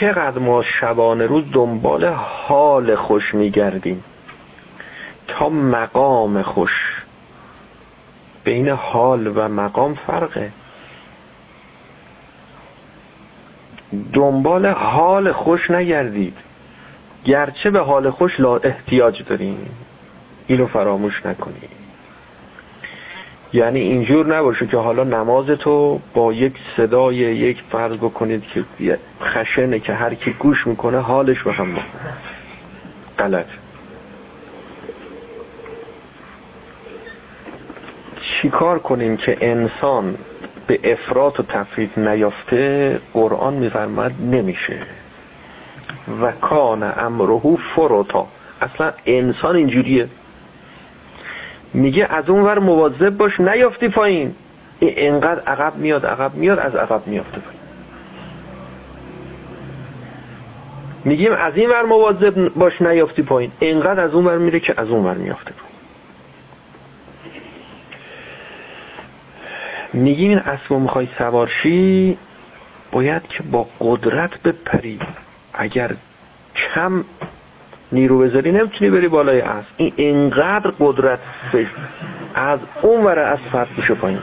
چقدر 0.00 0.38
ما 0.38 0.62
شبانه 0.62 1.26
روز 1.26 1.44
دنبال 1.52 2.04
حال 2.14 2.94
خوش 2.96 3.34
میگردیم. 3.34 4.04
تا 5.28 5.48
مقام 5.48 6.42
خوش. 6.42 7.04
بین 8.48 8.68
حال 8.68 9.26
و 9.36 9.48
مقام 9.48 9.94
فرقه. 9.94 10.52
دنبال 14.12 14.66
حال 14.66 15.32
خوش 15.32 15.70
نگردید. 15.70 16.36
گرچه 17.24 17.70
به 17.70 17.80
حال 17.80 18.10
خوش 18.10 18.40
لا 18.40 18.56
احتیاج 18.56 19.22
داریم. 19.24 19.70
اینو 20.46 20.66
فراموش 20.66 21.26
نکنی 21.26 21.60
یعنی 23.52 23.80
اینجور 23.80 24.36
نباشه 24.36 24.66
که 24.66 24.76
حالا 24.76 25.04
نماز 25.04 25.46
تو 25.46 26.00
با 26.14 26.32
یک 26.32 26.54
صدای 26.76 27.16
یک 27.16 27.62
فرض 27.72 27.96
بکنید 27.96 28.42
که 28.42 28.64
خشنه 29.22 29.80
که 29.80 29.94
هر 29.94 30.14
کی 30.14 30.32
گوش 30.32 30.66
می‌کنه 30.66 30.98
حالش 30.98 31.42
به 31.42 31.52
هم 31.52 31.76
غلط. 33.18 33.46
چیکار 38.28 38.78
کنیم 38.78 39.16
که 39.16 39.36
انسان 39.40 40.16
به 40.66 40.80
افراط 40.84 41.40
و 41.40 41.42
تفرید 41.42 41.90
نیافته 41.96 43.00
قرآن 43.12 43.54
میفرماد 43.54 44.12
نمیشه. 44.20 44.78
و 46.22 46.32
کان 46.32 46.82
امرهو 46.82 47.56
فروتا 47.56 48.26
اصلا 48.60 48.92
انسان 49.06 49.56
اینجوریه. 49.56 50.08
میگه 51.74 52.06
از 52.10 52.30
اون 52.30 52.40
ور 52.40 52.58
مواظب 52.58 53.10
باش 53.10 53.40
نیافتی 53.40 53.88
پایین. 53.88 54.34
این 54.78 54.92
انقدر 54.96 55.40
عقب 55.40 55.76
میاد 55.76 56.06
عقب 56.06 56.34
میاد 56.34 56.58
از 56.58 56.74
عقب 56.74 57.06
میافته 57.06 57.40
پایین. 57.40 57.60
میگیم 61.04 61.32
از 61.32 61.56
این 61.56 61.70
ور 61.70 61.82
مواظب 61.82 62.48
باش 62.48 62.82
نیافتی 62.82 63.22
پایین. 63.22 63.52
انقدر 63.60 64.00
از 64.04 64.14
اون 64.14 64.24
ور 64.24 64.38
میره 64.38 64.60
که 64.60 64.74
از 64.76 64.88
اون 64.88 65.04
ور 65.04 65.14
میافته 65.14 65.52
پایین. 65.52 65.67
میگیم 69.92 70.30
این 70.30 70.38
اسب 70.38 70.72
می‌خوای 70.72 71.08
سوارشی 71.18 72.18
باید 72.92 73.28
که 73.28 73.42
با 73.42 73.66
قدرت 73.80 74.42
بپری. 74.42 74.98
اگر 75.52 75.90
کم 76.54 77.04
نیرو 77.92 78.18
بذاری 78.18 78.52
نمی‌تونی 78.52 78.90
بری 78.90 79.08
بالای 79.08 79.40
اسب. 79.40 79.66
این 79.76 79.92
انقدر 79.98 80.72
قدرت 80.80 81.18
از 82.34 82.58
اون 82.82 83.04
ور 83.04 83.18
از 83.18 83.38
فرد 83.52 83.68
میشه 83.76 83.94
پایین. 83.94 84.20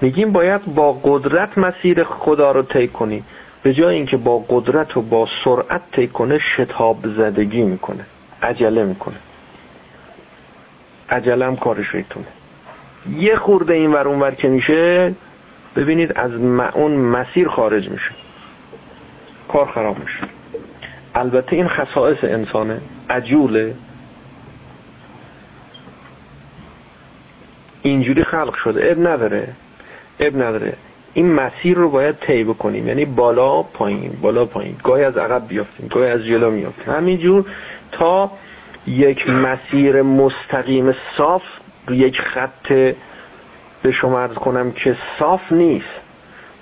میگیم 0.00 0.32
باید 0.32 0.74
با 0.74 0.92
قدرت 0.92 1.58
مسیر 1.58 2.04
خدا 2.04 2.52
رو 2.52 2.62
طی 2.62 2.88
کنی. 2.88 3.24
به 3.62 3.74
جای 3.74 3.94
اینکه 3.94 4.16
با 4.16 4.38
قدرت 4.48 4.96
و 4.96 5.02
با 5.02 5.28
سرعت 5.44 5.82
طی 5.92 6.06
کنه 6.06 6.38
شتاب 6.38 7.06
زدگی 7.16 7.62
می‌کنه. 7.62 8.06
عجله 8.42 8.84
می‌کنه. 8.84 9.16
عجلم 11.10 11.56
کارش 11.56 11.94
ایتونه. 11.94 12.26
یه 13.16 13.36
خورده 13.36 13.74
این 13.74 13.92
ور 13.92 14.08
اون 14.08 14.20
ور 14.20 14.34
که 14.34 14.48
میشه 14.48 15.14
ببینید 15.76 16.12
از 16.18 16.32
اون 16.74 16.92
مسیر 16.96 17.48
خارج 17.48 17.88
میشه. 17.88 18.10
کار 19.48 19.66
خراب 19.66 19.98
میشه. 19.98 20.20
البته 21.14 21.56
این 21.56 21.68
خصائص 21.68 22.18
انسانه. 22.22 22.80
عجوله. 23.10 23.74
اینجوری 27.82 28.24
خلق 28.24 28.54
شده. 28.54 28.90
اب 28.90 29.06
نداره. 29.06 29.48
اب 30.20 30.36
نداره. 30.36 30.76
این 31.14 31.32
مسیر 31.32 31.76
رو 31.76 31.90
باید 31.90 32.18
طی 32.18 32.44
بکنیم. 32.44 32.88
یعنی 32.88 33.04
بالا 33.04 33.62
پایین 33.62 34.18
بالا 34.22 34.44
پایین. 34.44 34.76
گاهی 34.82 35.04
از 35.04 35.16
عقب 35.16 35.48
بیافتیم 35.48 35.88
گاهی 35.88 36.10
از 36.10 36.24
جلو 36.24 36.50
میافتیم. 36.50 36.94
همینجور 36.94 37.44
تا 37.92 38.30
یک 38.86 39.30
مسیر 39.30 40.02
مستقیم 40.02 40.94
صاف 41.16 41.42
یک 41.90 42.20
خط 42.20 42.72
به 43.82 43.92
شما 43.92 44.20
ارز 44.20 44.34
کنم 44.34 44.72
که 44.72 44.96
صاف 45.18 45.52
نیست. 45.52 46.00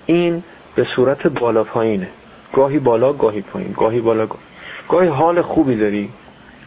این 0.06 0.42
به 0.74 0.84
صورت 0.96 1.26
بالا 1.26 1.64
پایینه. 1.64 2.08
گاهی 2.52 2.78
بالا 2.78 3.12
گاهی 3.12 3.42
پایین. 3.42 3.72
گاهی 3.72 4.00
بالا 4.00 4.26
گاهی. 4.26 4.42
گاهی 4.88 5.08
حال 5.08 5.42
خوبی 5.42 5.76
داری. 5.76 6.10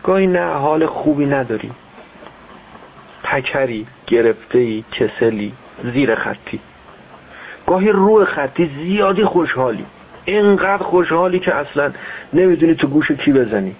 گاهی 0.03 0.27
نه 0.27 0.53
حال 0.53 0.85
خوبی 0.85 1.25
نداری. 1.25 1.71
پکری 3.23 3.87
گرفته 4.07 4.81
کسلی 4.81 5.53
زیر 5.83 6.15
خطی. 6.15 6.59
گاهی 7.67 7.89
روی 7.91 8.25
خطی 8.25 8.71
زیادی 8.83 9.23
خوشحالی. 9.23 9.85
اینقدر 10.25 10.83
خوشحالی 10.83 11.39
که 11.39 11.55
اصلا 11.55 11.91
نمی‌دونی 12.33 12.75
تو 12.75 12.87
گوش 12.87 13.11
کی 13.11 13.33
بزنی. 13.33 13.75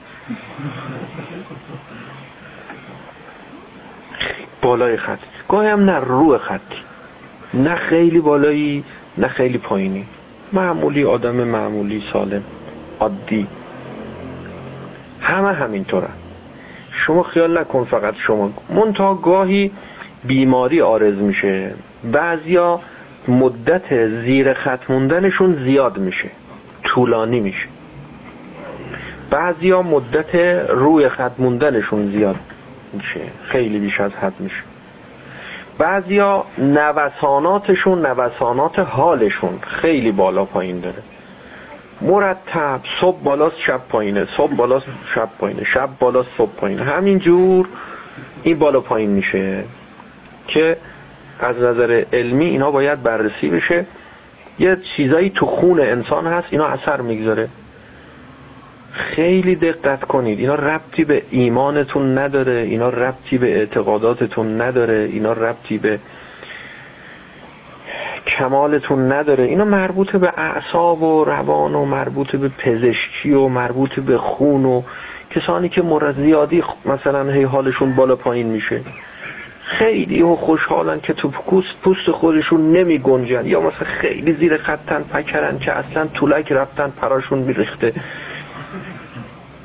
بالای 4.65 4.97
خط. 4.97 5.19
گاهی 5.49 5.69
هم 5.69 5.79
نه 5.79 5.99
روی 5.99 6.37
خطی 6.37 6.81
نه 7.53 7.75
خیلی 7.75 8.19
بالایی 8.19 8.83
نه 9.17 9.27
خیلی 9.27 9.57
پایینی. 9.57 10.05
معمولی 10.53 11.03
آدم 11.03 11.35
معمولی 11.35 12.03
سالم 12.13 12.43
عادی. 12.99 13.47
همه 15.21 15.53
همینطوره. 15.53 16.07
شما 16.91 17.23
خیال 17.23 17.57
نکن 17.57 17.83
فقط 17.83 18.15
شما. 18.15 18.53
منتها 18.69 19.13
گاهی 19.13 19.71
بیماری 20.23 20.81
آرز 20.81 21.15
میشه. 21.15 21.73
بعضیا 22.11 22.79
مدت 23.27 24.07
زیر 24.07 24.53
خط 24.53 24.91
موندنشون 24.91 25.63
زیاد 25.63 25.97
میشه. 25.97 26.29
طولانی 26.83 27.39
میشه. 27.39 27.67
بعضیا 29.29 29.81
مدت 29.81 30.35
روی 30.69 31.09
خط 31.09 31.31
موندنشون 31.39 32.11
زیاد. 32.11 32.35
میشه. 32.95 33.19
خیلی 33.43 33.79
بیش 33.79 34.01
از 34.01 34.11
حد 34.11 34.33
میشه. 34.39 34.63
بعضیا 35.77 36.45
نوساناتشون 36.57 38.05
نوسانات 38.05 38.79
حالشون 38.79 39.59
خیلی 39.61 40.11
بالا 40.11 40.45
پایین 40.45 40.79
داره. 40.79 41.03
مرتب 42.01 42.79
صبح 43.01 43.23
بالاست 43.23 43.57
شب 43.57 43.81
پایینه. 43.89 44.27
صبح 44.37 44.55
بالاست 44.55 44.85
شب 45.15 45.29
پایینه. 45.39 45.63
شب 45.63 45.89
بالاست 45.99 46.29
صبح 46.37 46.51
پایینه. 46.51 46.83
همینجور 46.83 47.67
این 48.43 48.59
بالا 48.59 48.81
پایین 48.81 49.09
میشه 49.09 49.63
که 50.47 50.77
از 51.39 51.55
نظر 51.57 52.03
علمی 52.13 52.45
اینا 52.45 52.71
باید 52.71 53.03
بررسی 53.03 53.49
بشه. 53.49 53.85
یه 54.59 54.77
چیزایی 54.95 55.29
تو 55.29 55.45
خون 55.45 55.79
انسان 55.79 56.27
هست 56.27 56.47
اینا 56.51 56.65
اثر 56.65 57.01
می‌گذاره. 57.01 57.49
خیلی 58.95 59.55
دقت 59.55 60.03
کنید. 60.03 60.39
اینا 60.39 60.55
ربطی 60.55 61.05
به 61.05 61.21
ایمانتون 61.29 62.17
نداره 62.17 62.51
اینا 62.51 62.89
ربطی 62.89 63.37
به 63.37 63.55
اعتقاداتتون 63.55 64.61
نداره 64.61 65.09
اینا 65.11 65.33
ربطی 65.33 65.77
به 65.77 65.99
کمالتون 68.27 69.11
نداره. 69.11 69.43
اینا 69.43 69.65
مربوط 69.65 70.15
به 70.15 70.33
اعصاب 70.37 71.01
و 71.01 71.25
روان 71.25 71.75
و 71.75 71.85
مربوط 71.85 72.35
به 72.35 72.49
پزشکی 72.49 73.33
و 73.33 73.47
مربوط 73.47 73.99
به 73.99 74.17
خون 74.17 74.65
و 74.65 74.81
کسانی 75.29 75.69
که 75.69 75.81
مرض 75.81 76.15
زیادی 76.15 76.63
مثلا 76.85 77.31
هی 77.31 77.43
حالشون 77.43 77.95
بالا 77.95 78.15
پایین 78.15 78.47
میشه. 78.47 78.81
خیلی 79.61 80.21
و 80.21 80.35
خوشحالن 80.35 80.99
که 80.99 81.13
تو 81.13 81.29
پوست 81.83 82.11
خودشون 82.11 82.71
نمی 82.71 82.99
گنجن. 82.99 83.45
یا 83.45 83.61
مثلا 83.61 83.87
خیلی 83.87 84.33
زیر 84.33 84.57
خطن 84.57 85.03
پکرن 85.03 85.59
که 85.59 85.71
اصلا 85.71 86.07
طولک 86.07 86.51
رفتن 86.51 86.93
پراشون 87.01 87.39
میریخته. 87.39 87.93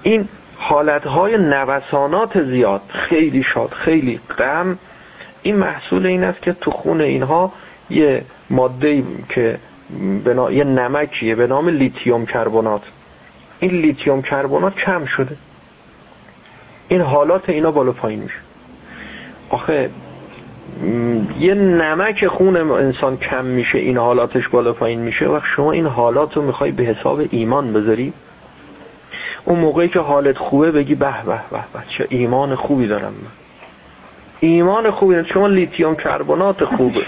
این 0.03 0.29
حالتهای 0.57 1.39
نوسانات 1.39 2.45
زیاد 2.45 2.81
خیلی 2.89 3.43
شاد 3.43 3.71
خیلی 3.71 4.21
غم 4.39 4.79
این 5.43 5.57
محصول 5.57 6.07
این 6.07 6.25
است 6.25 6.43
که 6.43 6.53
تو 6.53 6.71
خون 6.71 7.01
اینها 7.01 7.53
یه 7.91 8.25
ماده 8.51 9.05
که 9.29 9.59
بنا... 10.25 10.53
یه 10.53 10.65
نمکیه 10.65 11.35
به 11.35 11.47
نام 11.47 11.69
lithium 11.69 12.27
carbonate 12.27 12.83
این 13.61 13.71
lithium 13.71 14.23
carbonate 14.23 14.75
کم 14.75 15.05
شده. 15.05 15.37
این 16.89 17.01
حالات 17.01 17.49
اینا 17.49 17.71
بالا 17.71 17.93
پایین 17.93 18.23
میشه. 18.23 18.39
آخه 19.51 19.91
یه 21.41 21.55
نمک 21.55 22.27
خون 22.27 22.57
انسان 22.57 23.17
کم 23.17 23.45
میشه 23.45 23.79
این 23.79 23.97
حالاتش 23.97 24.49
بالا 24.49 24.73
پایین 24.73 25.01
میشه. 25.01 25.27
وقت 25.27 25.45
شما 25.45 25.73
این 25.73 25.87
حالات 25.87 26.37
رو 26.37 26.43
می‌خوای 26.43 26.73
به 26.73 26.83
حساب 26.83 27.23
ایمان 27.31 27.73
بذاری 27.73 28.13
اون 29.45 29.59
موقعی 29.59 29.89
که 29.89 30.01
حالت 30.01 30.39
خوبه 30.39 30.73
بگی 30.73 30.95
به 30.95 31.23
به 31.27 31.41
به 31.51 31.65
به 31.73 31.83
چه 31.89 32.07
ایمان 32.09 32.55
خوبی 32.55 32.87
دارم 32.87 33.13
من. 33.13 33.31
ایمان 34.41 34.91
خوبی 34.91 35.15
دارم. 35.15 35.27
شما 35.27 35.47
لیتیوم 35.47 35.97
کربونات 35.97 36.65
خوبه. 36.65 37.01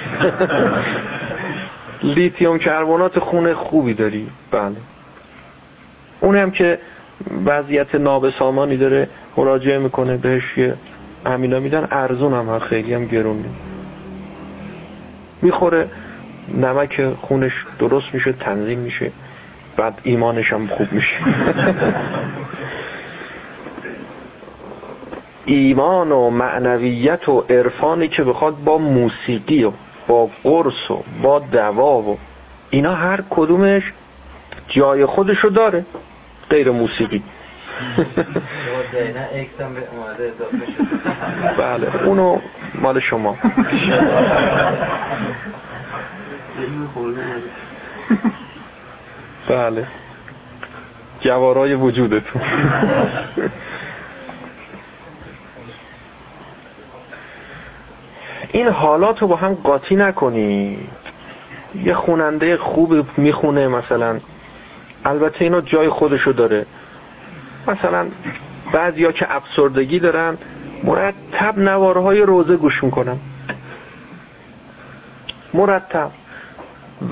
لیتیوم 2.02 2.58
کربونات 2.58 3.18
خون 3.18 3.54
خوبی 3.54 3.94
داری. 3.94 4.28
بله. 4.50 4.76
اونم 6.20 6.50
که 6.50 6.78
وضعیت 7.46 7.94
نابسامانی 7.94 8.76
داره 8.76 9.08
مراجعه 9.36 9.78
می‌کنه 9.78 10.16
بهش 10.16 10.58
یه 10.58 10.74
همینا 11.26 11.60
میدن. 11.60 11.88
ارزون 11.90 12.32
هم 12.32 12.58
خیلی 12.58 12.94
هم 12.94 13.06
گرون 13.06 13.44
می‌خوره. 15.42 15.88
نمک 16.48 17.14
خونش 17.20 17.66
درست 17.78 18.14
میشه 18.14 18.32
تنظیم 18.32 18.78
میشه. 18.78 19.12
بعد 19.76 20.00
ایمانش 20.02 20.52
هم 20.52 20.66
خوب 20.66 20.92
میشه. 20.92 21.16
ایمان 25.44 26.12
و 26.12 26.30
معنویت 26.30 27.28
و 27.28 27.44
عرفانی 27.50 28.08
که 28.08 28.24
بخواد 28.24 28.64
با 28.64 28.78
موسیقی 28.78 29.64
و 29.64 29.72
با 30.08 30.30
قرص 30.42 30.90
و 30.90 31.02
با 31.22 31.38
دوا 31.38 32.02
و 32.02 32.18
اینا 32.70 32.94
هر 32.94 33.20
کدومش 33.30 33.92
جای 34.68 35.06
خودشو 35.06 35.48
داره 35.48 35.84
غیر 36.50 36.70
موسیقی. 36.70 37.22
بله 41.58 42.06
اونو 42.06 42.38
مال 42.74 43.00
شما. 43.00 43.36
بله. 49.48 49.86
جوارای 51.20 51.74
وجودتون. 51.74 52.42
این 58.52 58.68
حالات 58.68 59.22
رو 59.22 59.28
با 59.28 59.36
هم 59.36 59.54
قاطی 59.54 59.96
نکنی. 59.96 60.78
یه 61.74 61.94
خوننده 61.94 62.56
خوب 62.56 63.18
می‌خونه 63.18 63.68
مثلا. 63.68 64.20
البته 65.04 65.44
اینا 65.44 65.60
جای 65.60 65.88
خودشو 65.88 66.32
داره. 66.32 66.66
مثلا 67.66 68.08
بعضیا 68.72 69.12
که 69.12 69.36
افسردگی 69.36 69.98
دارن 69.98 70.38
مرتب 70.84 71.58
نوارهای 71.58 72.22
روزه 72.22 72.56
گوش 72.56 72.84
می‌کنن. 72.84 73.18
مرتب. 75.54 76.10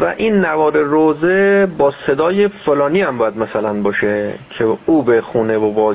و 0.00 0.04
این 0.16 0.34
نوار 0.34 0.78
روزه 0.78 1.66
با 1.78 1.92
صدای 2.06 2.48
فلانی 2.48 3.02
هم 3.02 3.18
باید 3.18 3.36
مثلا 3.36 3.82
باشه 3.82 4.34
که 4.50 4.76
او 4.86 5.02
به 5.02 5.20
خونه 5.20 5.56
و 5.56 5.72
با 5.72 5.94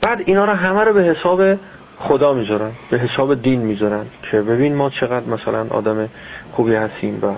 بعد 0.00 0.22
اینا 0.26 0.44
رو 0.44 0.52
همه 0.52 0.84
رو 0.84 0.92
به 0.92 1.02
حساب 1.02 1.58
خدا 1.98 2.34
می‌ذارن 2.34 2.70
به 2.90 2.98
حساب 2.98 3.42
دین 3.42 3.60
می‌ذارن 3.60 4.06
که 4.30 4.42
ببین 4.42 4.74
ما 4.74 4.90
چقدر 4.90 5.26
مثلا 5.26 5.66
آدم 5.70 6.08
خوبی 6.52 6.74
هستیم 6.74 7.18
و 7.22 7.34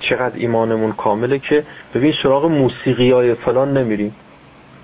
چقدر 0.00 0.36
ایمانمون 0.36 0.92
کامله 0.92 1.38
که 1.38 1.64
ببین 1.94 2.12
سراغ 2.22 2.46
موسیقی 2.46 3.10
های 3.10 3.34
فلان 3.34 3.76
نمیریم. 3.76 4.14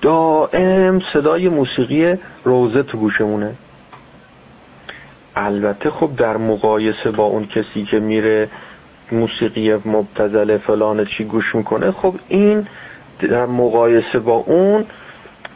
دائم 0.01 1.01
صدای 1.13 1.49
موسیقی 1.49 2.15
روزه 2.45 2.83
تو 2.83 2.99
گوشمونه. 2.99 3.55
البته 5.37 5.91
خب 5.91 6.17
در 6.17 6.37
مقایسه 6.37 7.11
با 7.11 7.25
اون 7.25 7.47
کسی 7.47 7.85
که 7.85 8.01
میره 8.01 8.49
موسیقی 9.15 9.75
مبتزل 9.75 10.59
فلان 10.59 11.05
چی 11.05 11.25
گوش 11.25 11.55
می‌کنه 11.55 11.91
خب 11.91 12.15
این 12.29 12.67
در 13.21 13.47
مقایسه 13.47 14.19
با 14.19 14.33
اون 14.33 14.85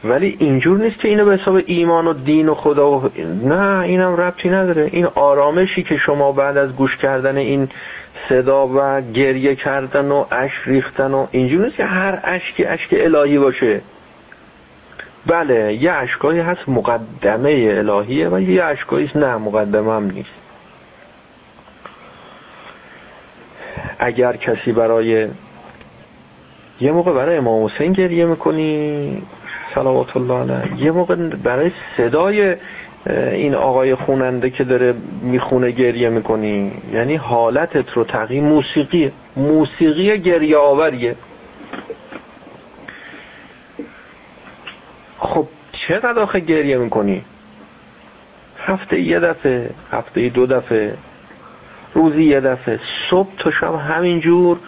ولی 0.05 0.37
اینجور 0.39 0.79
نیست 0.79 0.99
که 0.99 1.09
اینو 1.09 1.25
به 1.25 1.37
حساب 1.37 1.61
ایمان 1.67 2.07
و 2.07 2.13
دین 2.13 2.49
و 2.49 2.55
خدا 2.55 2.91
و 2.91 3.11
نه 3.45 3.81
اینم 3.81 4.17
ربطی 4.17 4.49
نداره. 4.49 4.89
این 4.93 5.07
آرامشی 5.15 5.83
که 5.83 5.97
شما 5.97 6.33
بعد 6.33 6.57
از 6.57 6.77
گوش 6.77 6.97
کردن 6.97 7.37
این 7.37 7.69
صدا 8.29 8.69
و 8.75 9.01
گریه 9.15 9.55
کردن 9.55 10.11
و 10.11 10.25
اشک 10.31 10.61
ریختن 10.67 11.15
و 11.15 11.27
اینجور 11.31 11.65
نیست 11.65 11.77
که 11.77 11.85
هر 11.85 12.21
اشکی 12.25 12.65
اشک 12.65 12.89
الهی 12.93 13.39
باشه. 13.39 13.81
بله 15.27 15.75
یه 15.75 15.93
اشکایی 15.93 16.41
هست 16.41 16.69
مقدمه 16.69 17.75
الهیه 17.79 18.29
و 18.29 18.41
یه 18.41 18.65
اشکایی 18.65 19.11
نه 19.15 19.37
مقدمه 19.37 19.93
هم 19.93 20.11
نیست. 20.11 20.31
اگر 23.99 24.37
کسی 24.37 24.73
برای 24.73 25.29
یه 26.81 26.93
موقع 26.93 27.13
برای 27.13 27.37
امام 27.37 27.65
حسین 27.65 27.93
گریه 27.93 28.25
می‌کنی 28.25 29.23
صلوات 29.75 30.17
الله 30.17 30.35
علیه. 30.35 30.85
یه 30.85 30.91
موقع 30.91 31.17
برای 31.17 31.71
صدای 31.97 32.57
این 33.33 33.55
آقای 33.55 33.95
خوننده 33.95 34.51
که 34.51 34.65
داره 34.65 34.95
می‌خونه 35.23 35.71
گریه 35.71 36.09
می‌کنی. 36.09 36.73
یعنی 36.93 37.17
حالتت 37.17 37.93
رو 37.93 38.05
تغییر. 38.05 38.43
موسیقی 38.43 39.13
موسیقی 39.37 40.19
گریه 40.19 40.57
آوریه 40.57 41.17
خب 45.19 45.49
چقدر 45.73 46.19
آخه 46.19 46.41
گریه 46.41 46.77
می‌کنی؟ 46.77 47.25
هفته 48.59 49.01
یه 49.01 49.21
دفعه 49.21 49.71
هفته 49.91 50.29
دو 50.29 50.47
دفعه. 50.47 50.95
روزی 51.99 52.25
یه 52.25 52.41
دفعه 52.41 52.81
صبح 53.11 53.29
تا 53.39 53.51
شب 53.51 53.75
همینجور. 53.75 54.59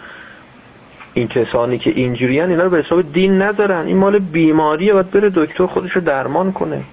این 1.13 1.27
کسانی 1.27 1.77
که 1.77 1.89
اینجوریان 1.89 2.49
اینا 2.49 2.63
رو 2.63 2.69
به 2.69 2.77
حساب 2.77 3.13
دین 3.13 3.41
ندارن. 3.41 3.85
این 3.87 3.97
مال 3.97 4.19
بیماریه 4.19 4.93
باید 4.93 5.11
بره 5.11 5.29
دکتر 5.29 5.65
خودش 5.65 5.91
رو 5.91 6.01
درمان 6.01 6.51
کنه. 6.51 6.83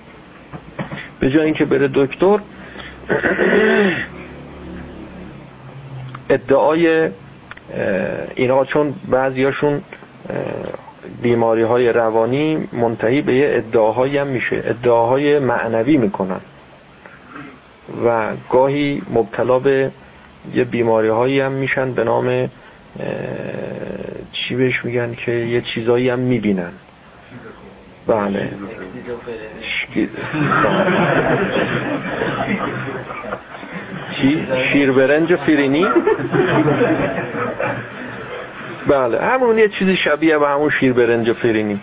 به 1.21 1.31
جای 1.31 1.45
اینکه 1.45 1.65
بره 1.65 1.89
دکتر 1.95 2.39
ادعای 6.31 7.11
اینا 8.35 8.65
چون 8.65 8.95
بعضیاشون 9.09 9.83
بیماری 11.23 11.63
های 11.63 11.93
روانی 11.93 12.69
منتهی 12.73 13.23
به 13.23 13.35
یه 13.35 13.49
ادعاهایی 13.53 14.19
هم 14.19 14.27
میشه. 14.27 14.63
ادعاهای 14.65 15.39
معنوی 15.39 15.97
می‌کنن. 15.97 16.41
و 18.05 18.33
گاهی 18.51 19.03
مبتلا 19.11 19.59
به 19.59 19.91
یه 20.55 20.65
بیماری 20.65 21.09
هایی 21.09 21.41
هم 21.41 21.53
میشن 21.53 21.93
به 21.93 22.05
نام 22.05 22.51
چی 24.33 24.55
بهش 24.55 24.85
میگن 24.85 25.15
که 25.15 25.33
یه 25.33 25.61
چیزایی 25.61 26.09
هم 26.09 26.19
می‌بینن. 26.19 26.73
بله. 28.07 28.51
چی؟ 34.17 34.47
شیر 34.73 34.93
برنج 34.93 35.37
فیرینی؟ 35.37 35.87
بله. 38.87 39.21
همون 39.21 39.59
یه 39.59 39.69
چیزی 39.69 39.97
شبیه 39.97 40.39
به 40.39 40.49
همون 40.49 40.71
شیر 40.71 40.93
برنج 40.93 41.33
فیرینی. 41.33 41.81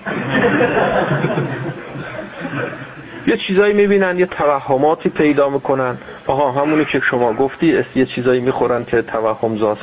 یه 3.28 3.38
چیزایی 3.38 3.74
می‌بینن 3.74 4.20
یه 4.20 4.26
توهماتی 4.26 5.10
پیدا 5.10 5.50
می‌کنن. 5.50 5.98
آها 6.28 6.52
همونی 6.52 6.86
که 6.86 7.00
شما 7.00 7.34
گفتی 7.34 7.86
یه 7.96 8.06
چیزایی 8.06 8.42
می‌خورن 8.42 8.86
که 8.86 9.02
توهم 9.02 9.58
زاست. 9.58 9.82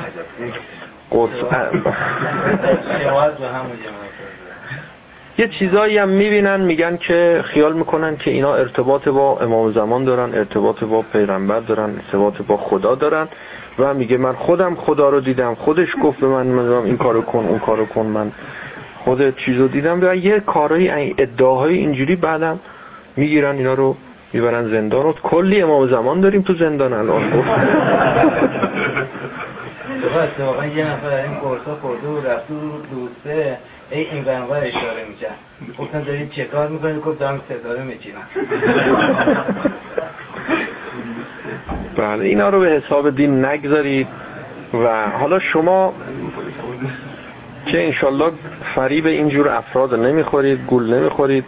یه 5.37 5.47
چیزایی 5.47 5.97
هم 5.97 6.09
می‌بینن 6.09 6.61
میگن 6.61 6.97
که 6.97 7.41
خیال 7.45 7.73
می‌کنن 7.73 8.17
که 8.17 8.31
اینا 8.31 8.55
ارتباط 8.55 9.07
با 9.07 9.39
امام 9.39 9.71
زمان 9.71 10.05
دارن 10.05 10.35
ارتباط 10.35 10.83
با 10.83 11.01
پیغمبر 11.01 11.59
دارن 11.59 11.95
ارتباط 11.95 12.41
با 12.41 12.57
خدا 12.57 12.95
دارن 12.95 13.27
و 13.79 13.93
میگه 13.93 14.17
من 14.17 14.33
خودم 14.33 14.75
خدا 14.75 15.09
رو 15.09 15.19
دیدم. 15.19 15.55
خودش 15.55 15.95
گفت 16.03 16.19
به 16.19 16.27
من 16.27 16.47
من 16.47 16.71
این 16.71 16.97
کارو 16.97 17.21
کن 17.21 17.45
اون 17.49 17.59
کارو 17.59 17.85
کن. 17.85 18.05
من 18.05 18.31
خود 19.03 19.35
چیزو 19.35 19.67
دیدم 19.67 19.99
و 20.01 20.15
یه 20.15 20.39
کارهای 20.39 21.15
ادعاهای 21.17 21.77
اینجوری 21.77 22.15
بعدم 22.15 22.59
می‌گیرن 23.15 23.55
اینا 23.55 23.73
رو 23.73 23.97
می‌برن 24.33 24.69
زندان. 24.69 25.05
و 25.05 25.13
کلی 25.13 25.61
امام 25.61 25.87
زمان 25.87 26.21
داریم 26.21 26.41
تو 26.41 26.53
زندان 26.53 26.93
الان. 26.93 27.23
اتفاقا 30.23 30.65
یه 30.65 30.91
نفر 30.91 31.15
این 31.15 31.39
قرصا 31.39 31.75
خورده 31.81 32.07
و 32.07 32.27
رفت 32.27 32.51
و 32.51 32.53
دوسته. 32.91 33.57
ای 33.91 33.99
این 33.99 34.27
اشاره 34.27 35.05
می‌کرد. 35.09 35.37
گفتن 35.79 36.03
داریم 36.03 36.29
چه 36.29 36.45
کار 36.45 36.99
گفت 36.99 37.19
دارم 37.19 37.41
ستاره 37.45 37.83
میچینم. 37.83 38.21
بله 41.97 42.25
اینا 42.25 42.49
رو 42.49 42.59
به 42.59 42.67
حساب 42.67 43.15
دین 43.15 43.45
نگذارید 43.45 44.07
و 44.73 45.09
حالا 45.09 45.39
شما 45.39 45.93
که 47.65 47.85
انشالله 47.85 48.31
فریب 48.75 49.05
اینجور 49.05 49.49
افراد 49.49 49.95
نمی‌خورید 49.95 50.59
گول 50.67 50.93
نمی‌خورید. 50.93 51.45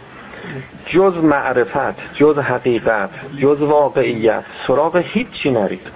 جز 0.86 1.16
معرفت 1.16 2.14
جز 2.14 2.38
حقیقت 2.38 3.10
جز 3.38 3.60
واقعیت 3.60 4.44
سراغ 4.66 4.96
هیچی 4.96 5.50
نرید. 5.50 5.86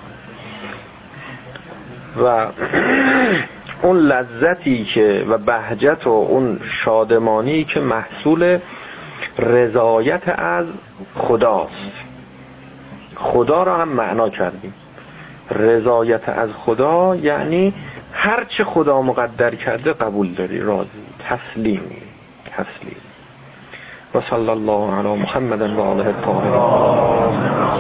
و 2.25 2.47
اون 3.83 3.97
لذتی 3.97 4.85
که 4.85 5.25
و 5.29 5.39
بهجت 5.39 6.07
و 6.07 6.11
اون 6.11 6.61
شادمانی 6.85 7.65
که 7.65 7.81
محصول 7.81 8.59
رضایت 9.39 10.29
از 10.29 10.67
خداست. 11.17 11.93
خدا 13.17 13.63
را 13.63 13.77
هم 13.77 13.89
معنا 13.89 14.29
کردیم. 14.29 14.75
رضایت 15.51 16.29
از 16.29 16.51
خدا 16.53 17.17
یعنی 17.17 17.75
هر 18.13 18.45
چه 18.45 18.65
خدا 18.65 19.03
مقدر 19.03 19.55
کرده 19.55 19.93
قبول 19.93 20.35
داری 20.35 20.61
راضی 20.61 20.89
تسلیمی 21.19 22.03
تسلیم. 22.51 22.97
وصلى 24.15 24.53
الله 24.53 24.95
على 24.95 25.17
محمد 25.17 25.63
وعلى 25.79 26.11
الطاهرين. 26.11 27.71